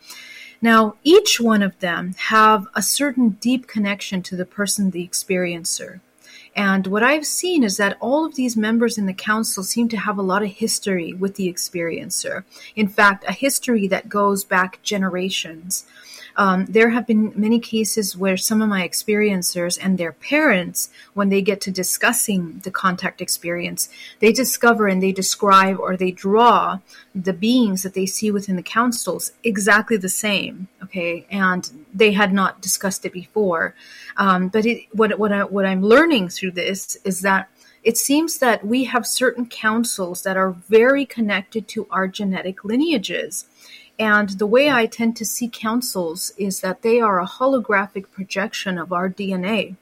[0.61, 6.01] Now, each one of them have a certain deep connection to the person, the experiencer.
[6.59, 9.97] And what I've seen is that all of these members in the council seem to
[9.97, 12.43] have a lot of history with the experiencer.
[12.75, 15.87] In fact, a history that goes back generations.
[16.39, 21.31] Um, there have been many cases where some of my experiencers and their parents, when
[21.31, 23.89] they get to discussing the contact experience,
[24.21, 26.79] they discover and they describe or they draw
[27.13, 30.69] the beings that they see within the councils exactly the same.
[30.85, 33.75] Okay, and they had not discussed it before.
[34.17, 37.51] Um, but it, what what I, what I'm learning through this is that
[37.83, 43.47] it seems that we have certain councils that are very connected to our genetic lineages.
[43.99, 48.79] And the way I tend to see councils is that they are a holographic projection
[48.79, 49.75] of our DNA.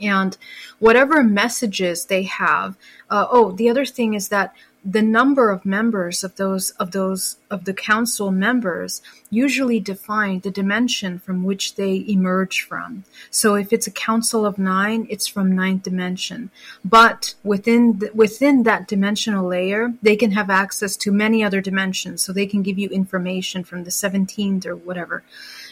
[0.00, 0.36] And
[0.78, 2.76] whatever messages they have,
[3.10, 4.54] uh, oh, the other thing is that
[4.84, 9.00] the number of members of those of those of the council members
[9.30, 13.04] usually define the dimension from which they emerge from.
[13.30, 16.50] So if it's a council of nine, it's from ninth dimension.
[16.84, 22.22] But within the, within that dimensional layer, they can have access to many other dimensions.
[22.22, 25.24] So they can give you information from the seventeenth or whatever.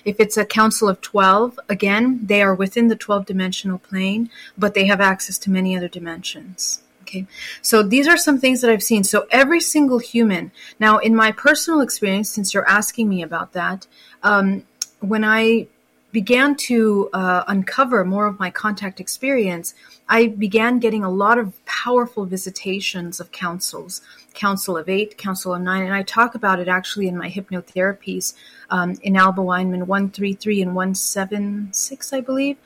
[0.05, 4.75] If it's a council of 12, again, they are within the 12 dimensional plane, but
[4.75, 6.83] they have access to many other dimensions.
[7.13, 7.27] Okay,
[7.61, 9.05] so these are some things that I've seen.
[9.05, 13.87] So every single human, now in my personal experience, since you're asking me about that,
[14.23, 14.65] um,
[15.01, 15.67] when I
[16.11, 19.75] began to uh, uncover more of my contact experience,
[20.09, 24.01] I began getting a lot of powerful visitations of councils,
[24.33, 28.35] Council of Eight, Council of Nine, and I talk about it actually in my hypnotherapies
[28.71, 32.57] um, in Alba Weinman 133 and 176, I believe,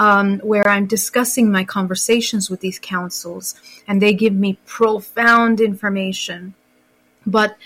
[0.00, 3.54] um, where I'm discussing my conversations with these councils,
[3.86, 6.54] and they give me profound information.
[7.26, 7.56] But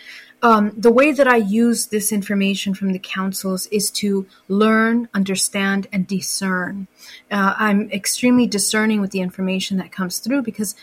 [0.42, 5.86] um, the way that I use this information from the councils is to learn, understand,
[5.92, 6.88] and discern.
[7.30, 10.74] Uh, I'm extremely discerning with the information that comes through because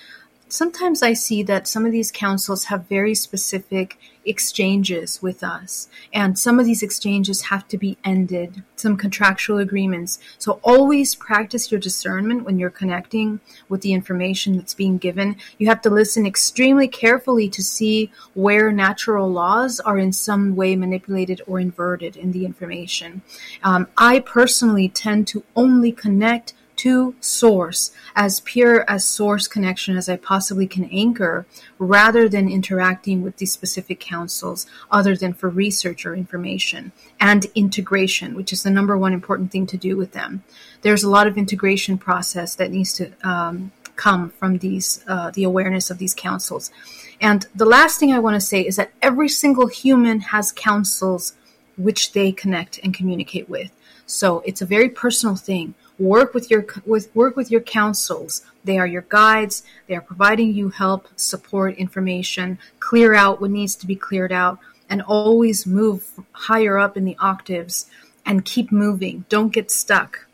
[0.52, 6.38] sometimes I see that some of these councils have very specific exchanges with us, and
[6.38, 10.20] some of these exchanges have to be ended, some contractual agreements.
[10.38, 15.38] So always practice your discernment when you're connecting with the information that's being given.
[15.58, 20.76] You have to listen extremely carefully to see where natural laws are in some way
[20.76, 23.22] manipulated or inverted in the information.
[23.64, 30.10] Um, I personally tend to only connect to source as pure as source connection as
[30.10, 31.46] I possibly can anchor
[31.78, 38.34] rather than interacting with these specific councils other than for research or information and integration,
[38.34, 40.44] which is the number one important thing to do with them.
[40.82, 45.44] There's a lot of integration process that needs to um, come from these uh, the
[45.44, 46.72] awareness of these councils.
[47.20, 51.34] And the last thing I want to say is that every single human has councils
[51.78, 53.72] which they connect and communicate with.
[54.08, 58.78] So it's a very personal thing work with your with work with your councils they
[58.78, 59.64] are your guides.
[59.88, 64.60] They are providing you help support information clear out what needs to be cleared out
[64.90, 67.90] and always move higher up in the octaves
[68.26, 69.26] and keep moving.
[69.30, 70.28] Don't get stuck.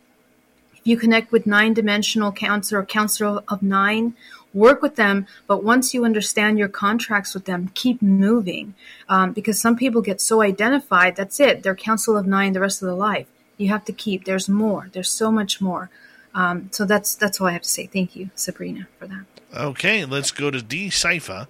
[0.74, 4.16] If you connect with nine dimensional counselor or counselor of nine
[4.54, 8.74] work with them but once you understand your contracts with them keep moving.
[9.08, 11.64] Um, because some people get so identified that's it.
[11.64, 13.28] They're council of nine the rest of their life
[13.58, 14.26] you have to keep.
[14.26, 14.90] There's more.
[14.92, 15.90] There's so much more.
[16.34, 17.88] Um, so that's that's all I have to say.
[17.88, 19.26] Thank you, Sabrina, for that.
[19.56, 21.48] Okay, let's go to D Cypher.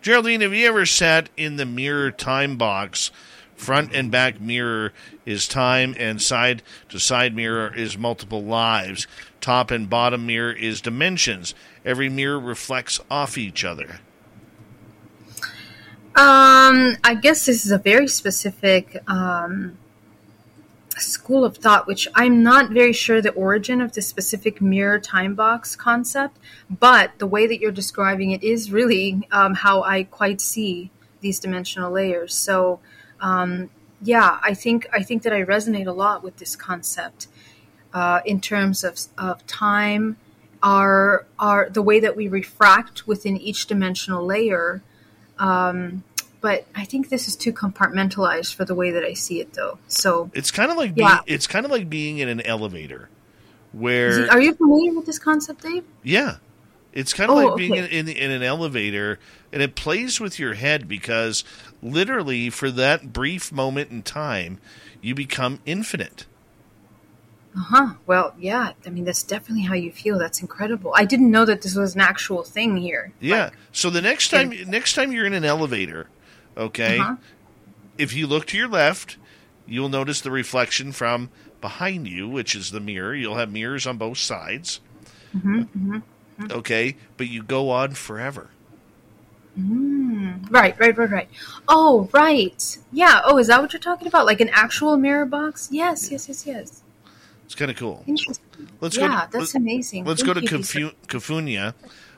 [0.00, 3.10] Geraldine, have you ever sat in the mirror time box?
[3.56, 4.92] Front and back mirror
[5.24, 9.06] is time, and side to side mirror is multiple lives.
[9.40, 11.54] Top and bottom mirror is dimensions.
[11.84, 14.00] Every mirror reflects off each other.
[16.16, 19.76] Um, I guess this is a very specific um,
[21.00, 25.34] school of thought, which I'm not very sure the origin of the specific mirror time
[25.34, 26.38] box concept,
[26.70, 30.90] but the way that you're describing it is really um, how I quite see
[31.20, 32.34] these dimensional layers.
[32.34, 32.80] So,
[33.20, 33.70] um,
[34.02, 37.28] yeah, I think I think that I resonate a lot with this concept
[37.94, 40.16] uh, in terms of of time,
[40.62, 44.82] our our the way that we refract within each dimensional layer.
[45.38, 46.04] Um,
[46.46, 49.78] but I think this is too compartmentalized for the way that I see it, though.
[49.88, 51.22] So it's kind of like yeah.
[51.24, 53.08] being, it's kind of like being in an elevator.
[53.72, 55.82] Where are you familiar with this concept, Dave?
[56.04, 56.36] Yeah,
[56.92, 57.68] it's kind of oh, like okay.
[57.68, 59.18] being in, in, in an elevator,
[59.52, 61.42] and it plays with your head because
[61.82, 64.60] literally for that brief moment in time,
[65.00, 66.26] you become infinite.
[67.56, 67.94] Uh huh.
[68.06, 68.74] Well, yeah.
[68.86, 70.16] I mean, that's definitely how you feel.
[70.16, 70.92] That's incredible.
[70.94, 73.10] I didn't know that this was an actual thing here.
[73.18, 73.46] Yeah.
[73.46, 76.06] Like, so the next time, next time you're in an elevator,
[76.56, 76.98] Okay.
[76.98, 77.16] Uh-huh.
[77.98, 79.16] If you look to your left,
[79.66, 81.30] you'll notice the reflection from
[81.60, 83.14] behind you, which is the mirror.
[83.14, 84.80] You'll have mirrors on both sides.
[85.34, 86.52] Mm-hmm, mm-hmm, mm-hmm.
[86.52, 88.50] Okay, but you go on forever.
[89.58, 91.28] Mm, right, right, right, right.
[91.66, 92.78] Oh, right.
[92.92, 93.22] Yeah.
[93.24, 94.26] Oh, is that what you're talking about?
[94.26, 95.68] Like an actual mirror box?
[95.72, 96.82] Yes, yes, yes, yes.
[97.46, 98.04] It's kind of cool.
[98.06, 98.44] Interesting.
[98.80, 99.14] Let's yeah, go.
[99.14, 100.04] To, that's amazing.
[100.04, 101.74] Let's Thank go to Kafunia.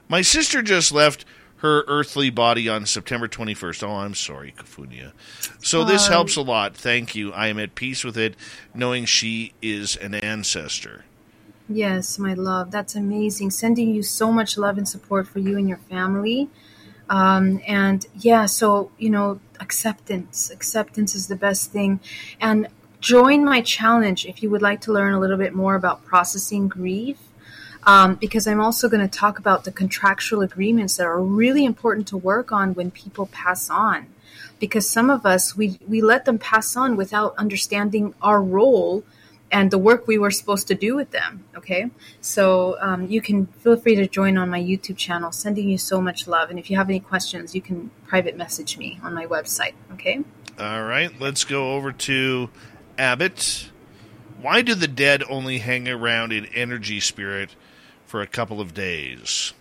[0.09, 1.25] My sister just left
[1.59, 3.83] her earthly body on September 21st.
[3.83, 5.13] Oh, I'm sorry, Kafunia.
[5.61, 6.77] So this um, helps a lot.
[6.77, 7.33] Thank you.
[7.33, 8.35] I am at peace with it,
[8.75, 11.05] knowing she is an ancestor.
[11.69, 12.71] Yes, my love.
[12.71, 13.51] That's amazing.
[13.51, 16.49] Sending you so much love and support for you and your family.
[17.11, 20.51] Um, and yeah, so, you know, acceptance.
[20.51, 22.01] Acceptance is the best thing.
[22.41, 22.69] And
[23.01, 26.69] join my challenge if you would like to learn a little bit more about processing
[26.69, 27.19] grief
[27.85, 32.09] um, because I'm also going to talk about the contractual agreements that are really important
[32.09, 34.07] to work on when people pass on.
[34.59, 39.05] Because some of us, we, we let them pass on without understanding our role
[39.51, 41.45] and the work we were supposed to do with them.
[41.57, 41.91] Okay.
[42.21, 46.01] So um, you can feel free to join on my YouTube channel, sending you so
[46.01, 46.51] much love.
[46.51, 49.73] And if you have any questions, you can private message me on my website.
[49.93, 50.23] Okay.
[50.59, 51.11] All right.
[51.21, 52.51] Let's go over to
[52.99, 53.71] Abbott.
[54.41, 57.55] Why do the dead only hang around in energy spirit
[58.09, 59.53] for a couple of days?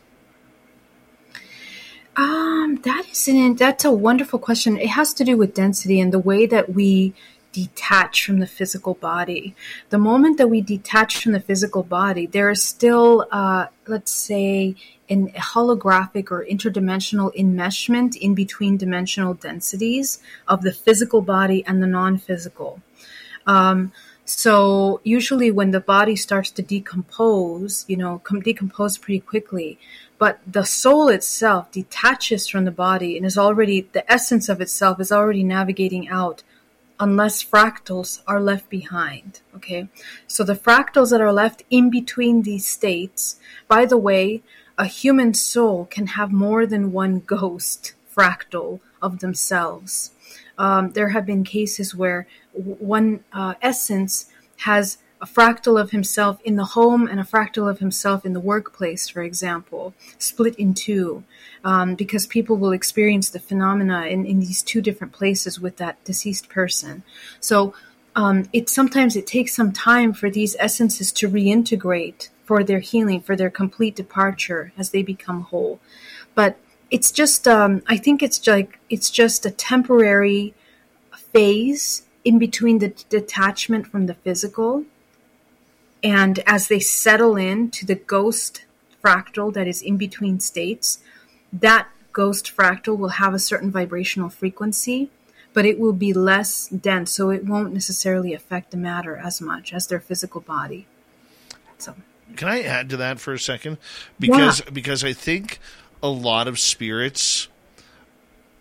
[2.15, 4.78] Um, that is an that's a wonderful question.
[4.78, 7.14] It has to do with density and the way that we
[7.52, 9.56] detach from the physical body.
[9.90, 14.76] The moment that we detach from the physical body, there is still, uh, let's say,
[15.10, 21.88] an holographic or interdimensional enmeshment in between dimensional densities of the physical body and the
[21.88, 22.82] non-physical.
[23.45, 23.91] Um,
[24.30, 29.80] so usually when the body starts to decompose, you know, com- decompose pretty quickly,
[30.18, 34.99] but the soul itself detaches from the body and is already, the essence of itself
[34.99, 36.44] is already navigating out
[36.99, 39.40] unless fractals are left behind.
[39.56, 39.88] Okay.
[40.28, 43.40] So the fractals that are left in between these states,
[43.70, 44.41] by the way,
[44.78, 50.12] a human soul can have more than one ghost fractal of themselves.
[50.58, 54.27] Um, there have been cases where one uh, essence
[54.57, 58.39] has a fractal of himself in the home and a fractal of himself in the
[58.39, 61.23] workplace, for example, split in two,
[61.63, 66.03] um, because people will experience the phenomena in, in these two different places with that
[66.03, 67.03] deceased person.
[67.39, 67.73] So
[68.15, 73.21] um, it sometimes it takes some time for these essences to reintegrate for their healing,
[73.21, 75.79] for their complete departure as they become whole.
[76.35, 76.57] But
[76.89, 80.53] it's just, um, I think it's like it's just a temporary
[81.34, 84.84] phase in between the detachment from the physical
[86.04, 88.66] and as they settle in to the ghost
[89.02, 90.99] fractal that is in between states,
[91.54, 95.10] that ghost fractal will have a certain vibrational frequency,
[95.54, 99.74] but it will be less dense, so it won't necessarily affect the matter as much
[99.74, 100.86] as their physical body.
[101.78, 101.95] So,
[102.36, 103.78] can I add to that for a second?
[104.20, 104.72] Because yeah.
[104.72, 105.60] because I think
[106.04, 107.48] a lot of spirits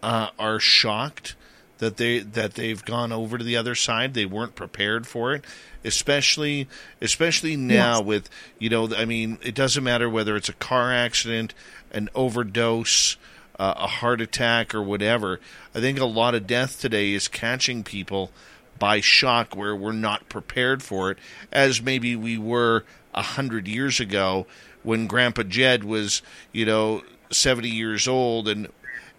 [0.04, 1.34] uh, are shocked
[1.78, 4.14] that they that they've gone over to the other side.
[4.14, 5.44] They weren't prepared for it,
[5.84, 6.68] especially
[7.00, 8.04] especially now yes.
[8.04, 8.94] with you know.
[8.94, 11.54] I mean, it doesn't matter whether it's a car accident,
[11.92, 13.16] an overdose,
[13.58, 15.40] uh, a heart attack, or whatever.
[15.74, 18.30] I think a lot of death today is catching people
[18.78, 21.18] by shock where we're not prepared for it,
[21.52, 22.84] as maybe we were
[23.14, 24.46] a hundred years ago
[24.82, 26.22] when Grandpa Jed was,
[26.52, 28.68] you know, 70 years old and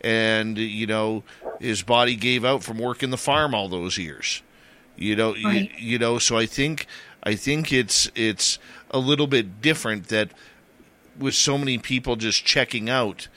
[0.02, 1.24] and you know
[1.60, 4.42] his body gave out from working the farm all those years.
[4.96, 5.72] You know, right.
[5.78, 6.18] you, you know.
[6.18, 6.88] So I think
[7.24, 8.58] I think it's it's
[8.92, 10.32] a little bit different that
[11.18, 13.28] with so many people just checking out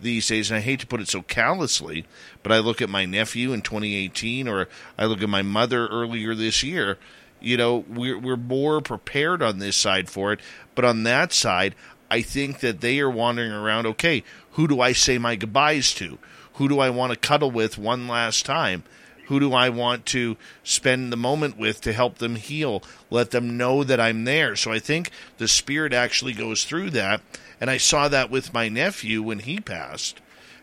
[0.00, 0.50] these days.
[0.50, 2.06] And I hate to put it so callously,
[2.42, 6.34] but I look at my nephew in 2018, or I look at my mother earlier
[6.34, 6.98] this year.
[7.40, 10.40] You know, we're we're more prepared on this side for it,
[10.74, 11.74] but on that side,
[12.10, 13.86] I think that they are wandering around.
[13.86, 14.22] Okay,
[14.52, 16.18] who do I say my goodbyes to?
[16.56, 18.82] Who do I want to cuddle with one last time?
[19.26, 22.82] Who do I want to spend the moment with to help them heal?
[23.10, 24.56] Let them know that I'm there.
[24.56, 27.20] So I think the spirit actually goes through that.
[27.60, 30.20] And I saw that with my nephew when he passed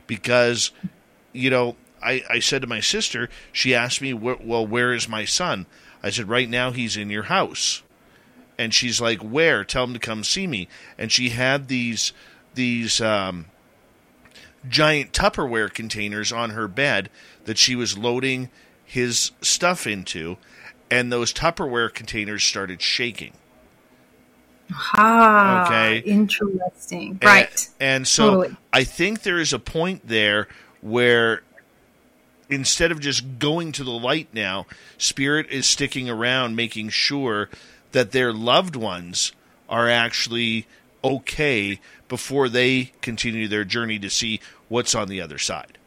[0.07, 0.72] because,
[1.32, 5.26] you know, I, I said to my sister, she asked me, well, where is my
[5.26, 5.65] son?
[6.02, 7.84] I said, right now he's in your house.
[8.57, 9.64] And she's like, where?
[9.64, 10.68] Tell him to come see me.
[10.98, 12.14] And she had these,
[12.53, 13.45] these, um,
[14.68, 17.10] giant Tupperware containers on her bed
[17.45, 18.49] that she was loading
[18.84, 20.38] his stuff into,
[20.90, 23.34] and those Tupperware containers started shaking.
[24.72, 25.99] Ah, okay.
[25.99, 27.11] Interesting.
[27.11, 27.69] And, right.
[27.80, 28.57] And so totally.
[28.72, 30.48] I think there is a point there
[30.81, 31.44] where
[32.49, 34.65] instead of just going to the light now,
[34.98, 37.49] Spirit is sticking around making sure
[37.91, 39.31] that their loved ones
[39.69, 40.68] are actually
[41.04, 44.40] okay before they continue their journey to see
[44.70, 45.78] what's on the other side.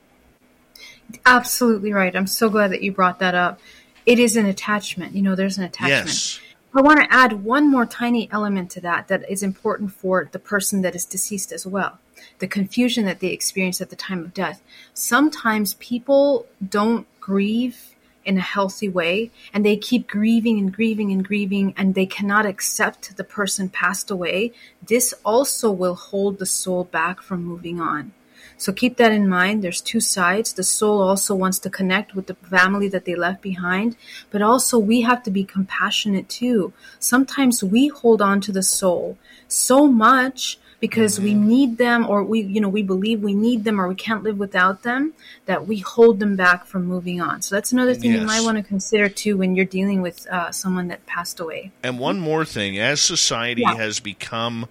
[1.25, 2.15] Absolutely right.
[2.15, 3.61] I'm so glad that you brought that up.
[4.05, 5.15] It is an attachment.
[5.15, 6.07] You know, there's an attachment.
[6.07, 6.41] Yes.
[6.75, 10.39] I want to add one more tiny element to that that is important for the
[10.39, 11.99] person that is deceased as well.
[12.39, 14.61] The confusion that they experience at the time of death.
[14.93, 17.95] Sometimes people don't grieve
[18.27, 22.44] in a healthy way and they keep grieving and grieving and grieving and they cannot
[22.44, 24.53] accept the person passed away,
[24.86, 28.12] this also will hold the soul back from moving on.
[28.59, 29.62] So keep that in mind.
[29.62, 30.53] There's two sides.
[30.53, 33.97] The soul also wants to connect with the family that they left behind,
[34.31, 36.73] but also we have to be compassionate too.
[36.98, 41.48] Sometimes we hold on to the soul so much because we mm-hmm.
[41.48, 44.39] need them or we you know we believe we need them or we can't live
[44.39, 45.12] without them
[45.47, 48.20] that we hold them back from moving on so that's another thing yes.
[48.20, 51.70] you might want to consider too when you're dealing with uh, someone that passed away
[51.82, 53.74] and one more thing as society yeah.
[53.74, 54.69] has become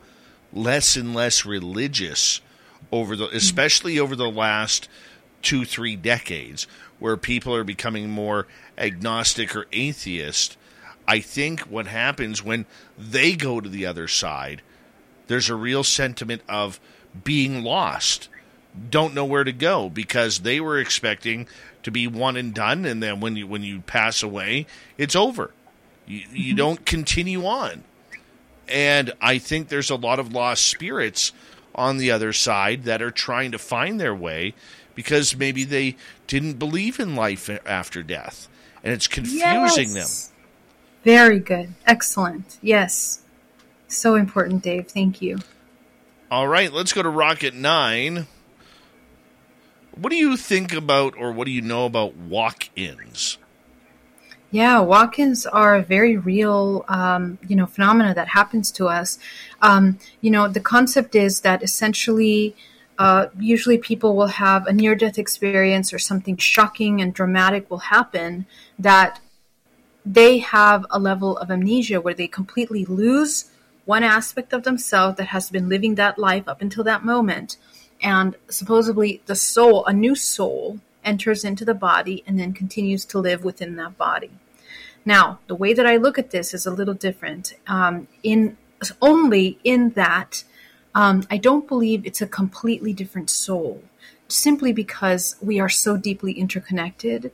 [0.54, 2.42] less and less religious
[2.92, 3.38] over the mm-hmm.
[3.38, 4.88] especially over the last
[5.42, 6.68] two three decades
[7.00, 10.56] where people are becoming more agnostic or atheist
[11.08, 12.66] i think what happens when
[12.98, 14.62] they go to the other side
[15.28, 16.80] there's a real sentiment of
[17.24, 18.30] being lost
[18.90, 21.48] don't know where to go because they were expecting
[21.84, 24.66] to be one and done, and then when you when you pass away,
[24.98, 25.52] it's over.
[26.06, 26.58] You, you Mm-hmm.
[26.58, 27.84] don't continue on,
[28.68, 31.32] and I think there's a lot of lost spirits
[31.74, 34.54] on the other side that are trying to find their way
[34.94, 35.96] because maybe they
[36.28, 38.48] didn't believe in life after death,
[38.84, 40.08] and it's confusing them.
[41.04, 41.74] Very good.
[41.86, 42.58] Excellent.
[42.62, 43.22] Yes.
[43.88, 44.88] So important, Dave.
[44.88, 45.40] Thank you.
[46.32, 48.28] All right, let's go to Rocket 9.
[49.96, 53.38] What do you think about or what do you know about walk ins?
[54.52, 59.20] Yeah, walk-ins are a very real, um, you know, phenomena that happens to us.
[59.62, 62.56] Um, you know, the concept is that essentially,
[62.98, 68.46] uh, usually people will have a near-death experience or something shocking and dramatic will happen
[68.80, 69.20] that
[70.06, 73.52] they have a level of amnesia where they completely lose
[73.86, 77.58] one aspect of themselves that has been living that life up until that moment,
[78.02, 83.20] and supposedly the soul, a new soul, enters into the body and then continues to
[83.20, 84.32] live within that body.
[85.06, 87.54] Now, the way that I look at this is a little different.
[87.68, 88.58] Um, in
[89.02, 90.44] only in that
[90.96, 93.84] um, I don't believe it's a completely different soul,
[94.28, 97.32] simply because we are so deeply interconnected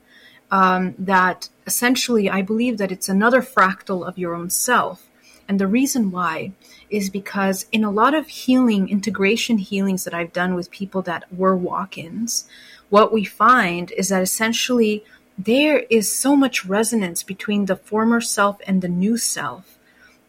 [0.50, 5.08] um, that essentially I believe that it's another fractal of your own self.
[5.52, 6.54] And the reason why
[6.90, 11.26] is because in a lot of healing, integration healings that I've done with people that
[11.30, 12.48] were walk ins,
[12.88, 15.04] what we find is that essentially
[15.38, 19.78] there is so much resonance between the former self and the new self.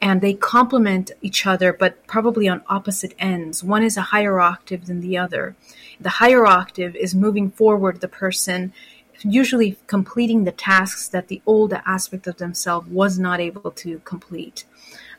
[0.00, 3.62] And they complement each other, but probably on opposite ends.
[3.62, 5.54] One is a higher octave than the other.
[6.00, 8.72] The higher octave is moving forward the person,
[9.22, 14.64] usually completing the tasks that the old aspect of themselves was not able to complete.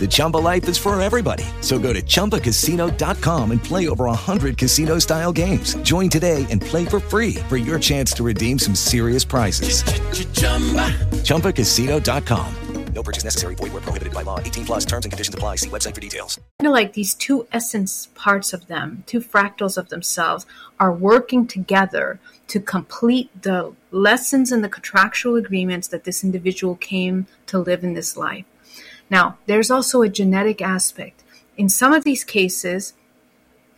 [0.00, 1.44] The Chumba life is for everybody.
[1.62, 5.74] So go to ChumbaCasino.com and play over 100 casino style games.
[5.76, 9.82] Join today and play for free for your chance to redeem some serious prizes.
[11.24, 12.54] ChumbaCasino.com.
[12.96, 13.54] No purchase necessary.
[13.56, 14.40] Void where prohibited by law.
[14.40, 15.56] 18 plus terms and conditions apply.
[15.56, 16.40] See website for details.
[16.58, 20.46] kind of like these two essence parts of them, two fractals of themselves,
[20.80, 22.18] are working together
[22.48, 27.92] to complete the lessons and the contractual agreements that this individual came to live in
[27.92, 28.46] this life.
[29.10, 31.22] Now, there's also a genetic aspect.
[31.56, 32.94] In some of these cases,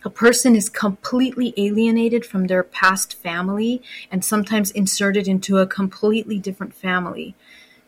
[0.03, 3.81] a person is completely alienated from their past family
[4.11, 7.35] and sometimes inserted into a completely different family.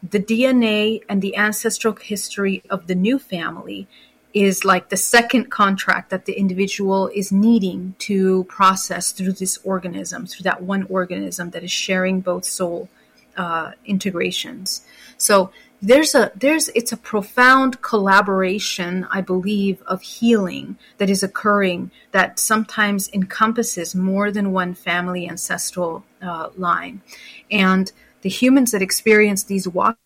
[0.03, 3.87] The DNA and the ancestral history of the new family
[4.33, 10.25] is like the second contract that the individual is needing to process through this organism,
[10.25, 12.89] through that one organism that is sharing both soul
[13.37, 14.85] uh, integrations.
[15.17, 15.51] So
[15.81, 22.39] there's a there's it's a profound collaboration, I believe, of healing that is occurring that
[22.39, 27.01] sometimes encompasses more than one family ancestral uh, line,
[27.49, 27.91] and
[28.21, 29.97] the humans that experience these walk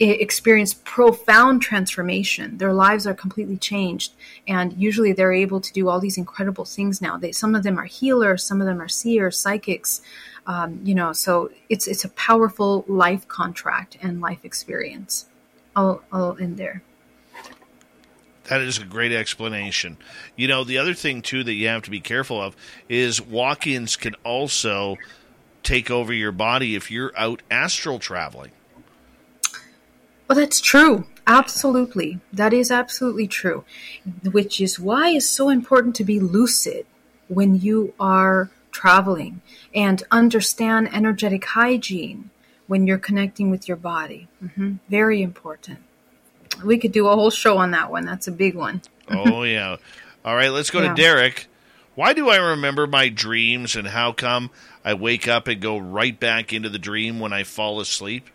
[0.00, 2.56] experience profound transformation.
[2.58, 4.12] Their lives are completely changed,
[4.46, 7.18] and usually they're able to do all these incredible things now.
[7.18, 10.00] They, some of them are healers, some of them are seers, psychics.
[10.48, 15.26] Um, you know, so it's it's a powerful life contract and life experience.
[15.76, 16.82] I'll I'll end there.
[18.44, 19.98] That is a great explanation.
[20.34, 22.56] You know, the other thing too that you have to be careful of
[22.88, 24.96] is walk-ins can also
[25.62, 28.52] take over your body if you're out astral traveling.
[30.26, 31.04] Well, that's true.
[31.26, 32.20] Absolutely.
[32.32, 33.64] That is absolutely true.
[34.30, 36.86] Which is why it's so important to be lucid
[37.28, 39.40] when you are traveling
[39.74, 42.30] and understand energetic hygiene
[42.68, 44.28] when you're connecting with your body.
[44.40, 45.80] hmm Very important.
[46.64, 48.04] We could do a whole show on that one.
[48.04, 48.82] That's a big one.
[49.10, 49.76] oh yeah.
[50.24, 50.94] All right, let's go Yeah.
[50.94, 51.46] to Derek.
[51.96, 54.50] Why do I remember my dreams and how come
[54.84, 58.28] I wake up and go right back into the dream when I fall asleep?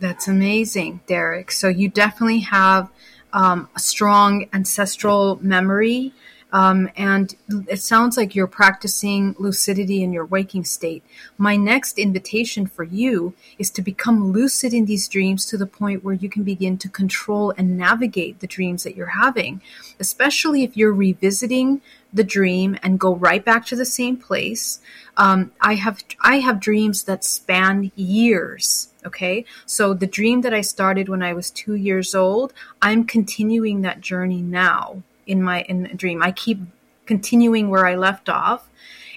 [0.00, 1.52] That's amazing, Derek.
[1.52, 2.90] So you definitely have
[3.32, 6.12] um, a strong ancestral memory
[6.52, 7.34] Um, and
[7.68, 11.02] it sounds like you're practicing lucidity in your waking state.
[11.36, 16.04] My next invitation for you is to become lucid in these dreams to the point
[16.04, 19.60] where you can begin to control and navigate the dreams that you're having,
[19.98, 21.80] especially if you're revisiting
[22.12, 24.80] the dream and go right back to the same place.
[25.16, 28.88] Um, I have I have dreams that span years.
[29.04, 33.82] Okay, so the dream that I started when I was two years old, I'm continuing
[33.82, 36.22] that journey now in my in dream.
[36.22, 36.60] I keep
[37.04, 38.68] continuing where I left off.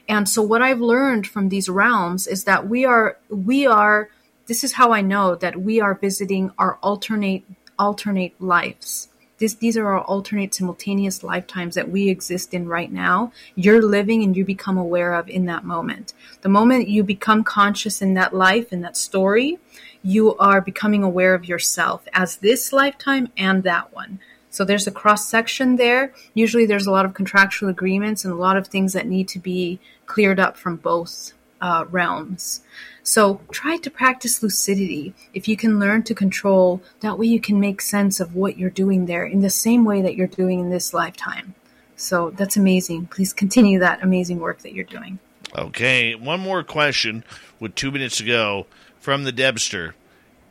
[0.08, 4.10] And so what I've learned from these realms is that we are we are
[4.48, 7.44] this is how I know that we are visiting our alternate
[7.78, 9.10] alternate lives.
[9.38, 13.32] This, these are our alternate simultaneous lifetimes that we exist in right now.
[13.56, 16.14] You're living and you become aware of in that moment.
[16.42, 19.58] The moment you become conscious in that life, in that story,
[20.04, 24.20] you are becoming aware of yourself as this lifetime and that one.
[24.50, 26.14] So there's a cross section there.
[26.34, 29.40] Usually there's a lot of contractual agreements and a lot of things that need to
[29.40, 32.62] be cleared up from both uh, realms.
[33.04, 35.14] So try to practice lucidity.
[35.34, 38.70] If you can learn to control, that way you can make sense of what you're
[38.70, 41.56] doing there in the same way that you're doing in this lifetime.
[41.96, 43.08] So that's amazing.
[43.08, 45.20] Please continue that amazing work that you're doing.
[45.56, 47.24] Okay, one more question
[47.60, 48.68] with two minutes to go
[49.00, 49.96] from the Debster.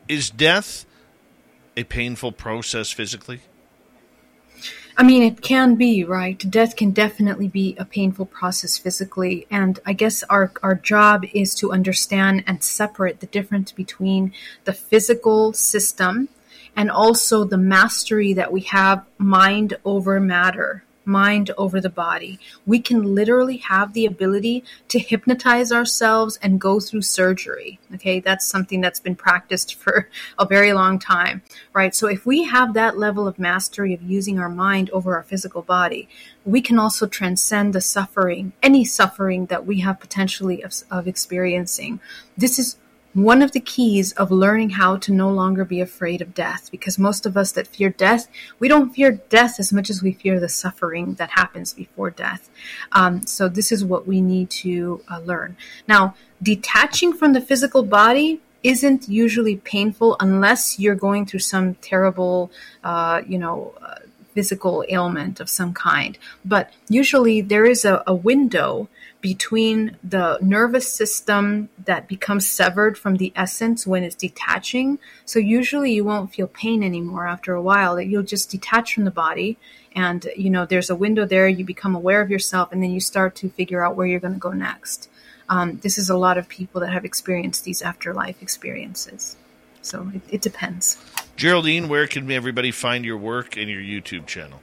[0.08, 0.84] Is death
[1.76, 3.40] a painful process physically?
[5.00, 6.36] I mean, it can be, right?
[6.50, 9.46] Death can definitely be a painful process physically.
[9.48, 14.32] And I guess our, our job is to understand and separate the difference between
[14.64, 16.28] the physical system
[16.74, 22.38] and also the mastery that we have mind over matter mind over the body.
[22.66, 27.80] We can literally have the ability to hypnotize ourselves and go through surgery.
[27.94, 30.08] Okay, that's something that's been practiced for
[30.38, 31.94] a very long time, right?
[31.94, 35.62] So if we have that level of mastery of using our mind over our physical
[35.62, 36.08] body,
[36.44, 42.00] we can also transcend the suffering, any suffering that we have potentially of, of experiencing.
[42.36, 42.76] This is
[43.14, 46.98] one of the keys of learning how to no longer be afraid of death because
[46.98, 48.28] most of us that fear death
[48.58, 52.50] we don't fear death as much as we fear the suffering that happens before death.
[52.92, 55.56] Um, so this is what we need to uh, learn.
[55.86, 62.50] Now detaching from the physical body isn't usually painful unless you're going through some terrible
[62.84, 63.96] uh, you know uh,
[64.34, 66.16] physical ailment of some kind.
[66.44, 68.88] But usually there is a, a window
[69.20, 74.98] between the nervous system that becomes severed from the essence when it's detaching.
[75.24, 77.96] So usually you won't feel pain anymore after a while.
[77.96, 79.58] That you'll just detach from the body
[79.98, 83.00] and you know there's a window there you become aware of yourself and then you
[83.00, 85.08] start to figure out where you're going to go next
[85.48, 89.36] um, this is a lot of people that have experienced these afterlife experiences
[89.82, 90.96] so it, it depends
[91.36, 94.60] geraldine where can everybody find your work and your youtube channel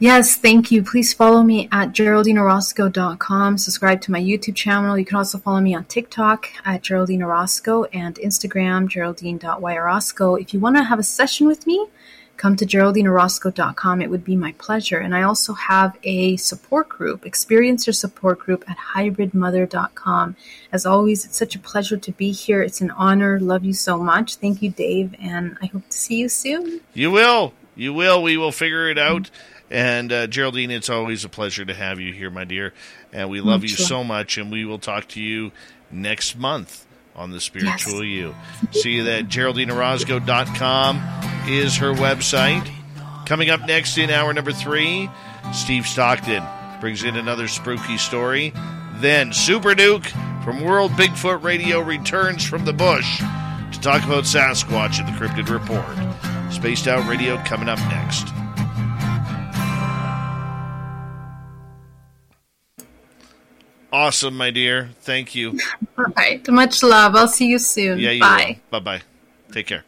[0.00, 0.84] Yes, thank you.
[0.84, 3.58] Please follow me at GeraldineOrozco.com.
[3.58, 4.96] Subscribe to my YouTube channel.
[4.96, 10.40] You can also follow me on TikTok at Geraldine Orozco and Instagram, Geraldine.yorozco.
[10.40, 11.84] If you want to have a session with me,
[12.36, 14.00] come to GeraldineOrozco.com.
[14.00, 14.98] It would be my pleasure.
[14.98, 20.36] And I also have a support group, Experience Your Support Group at HybridMother.com.
[20.70, 22.62] As always, it's such a pleasure to be here.
[22.62, 23.40] It's an honor.
[23.40, 24.36] Love you so much.
[24.36, 25.16] Thank you, Dave.
[25.20, 26.82] And I hope to see you soon.
[26.94, 27.52] You will.
[27.74, 28.22] You will.
[28.22, 29.24] We will figure it out.
[29.24, 29.57] Mm-hmm.
[29.70, 32.72] And uh, Geraldine, it's always a pleasure to have you here, my dear.
[33.12, 34.38] And we love you so much.
[34.38, 35.52] And we will talk to you
[35.90, 38.34] next month on the spiritual yes.
[38.72, 38.80] you.
[38.80, 42.70] See that GeraldineOrozco.com is her website.
[43.26, 45.10] Coming up next in hour number three,
[45.52, 46.42] Steve Stockton
[46.80, 48.54] brings in another spooky story.
[48.94, 50.06] Then Super Duke
[50.44, 55.50] from World Bigfoot Radio returns from the bush to talk about Sasquatch and the Cryptid
[55.50, 56.52] Report.
[56.52, 58.28] Spaced Out Radio coming up next.
[63.92, 64.90] Awesome, my dear.
[65.00, 65.58] Thank you.
[65.96, 66.46] All right.
[66.48, 67.16] Much love.
[67.16, 67.98] I'll see you soon.
[67.98, 68.60] Yeah, you Bye.
[68.70, 69.02] Bye bye.
[69.52, 69.84] Take care.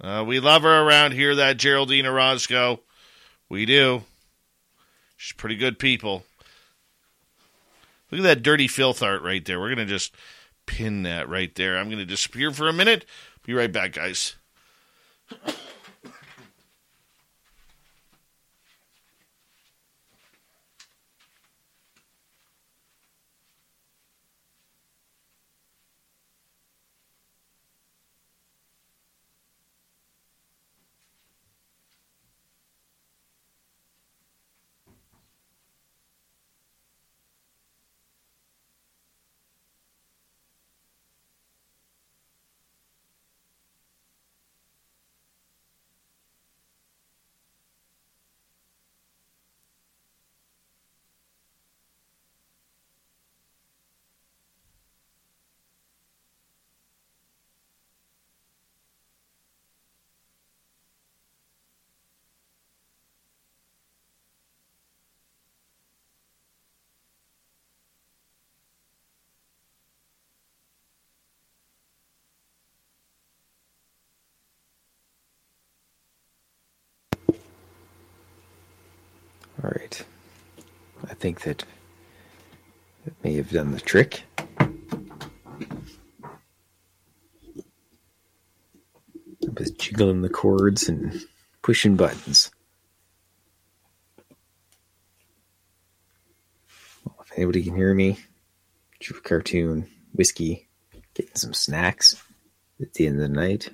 [0.00, 2.80] Uh, we love her around here, that Geraldine Orozco.
[3.48, 4.02] We do.
[5.16, 6.24] She's pretty good people.
[8.10, 9.58] Look at that dirty filth art right there.
[9.58, 10.14] We're going to just
[10.66, 11.76] pin that right there.
[11.76, 13.04] I'm going to disappear for a minute.
[13.44, 14.36] Be right back, guys.
[79.66, 80.04] All right.
[81.10, 81.64] I think that
[83.04, 84.22] it may have done the trick.
[84.38, 84.68] I
[89.58, 91.20] was jiggling the cords and
[91.62, 92.52] pushing buttons.
[97.04, 98.20] Well, if anybody can hear me,
[99.00, 100.68] True Cartoon, whiskey,
[101.14, 102.22] getting some snacks
[102.80, 103.70] at the end of the night.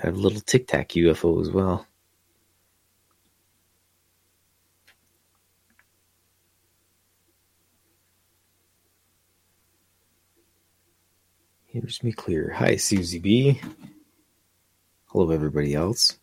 [0.00, 1.84] I have a little Tic Tac UFO as well.
[11.66, 12.52] Here's me clear.
[12.52, 13.60] Hi, Susie B.
[15.06, 16.18] Hello, everybody else.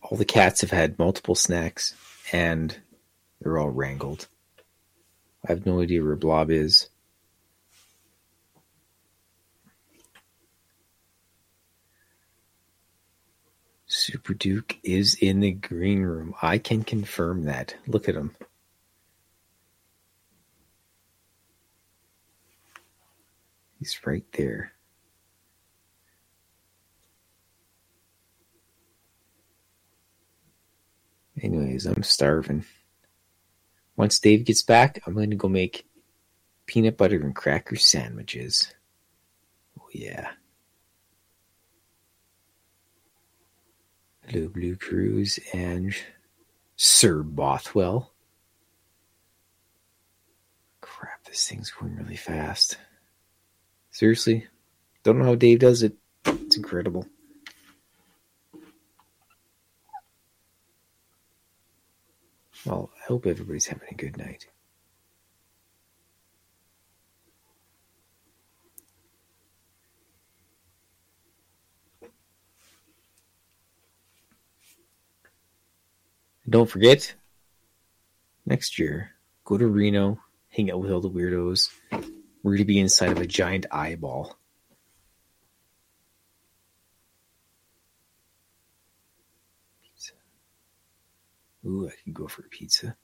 [0.00, 1.94] All the cats have had multiple snacks,
[2.32, 2.74] and
[3.40, 4.28] they're all wrangled.
[5.44, 6.88] I have no idea where Blob is.
[13.96, 16.34] Super Duke is in the green room.
[16.42, 17.74] I can confirm that.
[17.86, 18.36] Look at him.
[23.78, 24.72] He's right there.
[31.40, 32.66] Anyways, I'm starving.
[33.96, 35.86] Once Dave gets back, I'm going to go make
[36.66, 38.74] peanut butter and cracker sandwiches.
[39.80, 40.32] Oh, yeah.
[44.28, 45.94] Hello, Blue Cruise and
[46.74, 48.10] Sir Bothwell.
[50.80, 52.76] Crap, this thing's going really fast.
[53.92, 54.48] Seriously,
[55.04, 55.94] don't know how Dave does it.
[56.24, 57.06] It's incredible.
[62.64, 64.48] Well, I hope everybody's having a good night.
[76.46, 77.12] And don't forget,
[78.46, 79.10] next year,
[79.44, 81.70] go to Reno, hang out with all the weirdos.
[81.90, 84.38] We're going to be inside of a giant eyeball.
[89.82, 90.12] Pizza.
[91.66, 92.96] Ooh, I can go for a pizza.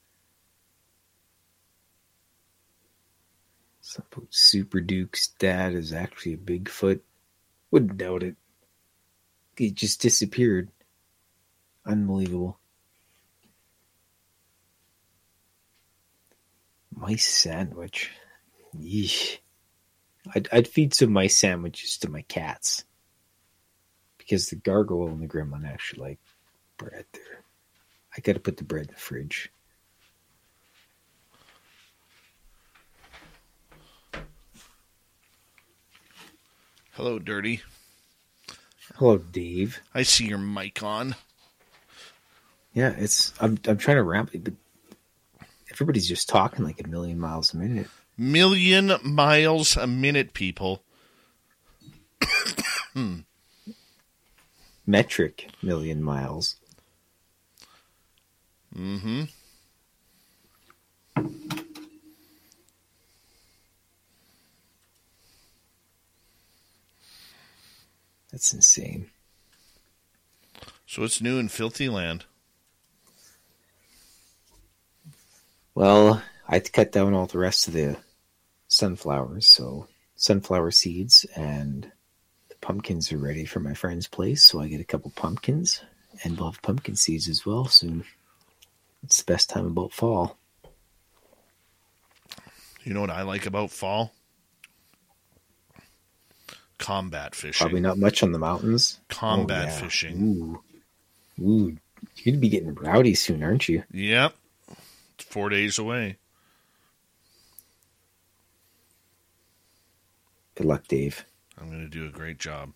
[4.31, 7.01] Super Duke's dad is actually a Bigfoot.
[7.73, 8.37] Wouldn't doubt it.
[9.57, 10.71] He just disappeared.
[11.85, 12.61] Unbelievable.
[16.95, 18.11] Mice sandwich.
[18.77, 19.39] Yeesh.
[20.35, 22.85] I'd, I'd feed some mice sandwiches to my cats.
[24.19, 26.19] Because the gargoyle and the gremlin actually like
[26.77, 27.45] bread there.
[28.17, 29.51] I gotta put the bread in the fridge.
[36.93, 37.63] Hello, Dirty.
[38.97, 39.81] Hello, Dave.
[39.95, 41.17] I see your mic on.
[42.75, 44.55] Yeah, it's I'm I'm trying to ramp it, but
[45.83, 47.89] everybody's just talking like a million miles a minute.
[48.17, 50.85] Million miles a minute, people.
[52.95, 53.21] hmm.
[54.87, 56.55] Metric million miles.
[58.77, 59.25] Mm-hmm.
[68.31, 69.11] That's insane.
[70.87, 72.27] So it's new in filthy land.
[75.75, 77.97] Well, I had to cut down all the rest of the
[78.69, 81.91] sunflowers, so sunflower seeds and
[82.49, 85.83] the pumpkins are ready for my friend's place, so I get a couple pumpkins
[86.23, 88.05] and we'll have pumpkin seeds as well soon.
[89.03, 90.37] It's the best time about fall.
[92.85, 94.13] You know what I like about fall?
[96.79, 97.65] Combat fishing.
[97.65, 98.99] Probably not much on the mountains.
[99.09, 99.79] Combat Oh, yeah.
[99.81, 100.61] fishing.
[101.41, 101.45] Ooh.
[101.45, 101.77] Ooh.
[102.17, 103.85] You'd be getting rowdy soon, aren't you?
[103.93, 104.35] Yep.
[105.23, 106.19] Four days away.
[110.55, 111.25] Good luck, Dave.
[111.59, 112.73] I'm going to do a great job.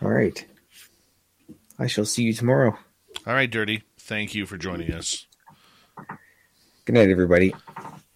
[0.00, 0.46] All right.
[1.78, 2.78] I shall see you tomorrow.
[3.26, 3.82] All right, Dirty.
[3.98, 5.26] Thank you for joining us.
[6.84, 7.54] Good night, everybody.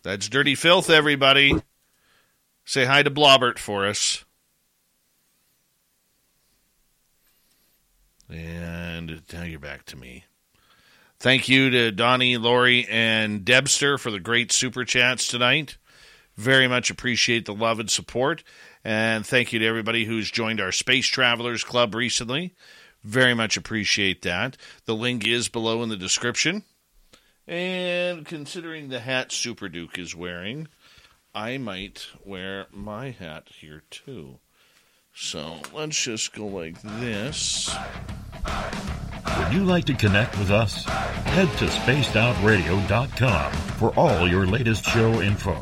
[0.02, 1.54] That's Dirty Filth, everybody.
[2.64, 4.24] Say hi to Blobbert for us.
[8.28, 10.24] And now you're back to me.
[11.18, 15.76] Thank you to Donnie, Lori, and Debster for the great super chats tonight.
[16.36, 18.42] Very much appreciate the love and support.
[18.84, 22.54] And thank you to everybody who's joined our Space Travelers Club recently.
[23.04, 24.56] Very much appreciate that.
[24.84, 26.64] The link is below in the description.
[27.46, 30.68] And considering the hat Super Duke is wearing,
[31.34, 34.38] I might wear my hat here too.
[35.14, 37.74] So let's just go like this.
[39.38, 40.84] Would you like to connect with us?
[40.84, 45.52] Head to spacedoutradio.com for all your latest show info.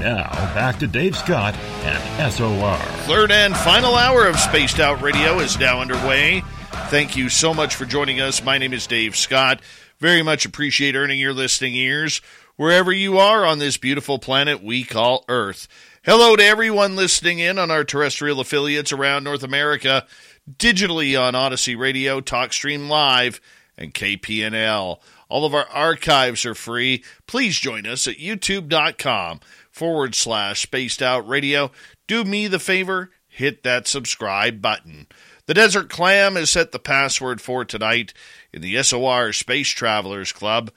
[0.00, 1.54] Now, back to Dave Scott
[1.84, 2.76] and SOR.
[3.06, 6.42] Third and final hour of Spaced Out Radio is now underway.
[6.90, 8.42] Thank you so much for joining us.
[8.42, 9.60] My name is Dave Scott.
[9.98, 12.20] Very much appreciate earning your listening ears
[12.56, 15.66] wherever you are on this beautiful planet we call Earth.
[16.08, 20.06] Hello to everyone listening in on our terrestrial affiliates around North America,
[20.50, 23.42] digitally on Odyssey Radio, TalkStream Live,
[23.76, 25.00] and KPNL.
[25.28, 27.04] All of our archives are free.
[27.26, 29.40] Please join us at youtube.com
[29.70, 31.70] forward slash spaced out radio.
[32.06, 35.08] Do me the favor, hit that subscribe button.
[35.44, 38.14] The Desert Clam has set the password for tonight
[38.50, 40.70] in the SOR Space Travelers Club.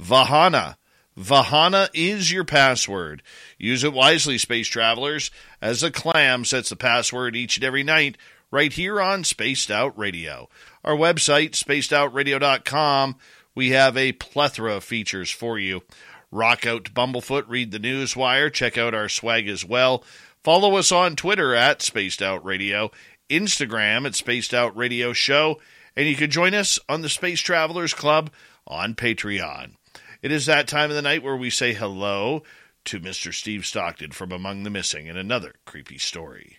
[0.00, 0.76] Vahana.
[1.18, 3.22] Vahana is your password.
[3.58, 5.30] Use it wisely, space travelers,
[5.62, 8.16] as the clam sets the password each and every night
[8.50, 10.48] right here on Spaced Out Radio.
[10.84, 13.16] Our website, spacedoutradio.com,
[13.54, 15.82] we have a plethora of features for you.
[16.30, 20.04] Rock out to Bumblefoot, read the news wire, check out our swag as well.
[20.42, 22.90] Follow us on Twitter at Spaced Out Radio,
[23.30, 25.58] Instagram at Spaced Out Radio Show,
[25.96, 28.30] and you can join us on the Space Travelers Club
[28.66, 29.72] on Patreon.
[30.20, 32.42] It is that time of the night where we say hello
[32.86, 33.34] to Mr.
[33.34, 36.58] Steve Stockton from Among the Missing and another creepy story.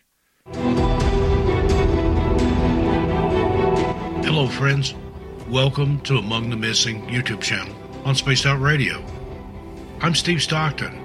[4.25, 4.93] Hello, friends.
[5.47, 7.73] Welcome to Among the Missing YouTube channel
[8.03, 9.01] on Spaced Out Radio.
[10.01, 10.95] I'm Steve Stockton,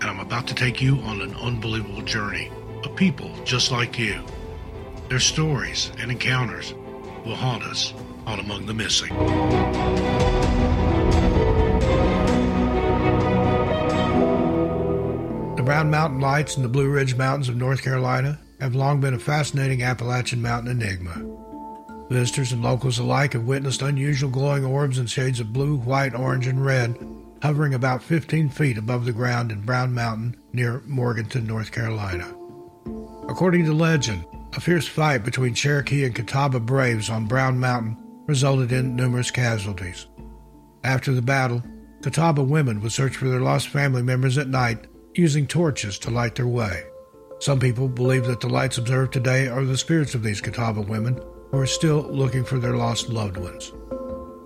[0.00, 2.48] and I'm about to take you on an unbelievable journey
[2.84, 4.22] of people just like you.
[5.08, 6.72] Their stories and encounters
[7.26, 7.94] will haunt us
[8.26, 9.12] on Among the Missing.
[15.68, 19.18] Brown Mountain Lights in the Blue Ridge Mountains of North Carolina have long been a
[19.18, 21.22] fascinating Appalachian mountain enigma.
[22.08, 26.46] Visitors and locals alike have witnessed unusual glowing orbs in shades of blue, white, orange,
[26.46, 26.96] and red
[27.42, 32.34] hovering about 15 feet above the ground in Brown Mountain near Morganton, North Carolina.
[33.28, 34.24] According to legend,
[34.54, 40.06] a fierce fight between Cherokee and Catawba braves on Brown Mountain resulted in numerous casualties.
[40.82, 41.62] After the battle,
[42.00, 44.86] Catawba women would search for their lost family members at night
[45.18, 46.84] using torches to light their way.
[47.40, 51.20] Some people believe that the lights observed today are the spirits of these Catawba women
[51.50, 53.70] who are still looking for their lost loved ones.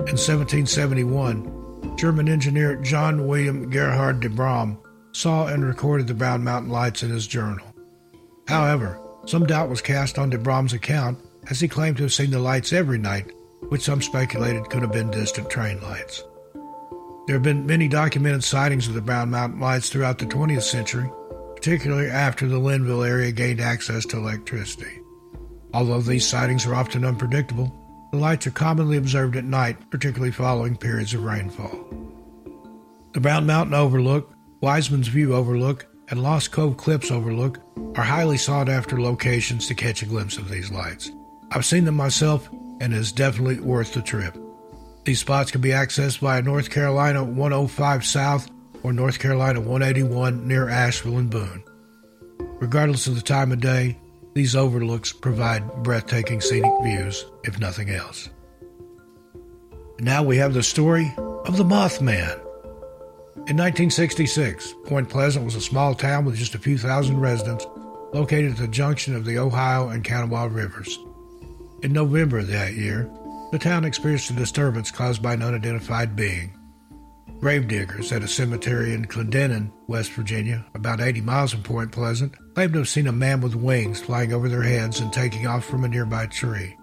[0.06, 4.78] In 1771, German engineer John William Gerhard de Brahm
[5.12, 7.66] saw and recorded the Brown Mountain Lights in his journal.
[8.48, 11.18] However, some doubt was cast on de Brahm's account
[11.50, 13.30] as he claimed to have seen the lights every night,
[13.68, 16.24] which some speculated could have been distant train lights.
[17.26, 21.08] There have been many documented sightings of the Brown Mountain Lights throughout the 20th century,
[21.54, 25.00] particularly after the Linville area gained access to electricity.
[25.72, 27.72] Although these sightings are often unpredictable,
[28.10, 31.86] the lights are commonly observed at night, particularly following periods of rainfall.
[33.12, 37.60] The Brown Mountain Overlook, Wiseman's View Overlook, and Lost Cove Cliffs Overlook
[37.96, 41.12] are highly sought after locations to catch a glimpse of these lights.
[41.52, 42.48] I've seen them myself,
[42.80, 44.36] and it is definitely worth the trip.
[45.04, 48.48] These spots can be accessed via North Carolina 105 South
[48.84, 51.64] or North Carolina 181 near Asheville and Boone.
[52.60, 53.98] Regardless of the time of day,
[54.34, 58.28] these overlooks provide breathtaking scenic views, if nothing else.
[59.98, 62.38] Now we have the story of the Mothman.
[63.48, 67.66] In 1966, Point Pleasant was a small town with just a few thousand residents
[68.12, 70.96] located at the junction of the Ohio and Kanawha rivers.
[71.82, 73.10] In November of that year,
[73.52, 76.58] the town experienced a disturbance caused by an unidentified being.
[77.38, 82.72] Gravediggers at a cemetery in Clendenin, West Virginia, about 80 miles from Point Pleasant, claimed
[82.72, 85.84] to have seen a man with wings flying over their heads and taking off from
[85.84, 86.74] a nearby tree.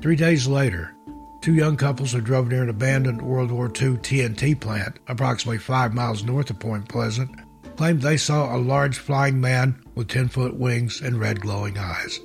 [0.00, 0.94] Three days later,
[1.40, 5.94] two young couples who drove near an abandoned World War II TNT plant approximately five
[5.94, 7.28] miles north of Point Pleasant
[7.76, 12.20] claimed they saw a large flying man with 10 foot wings and red glowing eyes.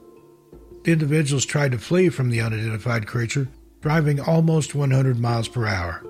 [0.84, 3.48] The individuals tried to flee from the unidentified creature,
[3.84, 6.02] driving almost 100 miles per hour.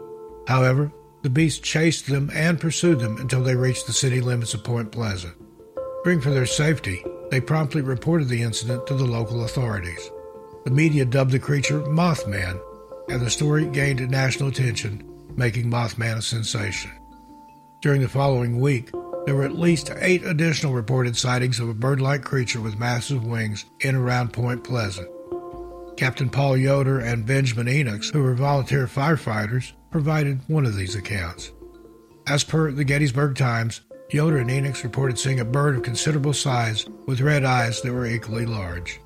[0.48, 0.92] However,
[1.24, 4.92] the beast chased them and pursued them until they reached the city limits of Point
[4.92, 5.34] Pleasant.
[6.04, 10.12] Fearing for their safety, they promptly reported the incident to the local authorities.
[10.66, 12.62] The media dubbed the creature Mothman,
[13.10, 15.04] and the story gained national attention,
[15.36, 16.92] making Mothman a sensation.
[17.82, 18.92] During the following week,
[19.26, 23.26] there were at least eight additional reported sightings of a bird like creature with massive
[23.26, 25.10] wings in around Point Pleasant.
[25.98, 31.52] Captain Paul Yoder and Benjamin Enochs, who were volunteer firefighters, provided one of these accounts.
[32.28, 36.86] As per the Gettysburg Times, Yoder and Enochs reported seeing a bird of considerable size
[37.06, 39.00] with red eyes that were equally large.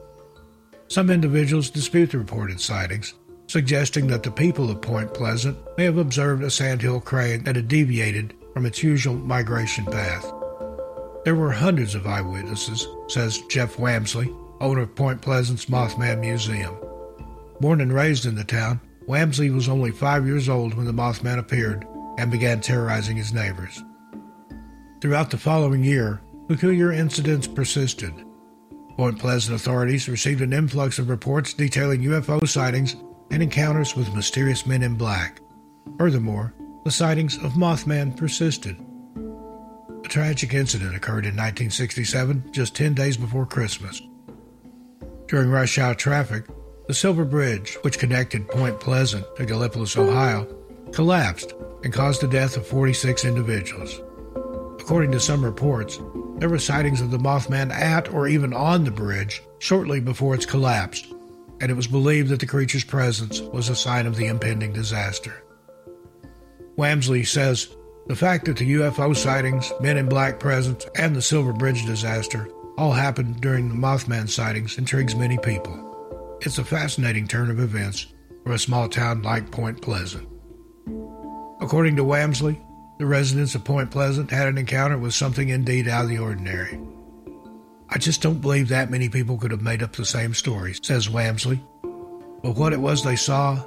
[0.88, 3.14] Some individuals dispute the reported sightings,
[3.48, 7.68] suggesting that the people of Point Pleasant may have observed a sandhill crane that had
[7.68, 10.26] deviated from its usual migration path.
[11.26, 16.76] There were hundreds of eyewitnesses, says Jeff Wamsley, owner of Point Pleasant's Mothman Museum.
[17.60, 21.40] Born and raised in the town, Wamsley was only five years old when the Mothman
[21.40, 23.82] appeared and began terrorizing his neighbors.
[25.02, 28.14] Throughout the following year, peculiar incidents persisted.
[28.96, 32.96] Point Pleasant authorities received an influx of reports detailing UFO sightings
[33.30, 35.40] and encounters with mysterious men in black.
[35.98, 36.54] Furthermore,
[36.84, 38.78] the sightings of Mothman persisted.
[40.04, 44.02] A tragic incident occurred in 1967, just 10 days before Christmas.
[45.28, 46.46] During rush hour traffic,
[46.88, 50.48] the Silver Bridge, which connected Point Pleasant to Gallipolis, Ohio,
[50.94, 54.00] collapsed and caused the death of 46 individuals.
[54.80, 56.00] According to some reports,
[56.38, 60.46] there were sightings of the Mothman at or even on the bridge shortly before its
[60.46, 61.06] collapse,
[61.60, 65.44] and it was believed that the creature's presence was a sign of the impending disaster.
[66.78, 67.76] Wamsley says
[68.08, 72.48] the fact that the UFO sightings, Men in Black presence, and the Silver Bridge disaster
[72.78, 76.38] all happened during the Mothman sightings intrigues many people.
[76.42, 78.08] It's a fascinating turn of events
[78.44, 80.28] for a small town like Point Pleasant.
[81.60, 82.62] According to Wamsley,
[83.00, 86.80] the residents of Point Pleasant had an encounter with something indeed out of the ordinary.
[87.90, 91.08] I just don't believe that many people could have made up the same story, says
[91.08, 91.60] Wamsley.
[92.44, 93.64] But what it was they saw,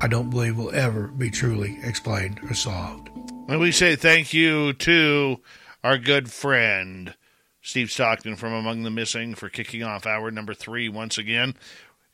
[0.00, 3.08] I don't believe will ever be truly explained or solved.
[3.48, 5.40] And we say thank you to
[5.82, 7.14] our good friend,
[7.62, 11.54] Steve Stockton from Among the Missing, for kicking off hour number three once again.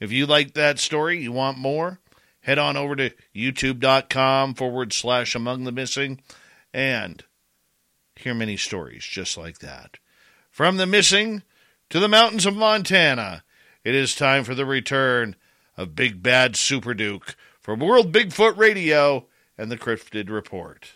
[0.00, 2.00] If you like that story, you want more,
[2.40, 6.20] head on over to youtube.com forward slash Among the Missing
[6.74, 7.24] and
[8.16, 9.98] hear many stories just like that.
[10.50, 11.42] From the missing
[11.90, 13.44] to the mountains of Montana,
[13.84, 15.36] it is time for the return
[15.76, 19.26] of Big Bad Super Duke for World Bigfoot Radio
[19.58, 20.92] and the Cryptid Report.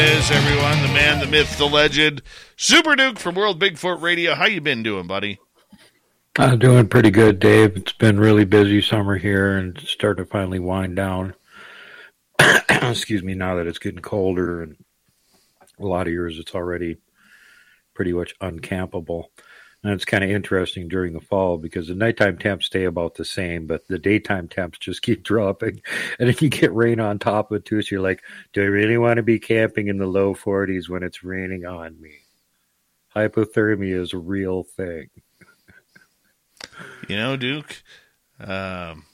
[0.00, 2.22] Is, everyone, the man, the myth, the legend,
[2.56, 4.34] Super Duke from World Bigfoot Radio.
[4.34, 5.38] How you been doing, buddy?
[6.38, 7.76] I'm doing pretty good, Dave.
[7.76, 11.34] It's been really busy summer here and starting to finally wind down.
[12.70, 14.76] Excuse me, now that it's getting colder and
[15.78, 16.96] a lot of years it's already
[17.92, 19.24] pretty much uncampable.
[19.82, 23.24] And it's kind of interesting during the fall because the nighttime temps stay about the
[23.24, 25.80] same, but the daytime temps just keep dropping.
[26.18, 28.66] And if you get rain on top of it too, so you're like, do I
[28.66, 32.12] really want to be camping in the low 40s when it's raining on me?
[33.16, 35.08] Hypothermia is a real thing.
[37.08, 37.82] You know, Duke,
[38.38, 39.06] um,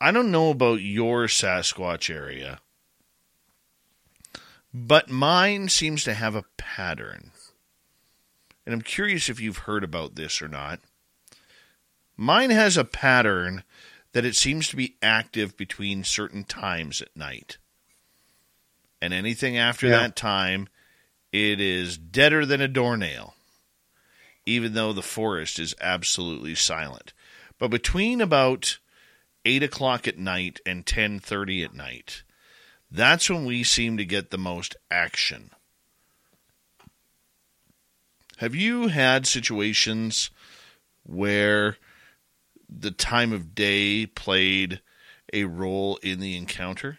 [0.00, 2.60] I don't know about your Sasquatch area,
[4.74, 7.30] but mine seems to have a pattern.
[8.66, 10.80] And I'm curious if you've heard about this or not.
[12.16, 13.62] Mine has a pattern
[14.12, 17.58] that it seems to be active between certain times at night.
[19.00, 19.98] And anything after Yeah.
[20.00, 20.68] that time,
[21.32, 23.34] it is deader than a doornail
[24.48, 27.12] even though the forest is absolutely silent.
[27.58, 28.78] But between about
[29.44, 32.22] eight o'clock at night and ten thirty at night,
[32.88, 35.50] that's when we seem to get the most action.
[38.36, 40.30] Have you had situations
[41.04, 41.78] where
[42.68, 44.82] the time of day played
[45.32, 46.98] a role in the encounter?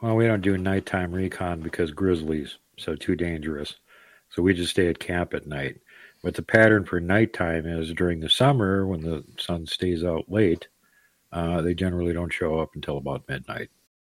[0.00, 3.74] Well, we don't do nighttime recon because grizzlies, so too dangerous.
[4.30, 5.80] So we just stay at camp at night.
[6.22, 10.68] But the pattern for nighttime is during the summer when the sun stays out late,
[11.30, 13.68] uh, they generally don't show up until about midnight.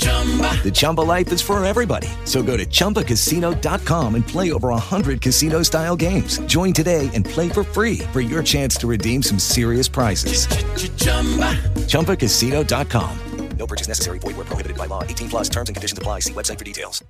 [0.00, 2.08] The Chumba life is for everybody.
[2.24, 6.38] So go to ChumbaCasino.com and play over 100 casino style games.
[6.40, 10.46] Join today and play for free for your chance to redeem some serious prizes.
[11.88, 13.18] ChumbaCasino.com.
[13.56, 14.18] No purchase necessary.
[14.18, 15.02] Void where prohibited by law.
[15.02, 16.20] 18 plus terms and conditions apply.
[16.20, 17.04] See website for details.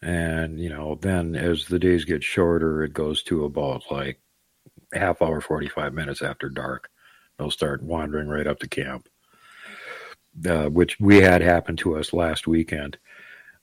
[0.00, 4.20] And, you know, then as the days get shorter, it goes to about like
[4.92, 6.90] half hour, 45 minutes after dark.
[7.38, 9.08] They'll start wandering right up to camp,
[10.46, 12.98] uh, which we had happen to us last weekend.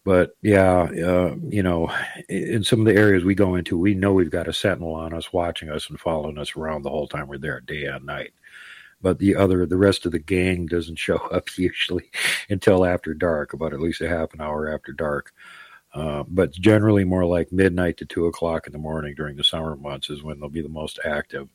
[0.06, 1.92] But yeah, uh, you know,
[2.30, 5.14] in some of the areas we go into, we know we've got a sentinel on
[5.14, 8.32] us, watching us and following us around the whole time we're there, day and night.
[9.02, 12.10] But the other, the rest of the gang doesn't show up usually
[12.50, 15.34] until after dark, about at least a half an hour after dark.
[15.94, 19.76] Uh, but generally, more like midnight to two o'clock in the morning during the summer
[19.76, 21.50] months is when they'll be the most active.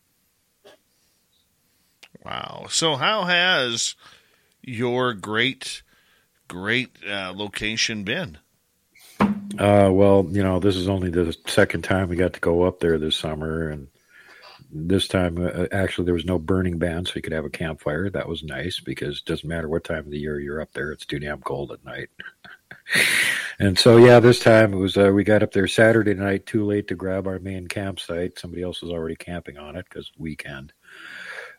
[2.24, 2.66] Wow.
[2.68, 3.94] So, how has
[4.66, 5.82] your great,
[6.48, 8.38] great uh, location been?
[9.20, 12.80] Uh, well, you know, this is only the second time we got to go up
[12.80, 13.88] there this summer, and
[14.72, 18.10] this time, uh, actually, there was no burning ban, so you could have a campfire.
[18.10, 20.90] That was nice because it doesn't matter what time of the year you're up there;
[20.90, 22.08] it's too damn cold at night.
[23.60, 26.64] and so, yeah, this time it was uh, we got up there Saturday night, too
[26.66, 28.38] late to grab our main campsite.
[28.38, 30.72] Somebody else was already camping on it because weekend.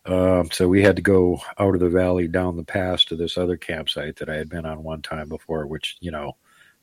[0.06, 3.36] Um, so we had to go out of the valley down the pass to this
[3.36, 6.36] other campsite that I had been on one time before, which you know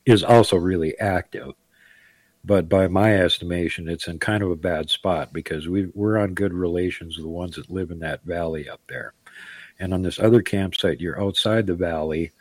[0.06, 1.54] is also really active.
[2.44, 6.34] But by my estimation, it's in kind of a bad spot because we we're on
[6.34, 9.14] good relations with the ones that live in that valley up there.
[9.80, 12.32] And on this other campsite, you're outside the valley,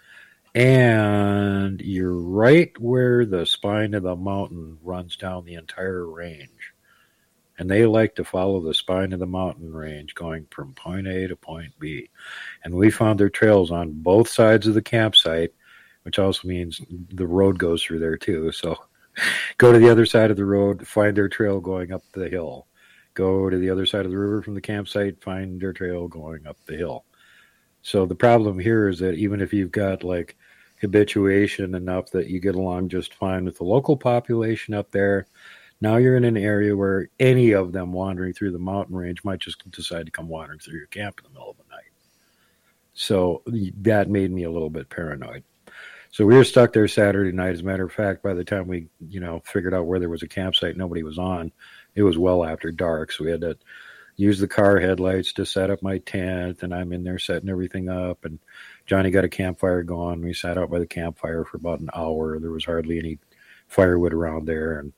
[0.54, 6.61] and you're right where the spine of the mountain runs down the entire range
[7.58, 11.28] and they like to follow the spine of the mountain range going from point A
[11.28, 12.08] to point B.
[12.64, 15.52] And we found their trails on both sides of the campsite,
[16.02, 18.52] which also means the road goes through there too.
[18.52, 18.76] So
[19.58, 22.66] go to the other side of the road, find their trail going up the hill.
[23.14, 26.46] Go to the other side of the river from the campsite, find their trail going
[26.46, 27.04] up the hill.
[27.82, 30.36] So the problem here is that even if you've got like
[30.80, 35.26] habituation enough that you get along just fine with the local population up there,
[35.82, 39.40] now you're in an area where any of them wandering through the mountain range might
[39.40, 41.90] just decide to come wandering through your camp in the middle of the night.
[42.94, 43.42] So
[43.78, 45.42] that made me a little bit paranoid.
[46.12, 47.54] So we were stuck there Saturday night.
[47.54, 50.08] As a matter of fact, by the time we, you know, figured out where there
[50.08, 51.50] was a campsite, nobody was on.
[51.96, 53.58] It was well after dark, so we had to
[54.14, 57.88] use the car headlights to set up my tent, and I'm in there setting everything
[57.88, 58.24] up.
[58.24, 58.38] And
[58.86, 60.22] Johnny got a campfire going.
[60.22, 62.38] We sat out by the campfire for about an hour.
[62.38, 63.18] There was hardly any
[63.66, 64.92] firewood around there, and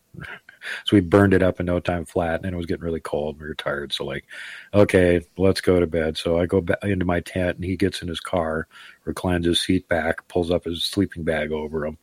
[0.85, 3.41] so we burned it up in no time flat, and it was getting really cold.
[3.41, 4.25] We were tired, so like,
[4.73, 6.17] okay, let's go to bed.
[6.17, 8.69] So I go back into my tent, and he gets in his car,
[9.05, 11.99] reclines his seat back, pulls up his sleeping bag over him,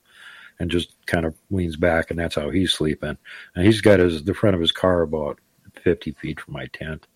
[0.60, 3.18] and just kind of leans back, and that's how he's sleeping.
[3.56, 5.40] And he's got his the front of his car about
[5.84, 7.08] fifty feet from my tent,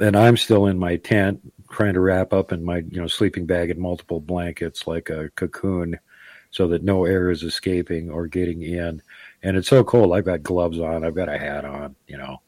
[0.00, 3.46] and I'm still in my tent trying to wrap up in my you know sleeping
[3.46, 5.98] bag and multiple blankets like a cocoon
[6.50, 9.02] so that no air is escaping or getting in
[9.42, 10.14] and it's so cold.
[10.14, 12.40] I've got gloves on, I've got a hat on, you know,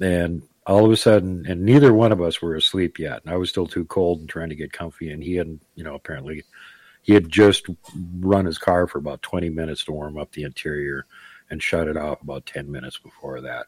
[0.00, 3.22] and all of a sudden, and neither one of us were asleep yet.
[3.24, 5.84] And I was still too cold and trying to get comfy, and he hadn't, you
[5.84, 6.44] know, apparently
[7.02, 7.66] he had just
[8.18, 11.06] run his car for about 20 minutes to warm up the interior
[11.50, 13.66] and shut it off about 10 minutes before that.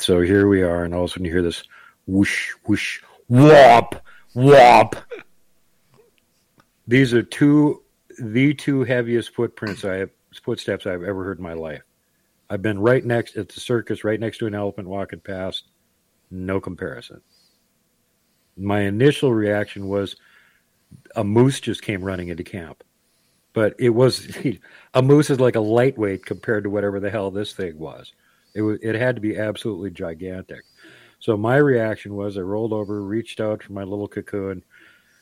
[0.00, 1.64] So here we are, and all of a sudden you hear this
[2.06, 4.02] whoosh, whoosh, whop,
[4.32, 4.96] whop.
[6.88, 7.82] These are two,
[8.18, 11.82] the two heaviest footprints I have footsteps I've ever heard in my life.
[12.50, 15.64] I've been right next at the circus, right next to an elephant walking past.
[16.30, 17.20] No comparison.
[18.56, 20.16] My initial reaction was
[21.16, 22.84] a moose just came running into camp.
[23.52, 24.36] But it was
[24.94, 28.12] a moose is like a lightweight compared to whatever the hell this thing was.
[28.54, 30.64] It was it had to be absolutely gigantic.
[31.18, 34.62] So my reaction was I rolled over, reached out for my little cocoon,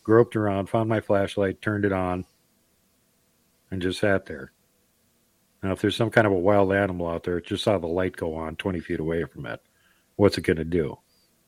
[0.02, 2.24] groped around, found my flashlight, turned it on,
[3.70, 4.52] and just sat there.
[5.62, 8.16] Now, if there's some kind of a wild animal out there, just saw the light
[8.16, 9.60] go on 20 feet away from it,
[10.16, 10.98] what's it going to do?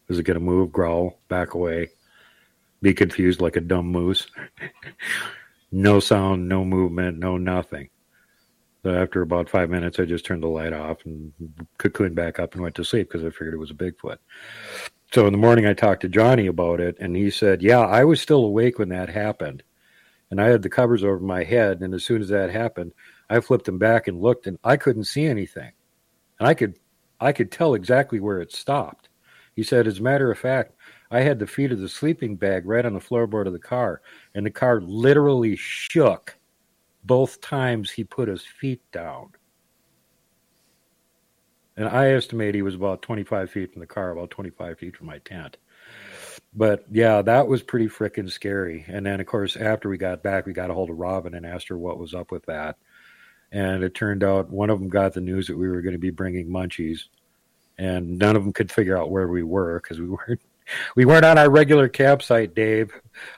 [0.09, 1.89] Is it going to move, growl, back away,
[2.81, 4.27] be confused like a dumb moose?
[5.73, 7.89] no sound, no movement, no nothing.
[8.85, 11.33] So after about five minutes, I just turned the light off and
[11.79, 14.19] cocooned back up and went to sleep because I figured it was a Bigfoot.
[15.13, 18.05] So in the morning, I talked to Johnny about it, and he said, Yeah, I
[18.05, 19.63] was still awake when that happened.
[20.31, 21.81] And I had the covers over my head.
[21.81, 22.93] And as soon as that happened,
[23.31, 25.73] I flipped them back and looked, and I couldn't see anything.
[26.39, 26.79] And I could,
[27.21, 29.09] I could tell exactly where it stopped.
[29.55, 30.73] He said, as a matter of fact,
[31.11, 34.03] I had the feet of the sleeping bag right on the floorboard of the car,
[34.35, 36.37] and the car literally shook
[37.05, 39.31] both times he put his feet down.
[41.77, 45.07] And I estimate he was about 25 feet from the car, about 25 feet from
[45.07, 45.57] my tent.
[46.55, 48.85] But yeah, that was pretty freaking scary.
[48.87, 51.45] And then, of course, after we got back, we got a hold of Robin and
[51.45, 52.77] asked her what was up with that.
[53.55, 55.99] And it turned out one of them got the news that we were going to
[55.99, 57.05] be bringing munchies,
[57.79, 60.41] and none of them could figure out where we were because we weren't
[60.97, 62.91] we weren't on our regular campsite, Dave.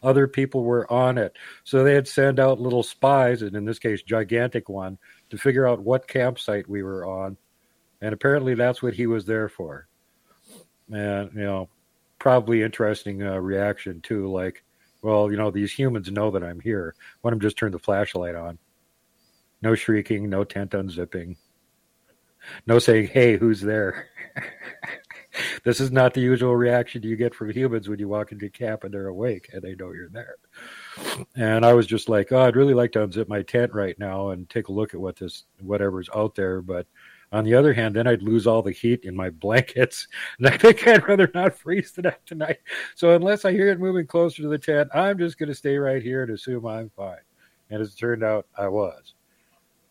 [0.03, 1.37] Other people were on it.
[1.65, 4.99] So they had sent out little spies, and in this case, gigantic one,
[5.31, 7.37] to figure out what campsite we were on.
[8.01, 9.89] And apparently that's what he was there for.
[10.93, 11.69] And, you know,
[12.19, 14.31] probably interesting uh, reaction too.
[14.31, 14.63] Like,
[15.03, 16.95] well, you know, these humans know that I'm here.
[17.21, 18.59] Why don't just turn the flashlight on?
[19.67, 21.35] No shrieking, no tent unzipping,
[22.69, 24.11] no saying, hey, who's there?
[25.65, 28.85] this is not the usual reaction you get from humans when you walk into camp
[28.85, 30.37] and they're awake and they know you're there.
[31.35, 34.29] And I was just like, oh, I'd really like to unzip my tent right now
[34.29, 36.87] and take a look at what this whatever's out there, but
[37.33, 40.07] on the other hand, then I'd lose all the heat in my blankets,
[40.39, 42.59] and I think I'd rather not freeze to death tonight.
[42.95, 45.77] So unless I hear it moving closer to the tent, I'm just going to stay
[45.77, 47.19] right here and assume I'm fine.
[47.69, 49.15] And as it turned out, I was.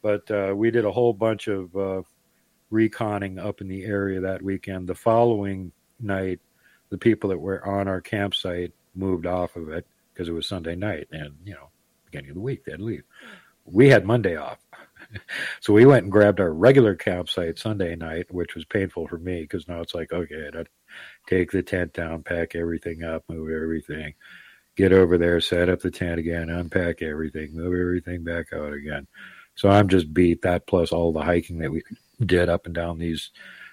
[0.05, 2.03] But uh, we did a whole bunch of uh,
[2.71, 4.87] reconning up in the area that weekend.
[4.87, 6.39] The following night,
[6.91, 10.75] the people that were on our campsite moved off of it because it was Sunday
[10.75, 11.69] night, and you know,
[12.05, 13.01] beginning of the week they had to leave.
[13.65, 14.59] We had Monday off.
[15.59, 19.41] so we went and grabbed our regular campsite Sunday night, which was painful for me
[19.41, 20.69] because now it's like, okay, I'd
[21.25, 24.13] take the tent down, pack everything up, move everything,
[24.75, 29.07] get over there, set up the tent again, unpack everything, move everything back out again.
[29.55, 31.81] So I'm just beat that plus all the hiking that we
[32.23, 33.31] did up and down these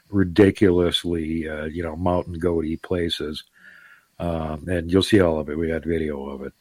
[0.08, 3.44] ridiculously, uh, you know, mountain goaty places.
[4.18, 5.58] Um, and you'll see all of it.
[5.58, 6.52] We got video of it.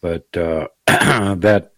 [0.00, 1.72] But uh, that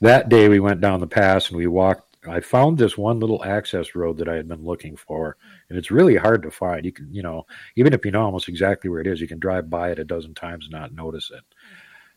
[0.00, 2.02] that day we went down the pass and we walked.
[2.28, 5.36] I found this one little access road that I had been looking for,
[5.68, 6.84] and it's really hard to find.
[6.84, 7.46] You can, you know,
[7.76, 10.04] even if you know almost exactly where it is, you can drive by it a
[10.04, 11.44] dozen times and not notice it.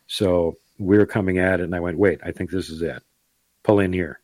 [0.08, 3.04] So we were coming at it, and I went, "Wait, I think this is it.
[3.64, 4.22] Pull in here."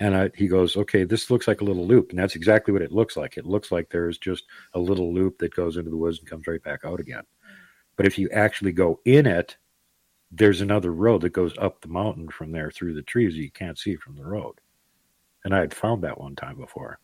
[0.00, 2.82] and I, he goes, "Okay, this looks like a little loop," and that's exactly what
[2.82, 3.36] it looks like.
[3.36, 6.46] It looks like there's just a little loop that goes into the woods and comes
[6.46, 7.24] right back out again.
[7.96, 9.56] But if you actually go in it,
[10.30, 13.78] there's another road that goes up the mountain from there through the trees you can't
[13.78, 14.54] see from the road.
[15.44, 16.98] And I had found that one time before.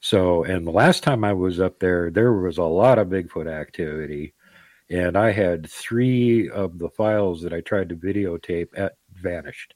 [0.00, 3.50] So, and the last time I was up there, there was a lot of Bigfoot
[3.50, 4.34] activity.
[4.90, 9.74] And I had three of the files that I tried to videotape at vanished.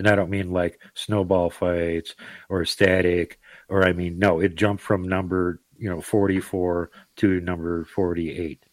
[0.00, 2.14] And I don't mean like snowball fights
[2.48, 3.38] or static,
[3.68, 8.64] or I mean, no, it jumped from number, you know, 44 to number 48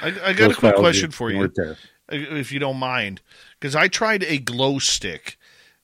[0.00, 1.52] I, I got Those a quick question for you,
[2.08, 3.22] if you don't mind,
[3.58, 5.38] because I tried a glow stick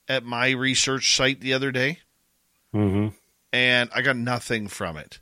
[0.08, 2.00] at my research site the other day,
[2.74, 3.08] mm-hmm.
[3.52, 5.20] and I got nothing from it.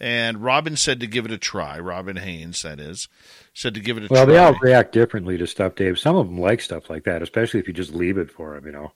[0.00, 1.78] And Robin said to give it a try.
[1.78, 3.08] Robin Haynes, that is,
[3.52, 4.32] said to give it a well, try.
[4.32, 5.98] Well, they all react differently to stuff, Dave.
[5.98, 8.66] Some of them like stuff like that, especially if you just leave it for them.
[8.66, 8.92] You know,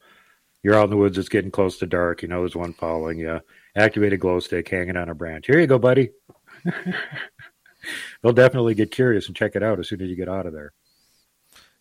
[0.62, 2.22] you're out in the woods, it's getting close to dark.
[2.22, 3.40] You know, there's one following you.
[3.74, 5.46] Activate a glow stick hanging on a branch.
[5.46, 6.10] Here you go, buddy.
[8.22, 10.52] they'll definitely get curious and check it out as soon as you get out of
[10.52, 10.72] there.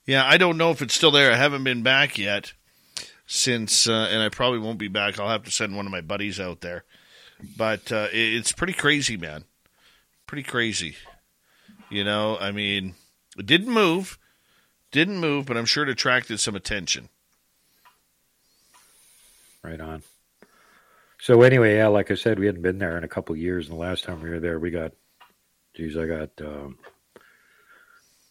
[0.06, 1.32] Yeah, I don't know if it's still there.
[1.32, 2.54] I haven't been back yet
[3.28, 5.20] since, uh, and I probably won't be back.
[5.20, 6.86] I'll have to send one of my buddies out there.
[7.58, 9.46] But uh, it's pretty crazy, man.
[10.28, 10.96] Pretty crazy.
[11.90, 12.96] You know, I mean,
[13.38, 14.18] it didn't move,
[14.92, 17.10] didn't move, but I'm sure it attracted some attention.
[19.64, 20.04] Right on.
[21.20, 23.78] So anyway, yeah, like I said, we hadn't been there in a couple years, and
[23.78, 24.94] the last time we were there, we got
[25.74, 26.78] Geez, I got um,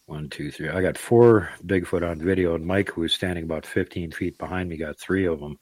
[0.05, 0.69] one, two, three.
[0.69, 4.69] I got four Bigfoot on video, and Mike, who was standing about 15 feet behind
[4.69, 5.57] me, got three of them,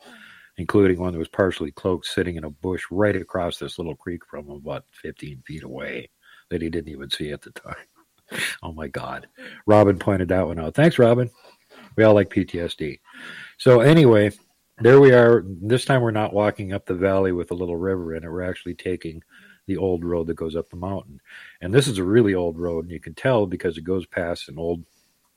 [0.60, 4.26] including one that was partially cloaked, sitting in a bush right across this little creek
[4.30, 6.10] from him, about 15 feet away,
[6.50, 7.76] that he didn't even see at the time.
[8.64, 9.28] oh my God!
[9.66, 10.76] Robin pointed that one out.
[10.76, 11.30] Thanks, Robin.
[11.96, 13.00] We all like PTSD.
[13.58, 14.32] So anyway,
[14.80, 15.44] there we are.
[15.46, 18.30] This time we're not walking up the valley with a little river in it.
[18.30, 19.24] We're actually taking
[19.66, 21.22] the old road that goes up the mountain.
[21.62, 24.50] And this is a really old road, and you can tell because it goes past
[24.50, 24.84] an old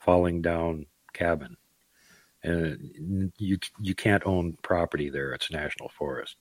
[0.00, 1.56] falling down cabin.
[2.44, 5.32] And you you can't own property there.
[5.32, 6.36] It's national forest.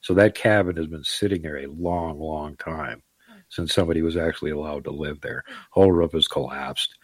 [0.00, 3.02] So that cabin has been sitting there a long, long time
[3.48, 5.44] since somebody was actually allowed to live there.
[5.70, 6.94] Whole roof has collapsed,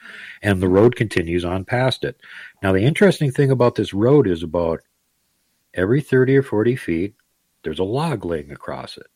[0.43, 2.21] and the road continues on past it.
[2.63, 4.81] Now, the interesting thing about this road is about
[5.75, 7.15] every thirty or forty feet,
[7.63, 9.07] there's a log laying across it.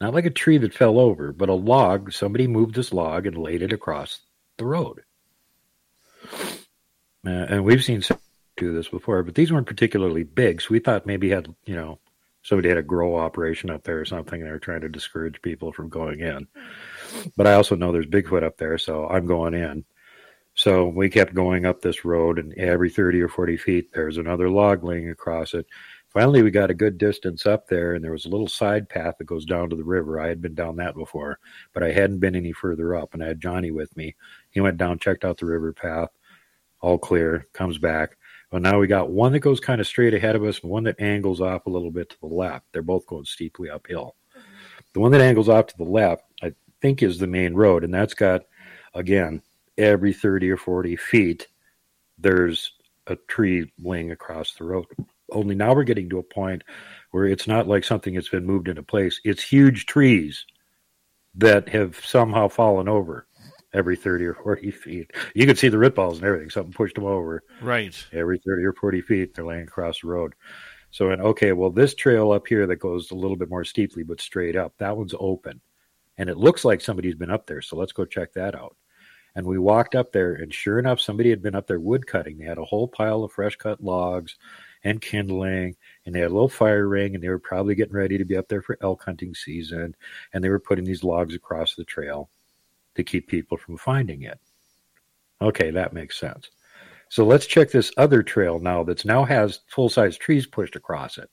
[0.00, 2.12] Not like a tree that fell over, but a log.
[2.12, 4.20] Somebody moved this log and laid it across
[4.58, 5.02] the road.
[7.26, 8.18] Uh, and we've seen some
[8.56, 10.60] do this before, but these weren't particularly big.
[10.60, 11.98] So we thought maybe had, you know,
[12.42, 14.40] somebody had a grow operation up there or something.
[14.40, 16.46] and They were trying to discourage people from going in.
[17.36, 19.84] But I also know there's Bigfoot up there, so I'm going in.
[20.54, 24.50] So we kept going up this road, and every 30 or 40 feet, there's another
[24.50, 25.66] log laying across it.
[26.10, 29.14] Finally, we got a good distance up there, and there was a little side path
[29.16, 30.20] that goes down to the river.
[30.20, 31.38] I had been down that before,
[31.72, 34.14] but I hadn't been any further up, and I had Johnny with me.
[34.50, 36.10] He went down, checked out the river path,
[36.82, 38.16] all clear, comes back.
[38.50, 40.84] Well, now we got one that goes kind of straight ahead of us and one
[40.84, 42.66] that angles off a little bit to the left.
[42.72, 44.16] They're both going steeply uphill.
[44.92, 46.52] The one that angles off to the left, I
[46.82, 48.42] think, is the main road, and that's got,
[48.92, 49.40] again,
[49.78, 51.48] every 30 or 40 feet,
[52.18, 52.72] there's
[53.06, 54.84] a tree laying across the road.
[55.30, 56.62] Only now we're getting to a point
[57.10, 59.18] where it's not like something that's been moved into place.
[59.24, 60.44] It's huge trees
[61.36, 63.26] that have somehow fallen over
[63.72, 65.12] every 30 or 40 feet.
[65.34, 66.50] You can see the root balls and everything.
[66.50, 67.42] Something pushed them over.
[67.60, 67.94] Right.
[68.12, 70.34] Every 30 or 40 feet, they're laying across the road.
[70.90, 74.02] So, and okay, well, this trail up here that goes a little bit more steeply
[74.02, 75.60] but straight up, that one's open.
[76.18, 77.62] And it looks like somebody's been up there.
[77.62, 78.76] So let's go check that out.
[79.34, 82.36] And we walked up there, and sure enough, somebody had been up there wood cutting.
[82.36, 84.36] They had a whole pile of fresh cut logs
[84.84, 88.18] and kindling, and they had a little fire ring, and they were probably getting ready
[88.18, 89.96] to be up there for elk hunting season.
[90.34, 92.28] And they were putting these logs across the trail
[92.94, 94.38] to keep people from finding it.
[95.40, 96.50] Okay, that makes sense.
[97.08, 101.18] So let's check this other trail now that's now has full size trees pushed across
[101.18, 101.28] it.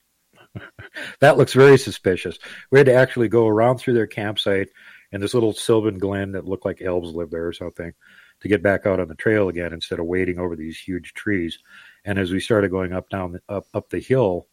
[1.20, 2.38] that looks very suspicious.
[2.70, 4.68] We had to actually go around through their campsite
[5.12, 7.92] and this little sylvan glen that looked like elves lived there or something
[8.40, 11.58] to get back out on the trail again instead of waiting over these huge trees.
[12.04, 14.48] And as we started going up down up up the hill,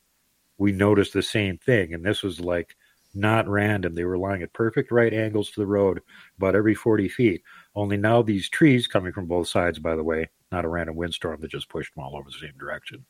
[0.58, 1.94] we noticed the same thing.
[1.94, 2.76] And this was like
[3.14, 3.96] not random.
[3.96, 6.02] They were lying at perfect right angles to the road,
[6.38, 7.44] about every 40 feet.
[7.76, 11.42] Only now these trees coming from both sides, by the way, not a random windstorm
[11.42, 13.06] that just pushed them all over the same direction.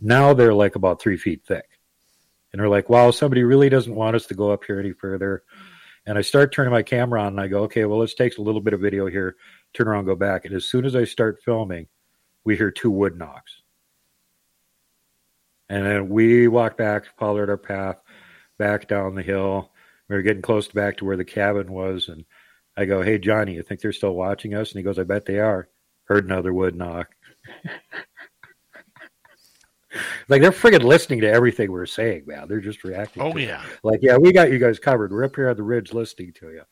[0.00, 1.68] Now they're like about three feet thick.
[2.52, 5.44] And they're like, wow, somebody really doesn't want us to go up here any further.
[6.06, 8.42] And I start turning my camera on and I go, okay, well, let's take a
[8.42, 9.36] little bit of video here,
[9.74, 10.44] turn around, go back.
[10.44, 11.86] And as soon as I start filming,
[12.44, 13.62] we hear two wood knocks.
[15.68, 17.96] And then we walk back, followed our path
[18.60, 19.70] back down the hill.
[20.08, 22.08] We were getting close to back to where the cabin was.
[22.08, 22.26] And
[22.76, 24.70] I go, hey, Johnny, you think they're still watching us?
[24.70, 25.68] And he goes, I bet they are.
[26.04, 27.08] Heard another wood knock.
[30.28, 32.48] like they're friggin' listening to everything we're saying, man.
[32.48, 33.22] They're just reacting.
[33.22, 33.64] Oh yeah.
[33.64, 33.80] It.
[33.82, 35.10] Like yeah, we got you guys covered.
[35.10, 36.62] We're up here on the ridge listening to you.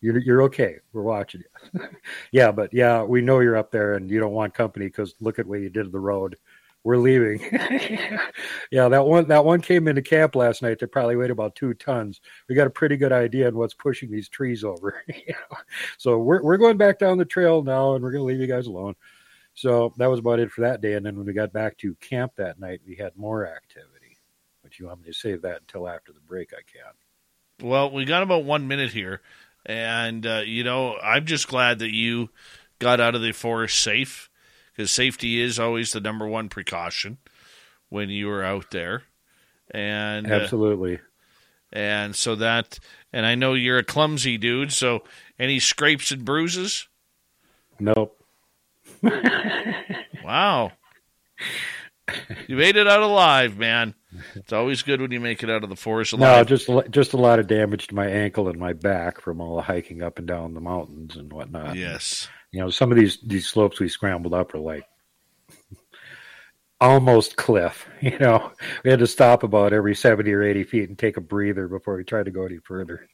[0.00, 0.76] You're you're okay.
[0.92, 1.80] We're watching you.
[2.32, 5.38] yeah, but yeah, we know you're up there and you don't want company because look
[5.38, 6.36] at what you did to the road.
[6.84, 7.40] We're leaving.
[8.70, 10.78] yeah, that one that one came into camp last night.
[10.78, 12.20] They probably weighed about two tons.
[12.48, 15.02] We got a pretty good idea on what's pushing these trees over.
[15.98, 18.46] So we're we're going back down the trail now, and we're going to leave you
[18.46, 18.94] guys alone.
[19.54, 20.94] So that was about it for that day.
[20.94, 24.16] And then when we got back to camp that night, we had more activity.
[24.62, 26.52] But you want me to save that until after the break?
[26.52, 27.68] I can.
[27.68, 29.20] Well, we got about one minute here.
[29.66, 32.30] And, uh, you know, I'm just glad that you
[32.78, 34.30] got out of the forest safe
[34.78, 37.18] because safety is always the number one precaution
[37.88, 39.02] when you are out there.
[39.72, 40.98] And absolutely.
[40.98, 41.00] Uh,
[41.72, 42.78] and so that,
[43.12, 44.72] and I know you're a clumsy dude.
[44.72, 45.02] So
[45.36, 46.86] any scrapes and bruises?
[47.80, 48.22] Nope.
[50.24, 50.70] wow.
[52.46, 53.94] You made it out alive, man.
[54.36, 56.48] It's always good when you make it out of the forest alive.
[56.48, 59.56] No, just just a lot of damage to my ankle and my back from all
[59.56, 61.76] the hiking up and down the mountains and whatnot.
[61.76, 62.28] Yes.
[62.58, 64.84] You know, some of these these slopes we scrambled up are like
[66.80, 67.86] almost cliff.
[68.00, 68.50] You know,
[68.82, 71.96] we had to stop about every seventy or eighty feet and take a breather before
[71.96, 73.08] we tried to go any further.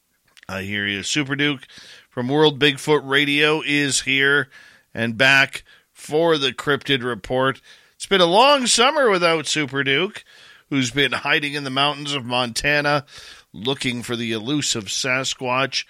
[0.49, 1.03] I hear you.
[1.03, 1.67] Super Duke
[2.09, 4.49] from World Bigfoot Radio is here
[4.95, 7.61] and back for the cryptid report.
[7.97, 10.25] It's been a long summer without Super Duke,
[10.71, 13.05] who's been hiding in the mountains of Montana
[13.53, 15.85] looking for the elusive Sasquatch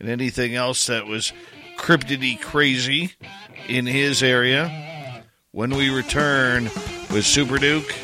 [0.00, 1.34] and anything else that was
[1.76, 3.12] cryptidy crazy
[3.68, 5.22] in his area.
[5.52, 6.64] When we return
[7.10, 7.94] with Super Duke,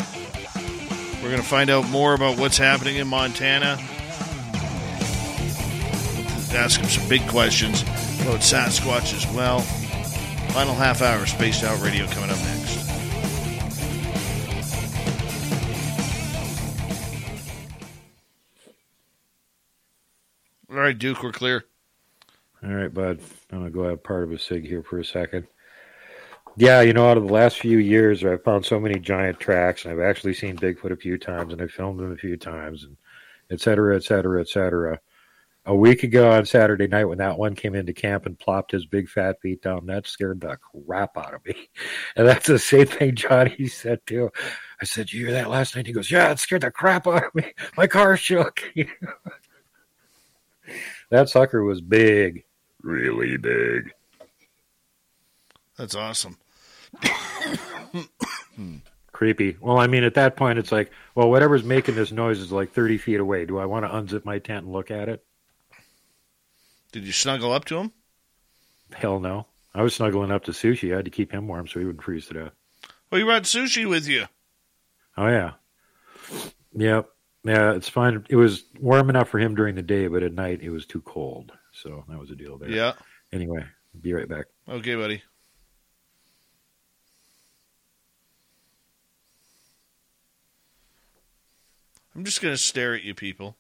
[1.23, 3.79] we're going to find out more about what's happening in Montana.
[6.53, 9.61] Ask him some big questions about Sasquatch as well.
[10.51, 12.91] Final half hour, Spaced Out Radio coming up next.
[20.71, 21.65] All right, Duke, we're clear.
[22.63, 23.21] All right, bud.
[23.51, 25.47] I'm to go have part of a SIG here for a second.
[26.57, 29.85] Yeah, you know, out of the last few years, I've found so many giant tracks,
[29.85, 32.85] and I've actually seen Bigfoot a few times, and I've filmed them a few times,
[32.85, 32.97] and
[33.51, 35.01] et cetera, et cetera, et cetera.
[35.67, 38.87] a week ago on Saturday night when that one came into camp and plopped his
[38.87, 41.69] big fat feet down, that scared the crap out of me.
[42.17, 44.31] And that's the same thing Johnny said too.
[44.83, 47.25] I said, "You hear that last night?" He goes, "Yeah, it scared the crap out
[47.25, 47.53] of me.
[47.77, 48.63] My car shook."
[51.11, 52.45] that sucker was big,
[52.83, 53.93] really big.
[55.77, 56.37] That's awesome.
[59.13, 59.57] Creepy.
[59.61, 62.73] Well, I mean, at that point, it's like, well, whatever's making this noise is like
[62.73, 63.45] 30 feet away.
[63.45, 65.25] Do I want to unzip my tent and look at it?
[66.93, 67.93] Did you snuggle up to him?
[68.93, 69.47] Hell no.
[69.75, 70.93] I was snuggling up to Sushi.
[70.93, 72.53] I had to keep him warm so he wouldn't freeze to death.
[73.11, 74.27] Well, you brought sushi with you.
[75.17, 75.53] Oh, yeah.
[76.75, 77.09] Yep.
[77.45, 78.25] Yeah, it's fine.
[78.29, 81.01] It was warm enough for him during the day, but at night it was too
[81.03, 81.53] cold.
[81.83, 82.71] So that was a deal there.
[82.71, 82.93] Yeah.
[83.33, 83.65] Anyway,
[83.99, 84.47] be right back.
[84.69, 85.23] Okay, buddy.
[92.15, 93.57] I'm just going to stare at you people.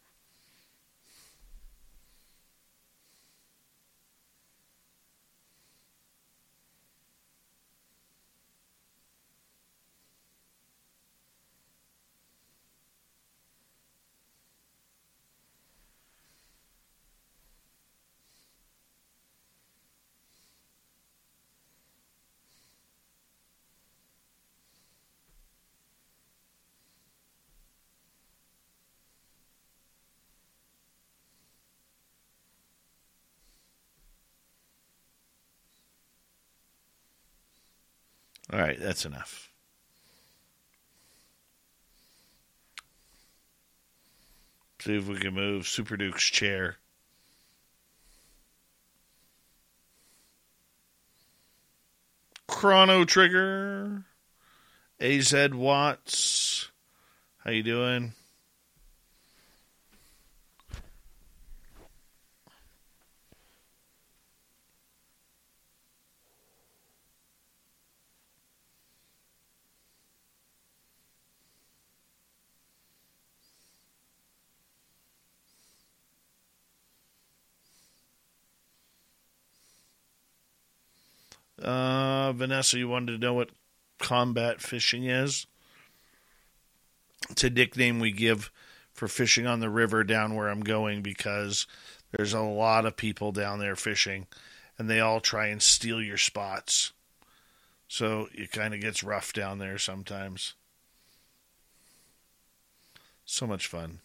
[38.52, 39.50] All right, that's enough.
[44.80, 46.76] See if we can move Super Duke's chair.
[52.48, 54.04] Chrono Trigger.
[54.98, 56.70] AZ Watts.
[57.44, 58.12] How you doing?
[81.62, 83.50] Uh, Vanessa, you wanted to know what
[83.98, 85.46] combat fishing is?
[87.28, 88.50] It's a nickname we give
[88.92, 91.66] for fishing on the river down where I'm going because
[92.12, 94.26] there's a lot of people down there fishing
[94.78, 96.92] and they all try and steal your spots.
[97.88, 100.54] So it kind of gets rough down there sometimes.
[103.24, 104.00] So much fun.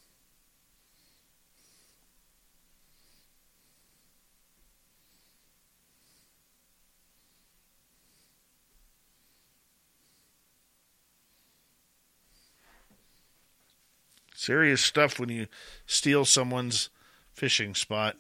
[14.38, 15.48] Serious stuff when you
[15.88, 16.90] steal someone's
[17.32, 18.18] fishing spot.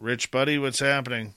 [0.00, 1.34] Rich buddy, what's happening?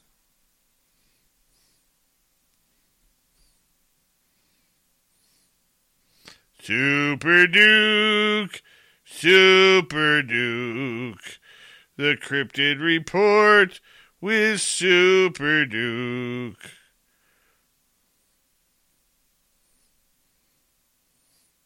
[6.59, 8.63] Super Duke,
[9.05, 11.39] Super Duke,
[11.95, 13.79] the cryptid report
[14.19, 16.71] with Super Duke.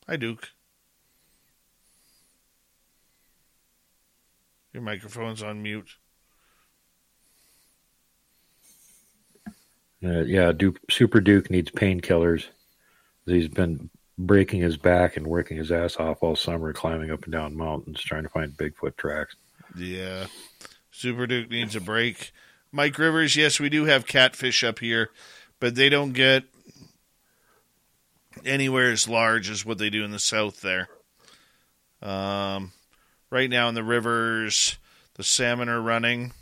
[0.08, 0.50] Hi, Duke.
[4.72, 5.98] Your microphone's on mute.
[10.03, 12.45] Uh, yeah, Duke, Super Duke needs painkillers.
[13.26, 17.34] He's been breaking his back and working his ass off all summer, climbing up and
[17.34, 19.36] down mountains, trying to find Bigfoot tracks.
[19.76, 20.27] Yeah.
[20.92, 22.32] Super Duke needs a break.
[22.72, 25.10] Mike Rivers, yes, we do have catfish up here,
[25.60, 26.44] but they don't get
[28.45, 30.90] anywhere as large as what they do in the south there.
[32.01, 32.72] Um,
[33.30, 34.77] right now in the rivers,
[35.16, 36.33] the salmon are running.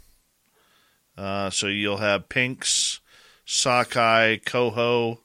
[1.17, 2.99] Uh, so you'll have pinks,
[3.45, 5.19] sockeye, coho,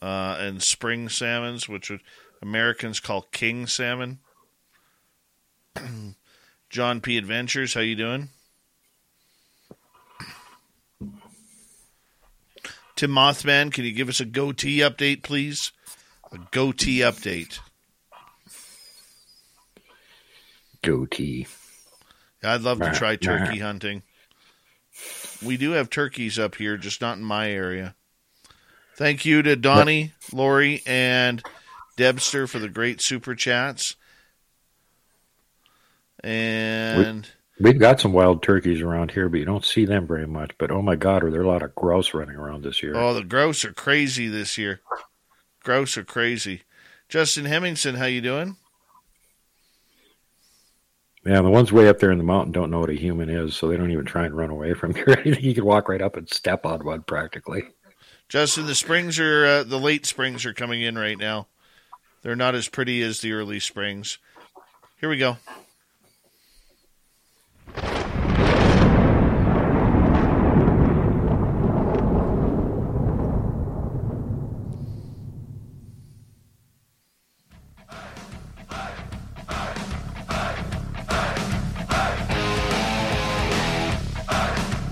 [0.00, 1.90] uh, and spring salmons, which
[2.40, 4.18] Americans call king salmon.
[6.70, 7.16] John P.
[7.16, 8.28] Adventures, how you doing?
[12.96, 15.72] Tim Mothman, can you give us a goatee update, please?
[16.32, 17.58] A goatee update.
[20.82, 21.46] Goatee.
[22.42, 24.02] I'd love to try turkey hunting.
[25.42, 27.94] We do have turkeys up here, just not in my area.
[28.96, 31.42] Thank you to Donnie, Lori, and
[31.96, 33.96] Debster for the great super chats.
[36.22, 37.28] And
[37.60, 40.50] We've got some wild turkeys around here, but you don't see them very much.
[40.58, 42.96] But oh my God, are there a lot of grouse running around this year?
[42.96, 44.80] oh, the grouse are crazy this year.
[45.62, 46.62] Grouse are crazy.
[47.08, 48.56] Justin Hemmingson, how you doing?
[51.24, 53.56] Yeah, the ones way up there in the mountain don't know what a human is,
[53.56, 55.36] so they don't even try and run away from you.
[55.40, 57.62] You can walk right up and step on one practically.
[58.28, 61.46] Justin, the springs are uh, the late springs are coming in right now.
[62.22, 64.18] They're not as pretty as the early springs.
[64.98, 65.36] Here we go.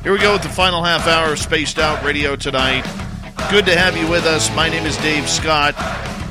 [0.03, 2.83] Here we go with the final half hour of Spaced Out Radio tonight.
[3.53, 4.53] Good to have you with us.
[4.57, 5.77] My name is Dave Scott.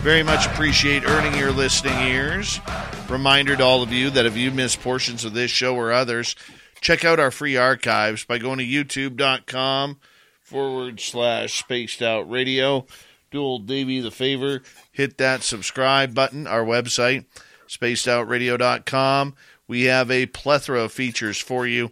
[0.01, 2.59] Very much appreciate earning your listening ears.
[3.07, 6.35] Reminder to all of you that if you missed portions of this show or others,
[6.81, 9.99] check out our free archives by going to youtube.com
[10.41, 12.85] forward slash spaced out radio.
[13.31, 17.23] Do old Davey the favor, hit that subscribe button, our website,
[17.69, 19.33] spacedoutradio.com.
[19.65, 21.91] We have a plethora of features for you.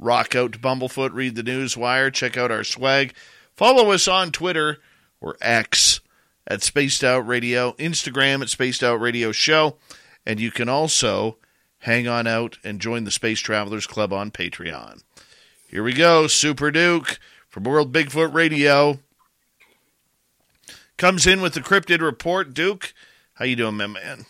[0.00, 3.12] Rock out to Bumblefoot, read the news wire, check out our swag.
[3.54, 4.78] Follow us on Twitter
[5.20, 6.00] or X
[6.46, 9.76] at Spaced Out Radio, Instagram at Spaced Out Radio Show,
[10.24, 11.36] and you can also
[11.80, 15.02] hang on out and join the Space Travelers Club on Patreon.
[15.68, 17.18] Here we go, Super Duke
[17.50, 19.00] from World Bigfoot Radio
[20.96, 22.54] comes in with the cryptid report.
[22.54, 22.94] Duke,
[23.34, 24.26] how you doing, my man?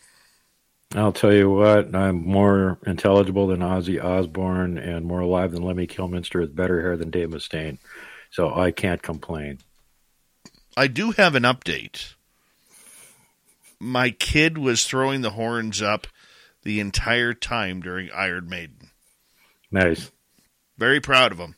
[0.94, 5.86] I'll tell you what, I'm more intelligible than Ozzy Osbourne and more alive than Lemmy
[5.86, 7.78] Kilminster with better hair than Dave Mustaine.
[8.31, 9.59] So I can't complain.
[10.77, 12.15] I do have an update.
[13.78, 16.07] My kid was throwing the horns up
[16.62, 18.91] the entire time during Iron Maiden.
[19.70, 20.10] Nice.
[20.77, 21.55] Very proud of him.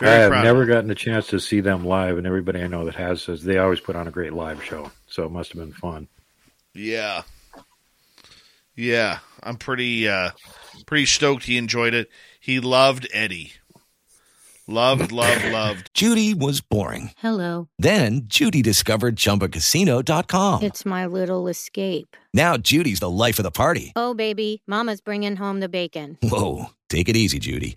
[0.00, 2.94] I have never gotten a chance to see them live, and everybody I know that
[2.96, 4.90] has says they always put on a great live show.
[5.06, 6.08] So it must have been fun.
[6.74, 7.22] Yeah.
[8.74, 10.30] Yeah, I'm pretty uh
[10.86, 12.08] pretty stoked he enjoyed it.
[12.40, 13.52] He loved Eddie.
[14.68, 15.90] Loved, loved, loved.
[15.94, 17.10] Judy was boring.
[17.18, 17.68] Hello.
[17.78, 20.62] Then Judy discovered ChumbaCasino.com.
[20.62, 22.16] It's my little escape.
[22.32, 23.92] Now Judy's the life of the party.
[23.96, 26.16] Oh, baby, Mama's bringing home the bacon.
[26.22, 27.76] Whoa, take it easy, Judy.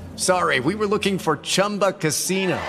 [0.21, 2.59] sorry, we were looking for Chumba Casino.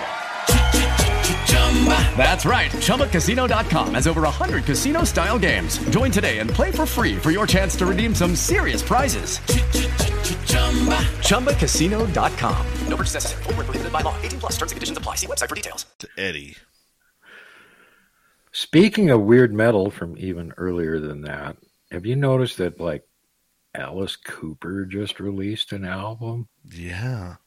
[2.17, 2.71] That's right.
[2.71, 5.77] ChumbaCasino.com has over 100 casino style games.
[5.89, 9.39] Join today and play for free for your chance to redeem some serious prizes.
[11.27, 12.67] ChumbaCasino.com.
[12.87, 13.43] No purchase necessary.
[13.43, 14.15] Void where prohibited by law.
[14.21, 15.15] 18 plus terms and conditions apply.
[15.15, 15.85] See website for details.
[15.99, 16.55] To Eddie.
[18.51, 21.57] Speaking of weird metal from even earlier than that,
[21.91, 23.03] have you noticed that like
[23.75, 26.47] Alice Cooper just released an album?
[26.63, 27.37] Yeah.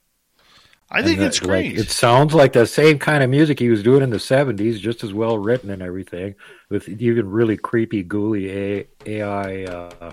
[0.91, 1.77] I think it's great.
[1.77, 4.79] Like, it sounds like the same kind of music he was doing in the '70s,
[4.79, 6.37] just as well written and everything,
[6.69, 10.13] with even really creepy, ghouly AI uh,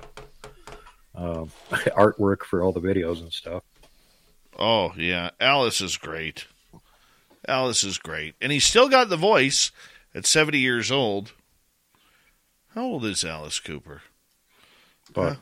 [1.16, 3.64] uh, artwork for all the videos and stuff.
[4.58, 6.48] Oh yeah, Alice is great.
[7.48, 9.72] Alice is great, and he's still got the voice
[10.16, 11.34] at seventy years old.
[12.74, 14.02] How old is Alice Cooper?
[15.14, 15.38] But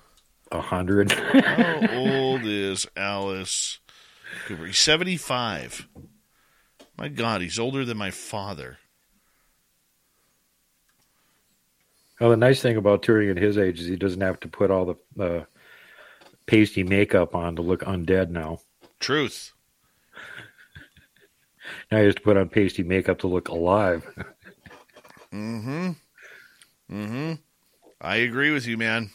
[0.51, 1.13] a hundred.
[1.13, 3.79] How old is Alice
[4.47, 4.65] Cooper?
[4.65, 5.87] He's seventy-five.
[6.97, 8.77] My God, he's older than my father.
[12.19, 14.69] Well, the nice thing about touring at his age is he doesn't have to put
[14.69, 15.45] all the uh,
[16.45, 18.59] pasty makeup on to look undead now.
[18.99, 19.53] Truth.
[21.91, 24.05] Now he has to put on pasty makeup to look alive.
[25.33, 25.91] Mm-hmm.
[26.91, 27.33] Mm-hmm.
[27.99, 29.09] I agree with you, man.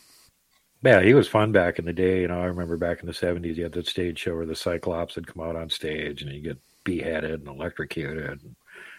[0.87, 2.21] Yeah, he was fun back in the day.
[2.21, 4.55] You know, I remember back in the seventies, you had that stage show where the
[4.55, 8.41] Cyclops would come out on stage and he'd get beheaded and electrocuted.
[8.41, 8.55] And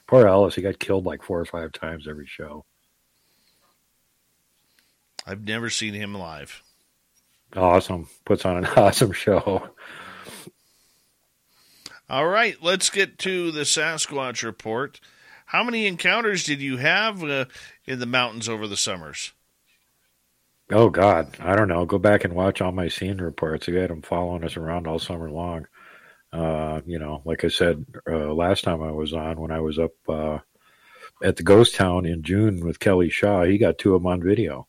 [0.06, 2.66] poor Alice, he got killed like four or five times every show.
[5.26, 6.62] I've never seen him live.
[7.56, 9.70] Awesome, puts on an awesome show.
[12.10, 15.00] All right, let's get to the Sasquatch report.
[15.46, 17.46] How many encounters did you have uh,
[17.86, 19.32] in the mountains over the summers?
[20.70, 21.86] Oh God, I don't know.
[21.86, 23.70] Go back and watch all my scene reports.
[23.70, 25.68] I had them following us around all summer long.
[26.34, 29.80] Uh, you know, like I said uh, last time I was on, when I was
[29.80, 30.40] up uh,
[31.24, 34.22] at the Ghost Town in June with Kelly Shaw, he got two of them on
[34.22, 34.68] video.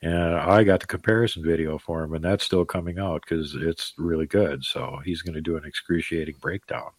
[0.00, 3.94] And I got the comparison video for him, and that's still coming out because it's
[3.98, 4.62] really good.
[4.62, 6.90] So he's going to do an excruciating breakdown.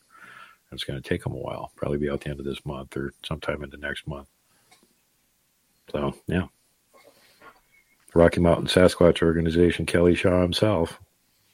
[0.72, 2.98] It's going to take him a while, probably be out the end of this month
[2.98, 4.28] or sometime in the next month.
[5.92, 6.48] So, yeah.
[8.14, 11.00] Rocky Mountain Sasquatch Organization, Kelly Shaw himself.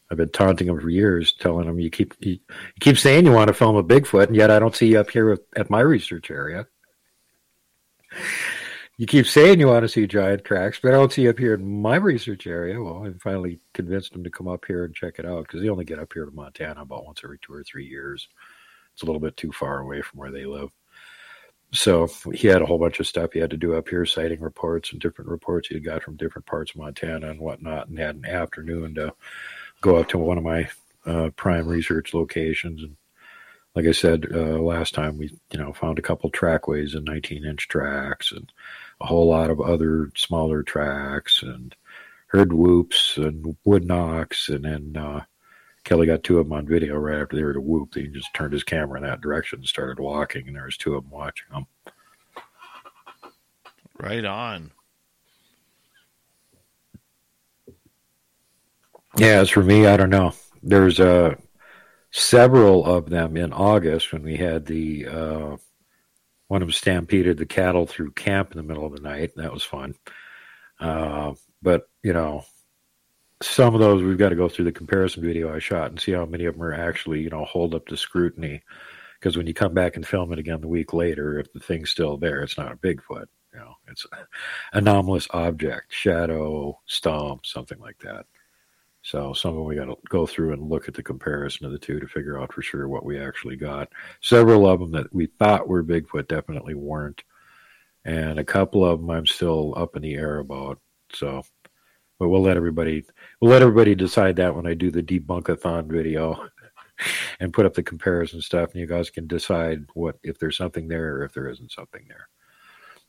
[0.09, 3.31] I've been taunting him for years, telling him you keep you, you keep saying you
[3.31, 5.69] want to film a Bigfoot, and yet I don't see you up here with, at
[5.69, 6.67] my research area.
[8.97, 11.39] You keep saying you want to see giant cracks, but I don't see you up
[11.39, 12.81] here in my research area.
[12.81, 15.69] Well, I finally convinced him to come up here and check it out because they
[15.69, 18.29] only get up here to Montana about once every two or three years.
[18.93, 20.69] It's a little bit too far away from where they live.
[21.75, 24.39] So he had a whole bunch of stuff he had to do up here, sighting
[24.39, 28.15] reports and different reports he got from different parts of Montana and whatnot, and had
[28.15, 29.13] an afternoon to
[29.81, 30.69] go up to one of my
[31.05, 32.81] uh, prime research locations.
[32.81, 32.95] And
[33.75, 37.43] like I said uh, last time, we you know found a couple trackways and 19
[37.43, 38.51] inch tracks and
[39.01, 41.75] a whole lot of other smaller tracks and
[42.27, 44.47] heard whoops and wood knocks.
[44.49, 45.23] And then uh,
[45.85, 47.93] Kelly got two of them on video right after they were to whoop.
[47.93, 50.95] He just turned his camera in that direction and started walking, and there was two
[50.95, 51.67] of them watching them.
[53.97, 54.71] Right on.
[59.17, 60.33] Yeah, as for me, I don't know.
[60.61, 61.35] There's uh,
[62.11, 65.57] several of them in August when we had the uh,
[66.47, 69.33] one of them stampeded the cattle through camp in the middle of the night.
[69.35, 69.93] That was fun.
[70.79, 72.43] Uh, but you know,
[73.41, 76.13] some of those we've got to go through the comparison video I shot and see
[76.13, 78.61] how many of them are actually you know hold up to scrutiny.
[79.19, 81.89] Because when you come back and film it again the week later, if the thing's
[81.89, 83.25] still there, it's not a Bigfoot.
[83.53, 84.19] You know, it's an
[84.73, 88.25] anomalous object, shadow, stump, something like that.
[89.05, 91.71] So some of them we got to go through and look at the comparison of
[91.71, 93.89] the two to figure out for sure what we actually got.
[94.19, 97.23] Several of them that we thought were Bigfoot definitely weren't,
[98.03, 100.79] and a couple of them I'm still up in the air about.
[101.13, 101.43] So,
[102.19, 103.05] but we'll let everybody
[103.39, 106.47] we'll let everybody decide that when I do the debunkathon video
[107.39, 110.87] and put up the comparison stuff, and you guys can decide what if there's something
[110.87, 112.27] there or if there isn't something there.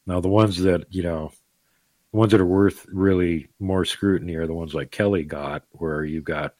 [0.06, 1.32] Now the ones that you know
[2.12, 6.04] the ones that are worth really more scrutiny are the ones like Kelly got, where
[6.04, 6.54] you've got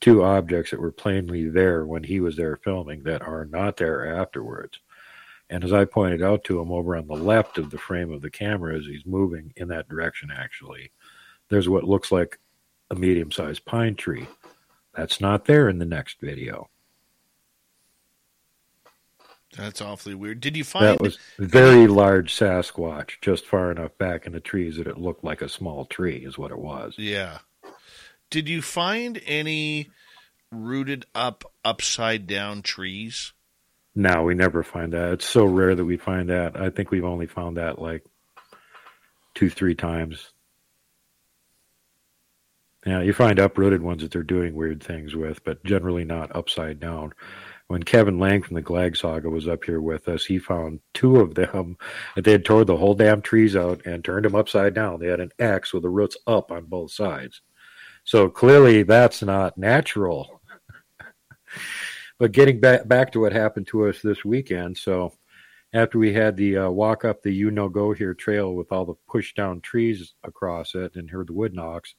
[0.00, 4.18] two objects that were plainly there when he was there filming that are not there
[4.20, 4.78] afterwards.
[5.48, 8.20] And as I pointed out to him over on the left of the frame of
[8.20, 10.90] the camera as he's moving in that direction, actually,
[11.48, 12.38] there's what looks like
[12.90, 14.26] a medium sized pine tree.
[14.94, 16.68] That's not there in the next video.
[19.56, 20.40] That's awfully weird.
[20.40, 24.76] Did you find that was very large Sasquatch, just far enough back in the trees
[24.76, 26.94] that it looked like a small tree, is what it was.
[26.98, 27.38] Yeah.
[28.28, 29.90] Did you find any
[30.50, 33.32] rooted up, upside down trees?
[33.94, 35.12] No, we never find that.
[35.14, 36.60] It's so rare that we find that.
[36.60, 38.04] I think we've only found that like
[39.34, 40.32] two, three times.
[42.86, 46.78] Yeah, you find uprooted ones that they're doing weird things with, but generally not upside
[46.78, 47.12] down
[47.68, 51.16] when Kevin Lang from the Glag Saga was up here with us, he found two
[51.16, 51.76] of them
[52.14, 55.00] that they had tore the whole damn trees out and turned them upside down.
[55.00, 57.40] They had an X with the roots up on both sides.
[58.04, 60.40] So clearly that's not natural.
[62.18, 65.12] but getting back back to what happened to us this weekend, so
[65.72, 68.84] after we had the uh, walk up the you know go here trail with all
[68.84, 71.96] the push down trees across it and heard the wood knocks,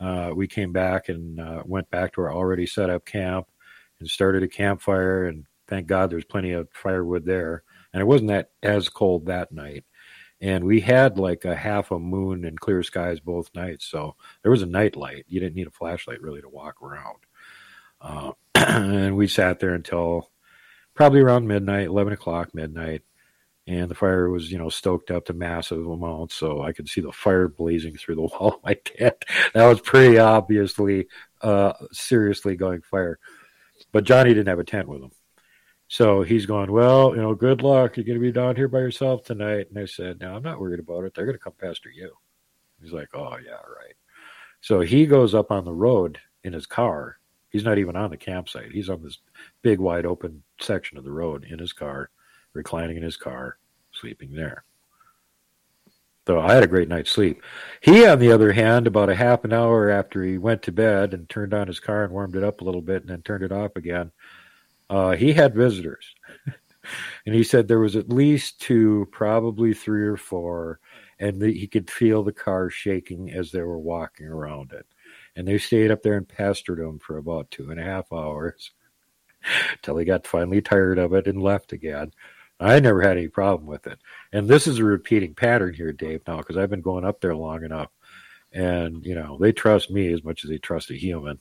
[0.00, 3.46] uh, we came back and uh, went back to our already set up camp
[4.00, 5.26] and started a campfire.
[5.26, 7.62] And thank God there's plenty of firewood there.
[7.92, 9.84] And it wasn't that as cold that night.
[10.40, 13.86] And we had like a half a moon and clear skies both nights.
[13.86, 15.24] So there was a night light.
[15.26, 17.18] You didn't need a flashlight really to walk around.
[18.00, 20.30] Uh, and we sat there until
[20.94, 23.02] probably around midnight, 11 o'clock, midnight.
[23.68, 26.34] And the fire was, you know, stoked up to massive amounts.
[26.34, 29.24] So I could see the fire blazing through the wall of my tent.
[29.52, 31.06] That was pretty obviously,
[31.42, 33.18] uh, seriously going fire.
[33.92, 35.10] But Johnny didn't have a tent with him.
[35.88, 37.96] So he's going, Well, you know, good luck.
[37.96, 39.68] You're going to be down here by yourself tonight.
[39.68, 41.14] And I said, No, I'm not worried about it.
[41.14, 42.12] They're going to come pester you.
[42.82, 43.94] He's like, Oh, yeah, right.
[44.60, 47.18] So he goes up on the road in his car.
[47.50, 48.72] He's not even on the campsite.
[48.72, 49.18] He's on this
[49.62, 52.10] big, wide open section of the road in his car,
[52.52, 53.58] reclining in his car,
[53.92, 54.64] sleeping there.
[56.28, 57.42] So I had a great night's sleep.
[57.80, 61.14] He, on the other hand, about a half an hour after he went to bed
[61.14, 63.44] and turned on his car and warmed it up a little bit and then turned
[63.44, 64.12] it off again,
[64.90, 66.14] uh, he had visitors.
[67.26, 70.80] and he said there was at least two, probably three or four,
[71.18, 74.86] and the, he could feel the car shaking as they were walking around it.
[75.34, 78.72] And they stayed up there and pestered him for about two and a half hours
[79.82, 82.12] till he got finally tired of it and left again.
[82.60, 83.98] I never had any problem with it.
[84.32, 87.34] And this is a repeating pattern here, Dave, now, because I've been going up there
[87.34, 87.90] long enough
[88.52, 91.38] and you know they trust me as much as they trust a human,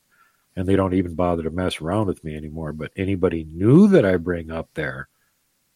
[0.56, 2.74] and they don't even bother to mess around with me anymore.
[2.74, 5.08] But anybody new that I bring up there,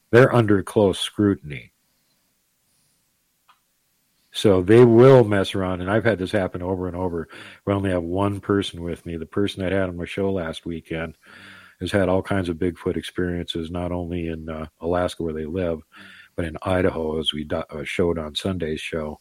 [0.10, 1.72] they're under close scrutiny.
[4.34, 7.28] So they will mess around, and I've had this happen over and over.
[7.66, 9.18] We only have one person with me.
[9.18, 11.16] The person that had on my show last weekend
[11.82, 15.82] has had all kinds of Bigfoot experiences, not only in uh, Alaska where they live,
[16.35, 19.19] but in Idaho, as we do- uh, showed on Sunday's show.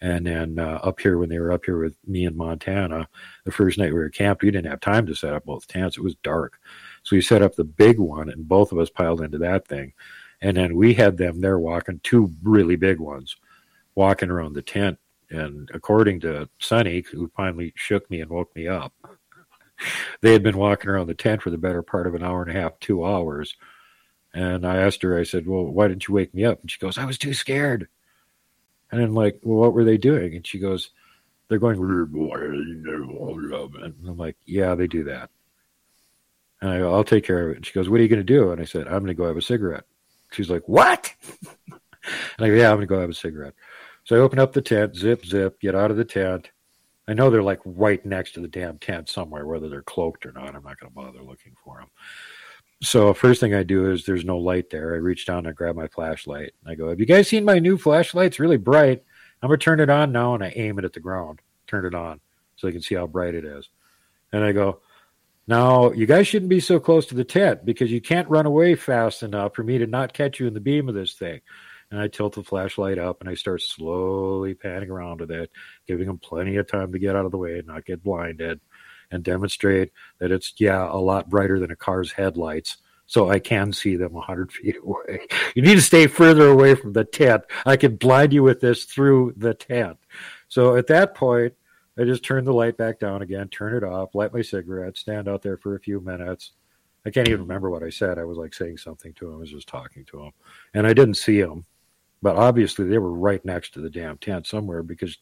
[0.00, 3.08] And then uh, up here, when they were up here with me in Montana,
[3.44, 5.96] the first night we were camped, we didn't have time to set up both tents.
[5.96, 6.58] It was dark.
[7.04, 9.92] So we set up the big one, and both of us piled into that thing.
[10.40, 13.36] And then we had them there walking, two really big ones,
[13.94, 14.98] walking around the tent.
[15.30, 18.92] And according to Sonny, who finally shook me and woke me up,
[20.20, 22.50] they had been walking around the tent for the better part of an hour and
[22.56, 23.54] a half, two hours.
[24.34, 26.60] And I asked her, I said, Well, why didn't you wake me up?
[26.60, 27.88] And she goes, I was too scared.
[28.90, 30.34] And I'm like, Well, what were they doing?
[30.34, 30.90] And she goes,
[31.48, 31.78] They're going,
[33.98, 35.30] and I'm like, Yeah, they do that.
[36.60, 37.56] And I go, I'll take care of it.
[37.56, 38.52] And she goes, What are you going to do?
[38.52, 39.84] And I said, I'm going to go have a cigarette.
[40.30, 41.12] She's like, What?
[41.70, 41.80] and
[42.38, 43.54] I go, Yeah, I'm going to go have a cigarette.
[44.04, 46.50] So I open up the tent, zip, zip, get out of the tent.
[47.08, 50.32] I know they're like right next to the damn tent somewhere, whether they're cloaked or
[50.32, 50.54] not.
[50.54, 51.88] I'm not going to bother looking for them.
[52.82, 54.94] So first thing I do is there's no light there.
[54.94, 56.52] I reach down and I grab my flashlight.
[56.66, 58.26] I go, "Have you guys seen my new flashlight?
[58.26, 59.04] It's really bright.
[59.40, 61.40] I'm gonna turn it on now." And I aim it at the ground.
[61.68, 62.20] Turn it on
[62.56, 63.68] so you can see how bright it is.
[64.32, 64.80] And I go,
[65.46, 68.74] "Now you guys shouldn't be so close to the tent because you can't run away
[68.74, 71.40] fast enough for me to not catch you in the beam of this thing."
[71.92, 75.50] And I tilt the flashlight up and I start slowly panning around with it,
[75.86, 78.60] giving them plenty of time to get out of the way and not get blinded
[79.10, 82.78] and demonstrate that it's, yeah, a lot brighter than a car's headlights.
[83.04, 85.26] So I can see them 100 feet away.
[85.54, 87.42] You need to stay further away from the tent.
[87.66, 89.98] I can blind you with this through the tent.
[90.48, 91.52] So at that point,
[91.98, 95.28] I just turn the light back down again, turn it off, light my cigarette, stand
[95.28, 96.52] out there for a few minutes.
[97.04, 98.18] I can't even remember what I said.
[98.18, 99.34] I was like saying something to him.
[99.34, 100.32] I was just talking to him.
[100.72, 101.66] And I didn't see him.
[102.22, 105.18] But obviously, they were right next to the damn tent somewhere because,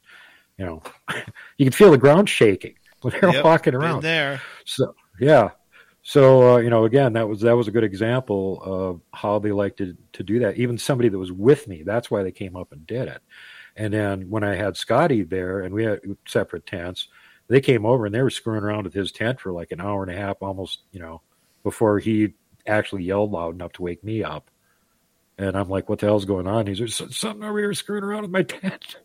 [0.59, 0.83] you know,
[1.59, 4.05] you could feel the ground shaking when they were Yep, walking around.
[4.05, 4.43] there.
[4.65, 5.51] So yeah,
[6.03, 9.53] so uh, you know, again, that was that was a good example of how they
[9.53, 10.57] like to to do that.
[10.57, 13.23] Even somebody that was with me, that's why they came up and did it.
[13.77, 17.09] And then when I had Scotty there, and we had separate tents,
[17.49, 20.03] they came over and they were screwing around with his tent for like an hour
[20.03, 21.23] and a half, almost, you know,
[21.62, 22.35] before he
[22.67, 24.50] actually yelled loud enough to wake me up.
[25.41, 26.67] And I'm like, what the hell's going on?
[26.67, 28.97] He's like, something over here screwing around with my tent.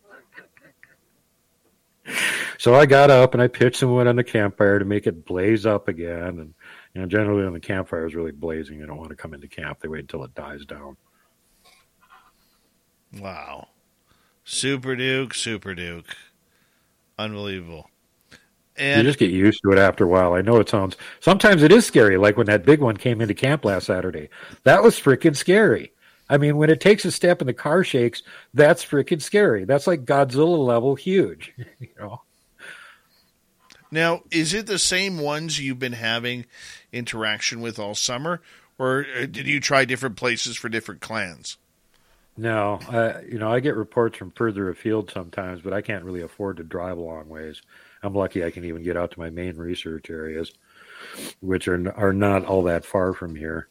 [2.58, 5.24] so I got up and I pitched some wood on the campfire to make it
[5.24, 6.38] blaze up again.
[6.38, 6.54] And,
[6.92, 9.48] you know, generally when the campfire is really blazing, they don't want to come into
[9.48, 9.80] camp.
[9.80, 10.98] They wait until it dies down.
[13.18, 13.68] Wow.
[14.44, 16.14] Super Duke, Super Duke.
[17.18, 17.88] Unbelievable.
[18.76, 20.34] And you just get used to it after a while.
[20.34, 22.18] I know it sounds, sometimes it is scary.
[22.18, 24.28] Like when that big one came into camp last Saturday,
[24.64, 25.92] that was freaking scary.
[26.28, 28.22] I mean, when it takes a step and the car shakes,
[28.52, 29.64] that's freaking scary.
[29.64, 32.22] That's like Godzilla level huge, you know.
[33.90, 36.46] now, is it the same ones you've been having
[36.92, 38.42] interaction with all summer,
[38.78, 41.58] or uh, did you try different places for different clans?
[42.36, 46.20] No, I, you know, I get reports from further afield sometimes, but I can't really
[46.20, 47.62] afford to drive a long ways.
[48.02, 50.52] I'm lucky I can even get out to my main research areas,
[51.40, 53.68] which are are not all that far from here.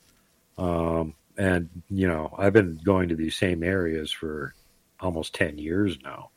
[0.57, 4.53] Um, and you know, I've been going to these same areas for
[4.99, 6.29] almost ten years now,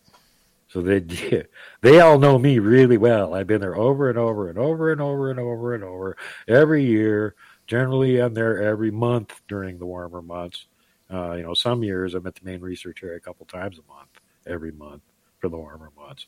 [0.68, 1.00] so they
[1.80, 3.34] they all know me really well.
[3.34, 6.84] I've been there over and over and over and over and over and over every
[6.84, 7.34] year.
[7.66, 10.66] Generally, I'm there every month during the warmer months.
[11.10, 13.92] Uh, you know, some years I'm at the main research area a couple times a
[13.92, 14.10] month,
[14.46, 15.02] every month
[15.38, 16.26] for the warmer months.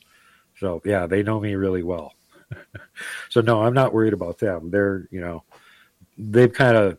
[0.59, 2.15] So yeah, they know me really well.
[3.29, 4.71] so no, I'm not worried about them.
[4.71, 5.45] They're you know,
[6.17, 6.99] they've kind of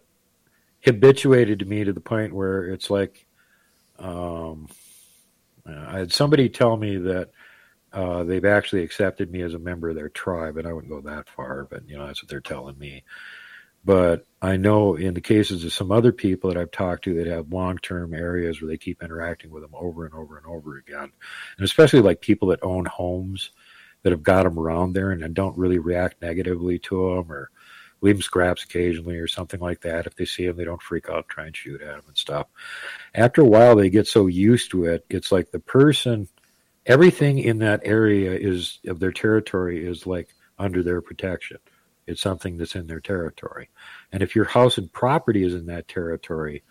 [0.84, 3.26] habituated to me to the point where it's like,
[4.00, 4.68] um,
[5.66, 7.30] I had somebody tell me that
[7.94, 11.02] uh, they've actually accepted me as a member of their tribe, and I wouldn't go
[11.02, 13.04] that far, but you know that's what they're telling me.
[13.84, 17.28] But I know in the cases of some other people that I've talked to that
[17.28, 20.78] have long term areas where they keep interacting with them over and over and over
[20.78, 21.12] again.
[21.58, 23.52] And especially like people that own homes
[24.04, 27.50] that have got them around there and, and don't really react negatively to them or
[28.02, 30.08] leave them scraps occasionally or something like that.
[30.08, 32.48] If they see them, they don't freak out, try and shoot at them and stuff.
[33.14, 35.06] After a while, they get so used to it.
[35.10, 36.28] It's like the person,
[36.86, 41.58] everything in that area is of their territory is like under their protection.
[42.08, 43.70] It's something that's in their territory.
[44.12, 46.64] And if your house and property is in that territory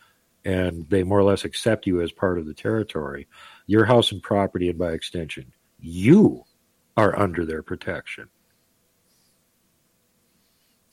[0.45, 3.29] and they more or less accept you as part of the territory,
[3.67, 6.45] your house and property, and by extension, you
[6.97, 8.29] are under their protection.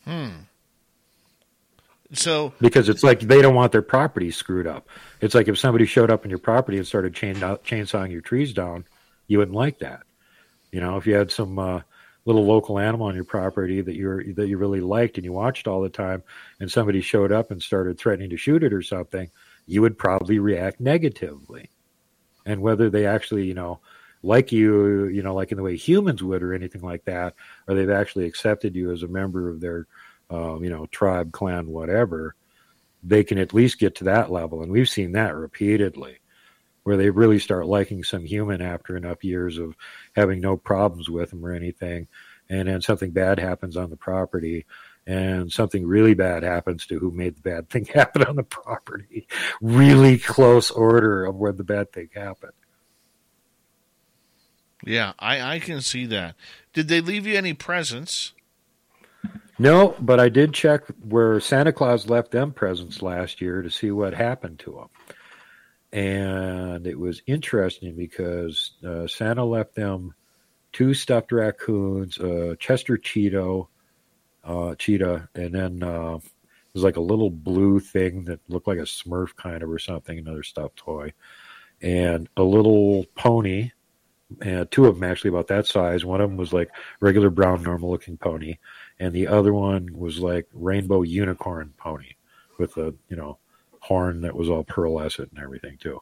[0.08, 0.30] Hmm.
[2.14, 4.88] So because it's like they don't want their property screwed up.
[5.20, 8.54] It's like if somebody showed up on your property and started chain chainsawing your trees
[8.54, 8.86] down,
[9.28, 10.04] you wouldn't like that.
[10.72, 11.82] You know, if you had some uh,
[12.24, 15.68] little local animal on your property that you that you really liked and you watched
[15.68, 16.24] all the time,
[16.62, 19.30] and somebody showed up and started threatening to shoot it or something,
[19.66, 21.70] you would probably react negatively.
[22.46, 23.82] And whether they actually, you know,
[24.24, 27.36] like you, you know, like in the way humans would or anything like that,
[27.68, 29.88] or they've actually accepted you as a member of their,
[30.30, 32.36] um, you know, tribe, clan, whatever,
[33.04, 34.62] they can at least get to that level.
[34.62, 36.20] And we've seen that repeatedly,
[36.84, 39.76] where they really start liking some human after enough years of
[40.16, 42.08] having no problems with them or anything.
[42.50, 44.66] And then something bad happens on the property
[45.08, 49.28] and something really bad happens to who made the bad thing happen on the property.
[49.62, 52.52] Really close order of when the bad thing happened.
[54.84, 56.36] Yeah, I, I can see that.
[56.74, 58.34] Did they leave you any presents?
[59.60, 63.90] No, but I did check where Santa Claus left them presents last year to see
[63.90, 64.90] what happened to them.
[65.92, 70.14] And it was interesting because uh, Santa left them
[70.74, 73.68] two stuffed raccoons, a Chester Cheeto,
[74.44, 78.78] uh, cheetah, and then uh, it was like a little blue thing that looked like
[78.78, 81.14] a Smurf kind of or something, another stuffed toy,
[81.82, 83.72] and a little pony
[84.42, 86.06] and two of them actually about that size.
[86.06, 88.58] One of them was like regular brown, normal looking pony,
[89.00, 92.14] and the other one was like rainbow unicorn pony
[92.60, 93.38] with a you know
[93.80, 96.02] horn that was all pearlescent and everything too.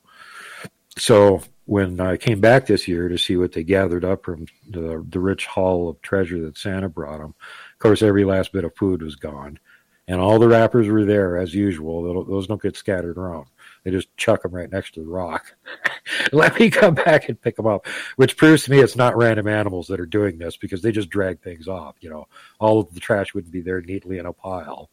[0.97, 5.05] So when I came back this year to see what they gathered up from the,
[5.09, 7.35] the rich haul of treasure that Santa brought them,
[7.73, 9.59] of course every last bit of food was gone,
[10.07, 12.23] and all the wrappers were there as usual.
[12.23, 13.47] Those don't get scattered around.
[13.85, 15.55] They just chuck them right next to the rock.
[16.31, 19.47] Let me come back and pick them up, which proves to me it's not random
[19.47, 21.95] animals that are doing this because they just drag things off.
[22.01, 22.27] You know,
[22.59, 24.89] all of the trash wouldn't be there neatly in a pile,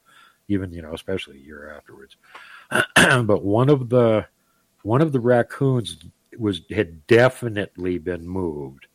[0.49, 2.17] even you know, especially a year afterwards.
[3.27, 4.27] but one of the
[4.83, 5.97] one of the raccoons
[6.39, 8.89] was had definitely been moved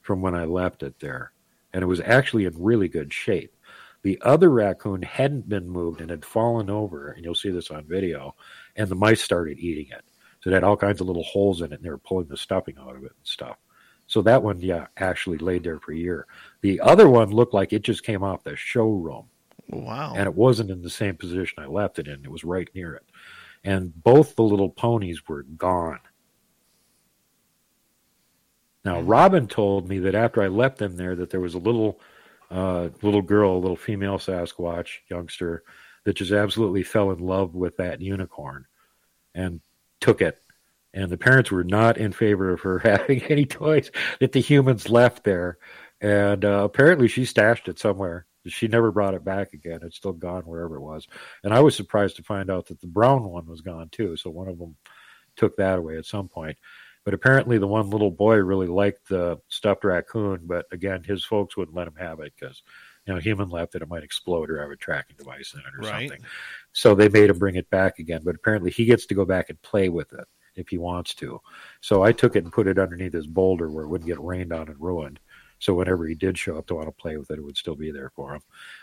[0.00, 1.32] from when I left it there,
[1.74, 3.54] and it was actually in really good shape.
[4.02, 7.84] The other raccoon hadn't been moved and had fallen over, and you'll see this on
[7.84, 8.34] video
[8.76, 10.04] and the mice started eating it.
[10.40, 12.36] So it had all kinds of little holes in it, and they were pulling the
[12.36, 13.56] stuffing out of it and stuff.
[14.06, 16.26] So that one, yeah, actually laid there for a year.
[16.60, 19.26] The other one looked like it just came off the showroom.
[19.68, 20.14] Wow.
[20.14, 22.24] And it wasn't in the same position I left it in.
[22.24, 23.04] It was right near it.
[23.64, 25.98] And both the little ponies were gone.
[28.84, 31.98] Now, Robin told me that after I left them there, that there was a little
[32.48, 35.64] uh, little girl, a little female Sasquatch youngster
[36.06, 38.64] that just absolutely fell in love with that unicorn
[39.34, 39.60] and
[40.00, 40.38] took it.
[40.94, 44.88] And the parents were not in favor of her having any toys that the humans
[44.88, 45.58] left there.
[46.00, 48.24] And uh, apparently she stashed it somewhere.
[48.46, 49.80] She never brought it back again.
[49.82, 51.08] It's still gone wherever it was.
[51.42, 54.16] And I was surprised to find out that the brown one was gone too.
[54.16, 54.76] So one of them
[55.34, 56.56] took that away at some point.
[57.04, 60.42] But apparently, the one little boy really liked the stuffed raccoon.
[60.44, 62.62] But again, his folks wouldn't let him have it because
[63.06, 65.66] you know, human left that it might explode or have a tracking device in it
[65.78, 66.08] or right.
[66.08, 66.26] something.
[66.72, 69.48] So they made him bring it back again, but apparently he gets to go back
[69.48, 70.26] and play with it
[70.56, 71.40] if he wants to.
[71.80, 74.52] So I took it and put it underneath his boulder where it wouldn't get rained
[74.52, 75.20] on and ruined.
[75.58, 77.76] So whenever he did show up to want to play with it, it would still
[77.76, 78.42] be there for him.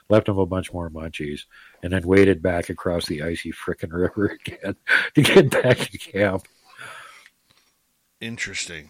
[0.09, 1.41] Left him a bunch more munchies,
[1.83, 4.75] and then waded back across the icy frickin' river again
[5.13, 6.47] to get back to camp.
[8.19, 8.89] Interesting.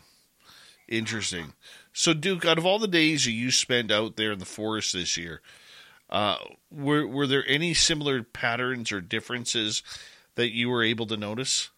[0.87, 1.53] Interesting.
[1.93, 5.15] So, Duke, out of all the days you spent out there in the forest this
[5.15, 5.41] year,
[6.09, 6.38] uh,
[6.72, 9.83] were were there any similar patterns or differences
[10.35, 11.69] that you were able to notice?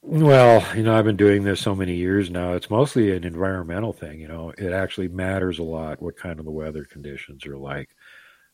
[0.00, 2.54] Well, you know, I've been doing this so many years now.
[2.54, 4.20] It's mostly an environmental thing.
[4.20, 7.90] You know, it actually matters a lot what kind of the weather conditions are like,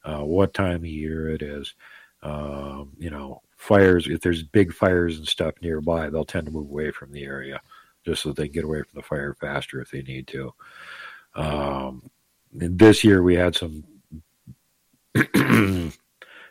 [0.04, 1.74] uh, what time of year it is.
[2.22, 4.06] Um, you know, fires.
[4.08, 7.60] If there's big fires and stuff nearby, they'll tend to move away from the area
[8.04, 10.54] just so they can get away from the fire faster if they need to.
[11.34, 12.10] Um,
[12.52, 13.84] this year we had some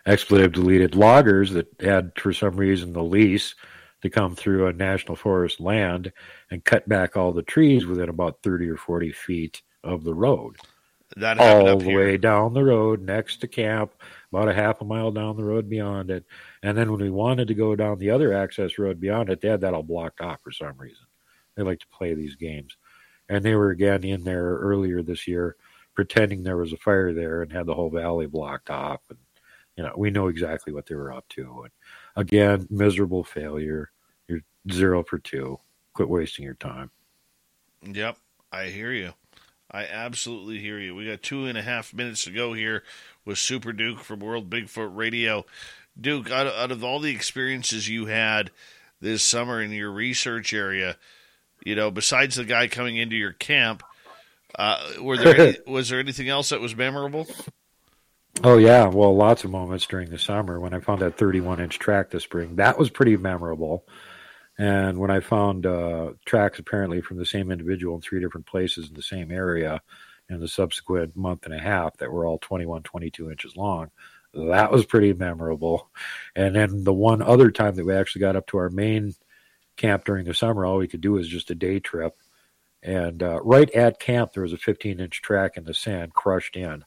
[0.05, 3.55] expletive deleted loggers that had, for some reason, the lease
[4.01, 6.11] to come through a national forest land
[6.51, 10.57] and cut back all the trees within about 30 or 40 feet of the road.
[11.15, 11.97] That all the here.
[11.97, 13.93] way down the road next to camp,
[14.31, 16.25] about a half a mile down the road beyond it.
[16.61, 19.47] And then when we wanted to go down the other access road beyond it, they
[19.47, 21.06] had that all blocked off for some reason.
[21.57, 22.77] They like to play these games.
[23.27, 25.57] And they were again in there earlier this year
[25.97, 29.01] pretending there was a fire there and had the whole valley blocked off.
[29.09, 29.17] And,
[29.75, 31.63] you know, we know exactly what they were up to.
[31.63, 31.71] And
[32.15, 33.89] again, miserable failure.
[34.27, 35.57] You're zero for two.
[35.93, 36.91] Quit wasting your time.
[37.81, 38.17] Yep.
[38.51, 39.13] I hear you.
[39.71, 40.93] I absolutely hear you.
[40.93, 42.83] We got two and a half minutes to go here
[43.25, 45.45] with Super Duke from World Bigfoot Radio.
[45.99, 48.51] Duke, out of, out of all the experiences you had
[49.01, 50.97] this summer in your research area,
[51.63, 53.83] you know, besides the guy coming into your camp,
[54.55, 57.27] uh, were there any, was there anything else that was memorable?
[58.43, 61.79] Oh yeah, well, lots of moments during the summer when I found that 31 inch
[61.79, 62.57] track this spring.
[62.57, 63.85] That was pretty memorable.
[64.59, 68.89] And when I found uh, tracks apparently from the same individual in three different places
[68.89, 69.81] in the same area
[70.29, 73.91] in the subsequent month and a half that were all 21, 22 inches long,
[74.33, 75.89] that was pretty memorable.
[76.35, 79.13] And then the one other time that we actually got up to our main
[79.77, 82.17] camp during the summer, all we could do was just a day trip.
[82.83, 86.55] And uh, right at camp, there was a 15 inch track in the sand crushed
[86.55, 86.83] in.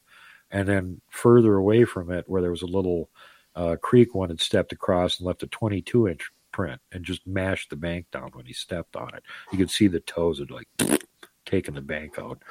[0.49, 3.09] And then further away from it, where there was a little
[3.55, 7.69] uh, creek one had stepped across and left a 22 inch print and just mashed
[7.69, 9.23] the bank down when he stepped on it.
[9.51, 10.67] You could see the toes had like
[11.45, 12.41] taken the bank out.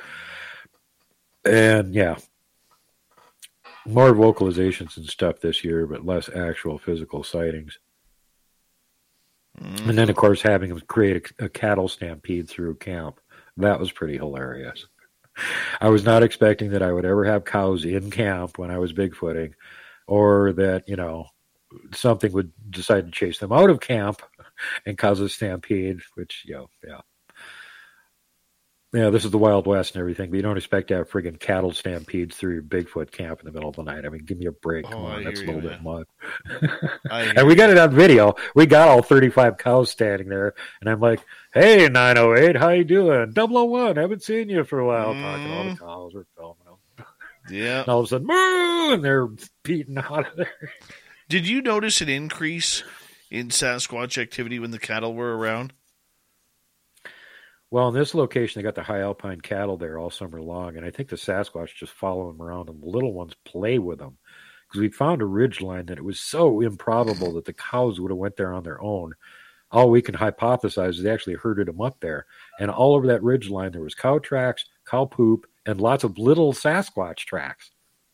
[1.44, 2.16] And yeah,
[3.86, 7.78] more vocalizations and stuff this year, but less actual physical sightings.
[9.62, 9.90] Mm-hmm.
[9.90, 13.20] And then, of course, having him create a, a cattle stampede through camp.
[13.56, 14.86] That was pretty hilarious.
[15.80, 18.92] I was not expecting that I would ever have cows in camp when I was
[18.92, 19.52] bigfooting,
[20.06, 21.26] or that, you know,
[21.94, 24.22] something would decide to chase them out of camp
[24.86, 27.00] and cause a stampede, which, you know, yeah.
[28.92, 31.38] Yeah, this is the Wild West and everything, but you don't expect to have friggin'
[31.38, 34.04] cattle stampedes through your Bigfoot camp in the middle of the night.
[34.04, 34.84] I mean, give me a break.
[34.84, 36.08] Come oh, on, that's a little you, bit much.
[37.10, 38.34] and we got it on video.
[38.56, 43.32] We got all 35 cows standing there, and I'm like, hey, 908, how you doing?
[43.32, 45.14] 001, haven't seen you for a while.
[45.14, 45.22] Mm.
[45.22, 47.06] Talking all the cows we're filming them.
[47.48, 47.80] Yeah.
[47.80, 49.28] And all of a sudden, moo, and they're
[49.62, 50.72] beating out of there.
[51.28, 52.82] Did you notice an increase
[53.30, 55.72] in Sasquatch activity when the cattle were around?
[57.70, 60.84] Well, in this location, they got the high alpine cattle there all summer long, and
[60.84, 64.18] I think the Sasquatch just follow them around, and the little ones play with them
[64.68, 68.10] because we found a ridge line that it was so improbable that the cows would
[68.10, 69.14] have went there on their own.
[69.70, 72.26] All we can hypothesize is they actually herded them up there,
[72.58, 76.18] and all over that ridge line there was cow tracks, cow poop, and lots of
[76.18, 77.70] little Sasquatch tracks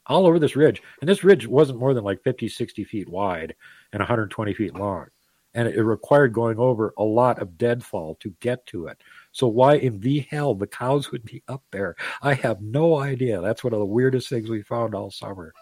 [0.06, 0.82] all over this ridge.
[1.00, 3.54] And this ridge wasn't more than like 50, 60 feet wide
[3.92, 5.06] and 120 feet long.
[5.54, 8.98] And it required going over a lot of deadfall to get to it.
[9.36, 11.94] So why in the hell the cows would be up there?
[12.22, 13.42] I have no idea.
[13.42, 15.52] That's one of the weirdest things we found all summer.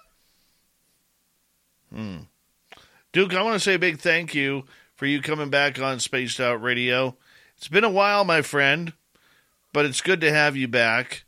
[1.93, 2.19] Hmm.
[3.13, 4.63] Duke, I want to say a big thank you
[4.95, 7.17] for you coming back on Spaced Out Radio.
[7.57, 8.93] It's been a while, my friend,
[9.73, 11.25] but it's good to have you back.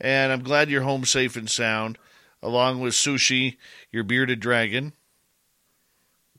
[0.00, 1.96] And I'm glad you're home safe and sound
[2.42, 3.56] along with Sushi,
[3.92, 4.94] your bearded dragon.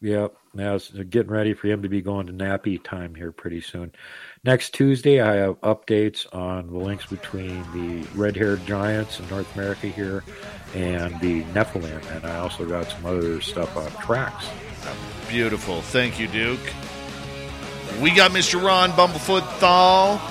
[0.01, 0.35] Yep.
[0.53, 3.91] Now it's getting ready for him to be going to nappy time here pretty soon.
[4.45, 9.51] Next Tuesday, I have updates on the links between the red haired giants in North
[9.55, 10.23] America here
[10.75, 12.05] and the Nephilim.
[12.15, 14.47] And I also got some other stuff on tracks.
[15.27, 15.81] Beautiful.
[15.81, 16.59] Thank you, Duke.
[17.99, 18.63] We got Mr.
[18.63, 20.21] Ron Bumblefoot Thal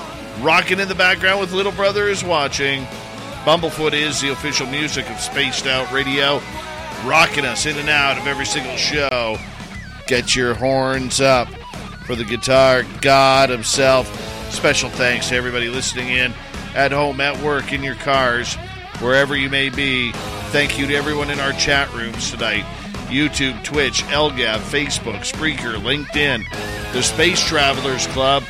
[0.41, 2.85] rocking in the background with Little Brother is watching.
[3.43, 6.41] Bumblefoot is the official music of Spaced Out Radio,
[7.05, 9.39] rocking us in and out of every single show.
[10.07, 11.49] Get your horns up
[12.05, 14.07] for the guitar god himself.
[14.53, 16.33] Special thanks to everybody listening in
[16.75, 18.55] at home, at work, in your cars,
[19.01, 20.13] wherever you may be.
[20.51, 22.65] Thank you to everyone in our chat rooms tonight
[23.09, 26.45] YouTube, Twitch, LGAV, Facebook, Spreaker, LinkedIn,
[26.93, 28.43] the Space Travelers Club,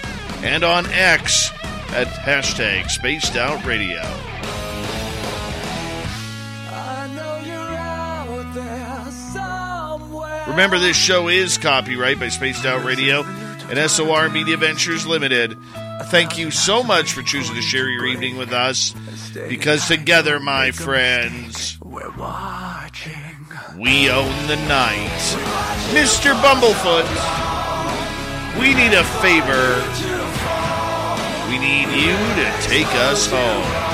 [0.42, 1.50] and on X
[1.91, 4.02] at hashtag Spaced Out Radio.
[10.47, 13.24] Remember, this show is copyright by Spaced Out Radio
[13.77, 15.57] and SOR Media Ventures Limited.
[16.05, 18.94] Thank you so much for choosing to share your evening with us
[19.49, 23.12] because together, my friends, we're watching.
[23.77, 25.09] We own the night.
[25.93, 26.35] Mr.
[26.41, 27.09] Bumblefoot,
[28.61, 29.83] we need a favor.
[31.49, 33.94] We need you to take us home.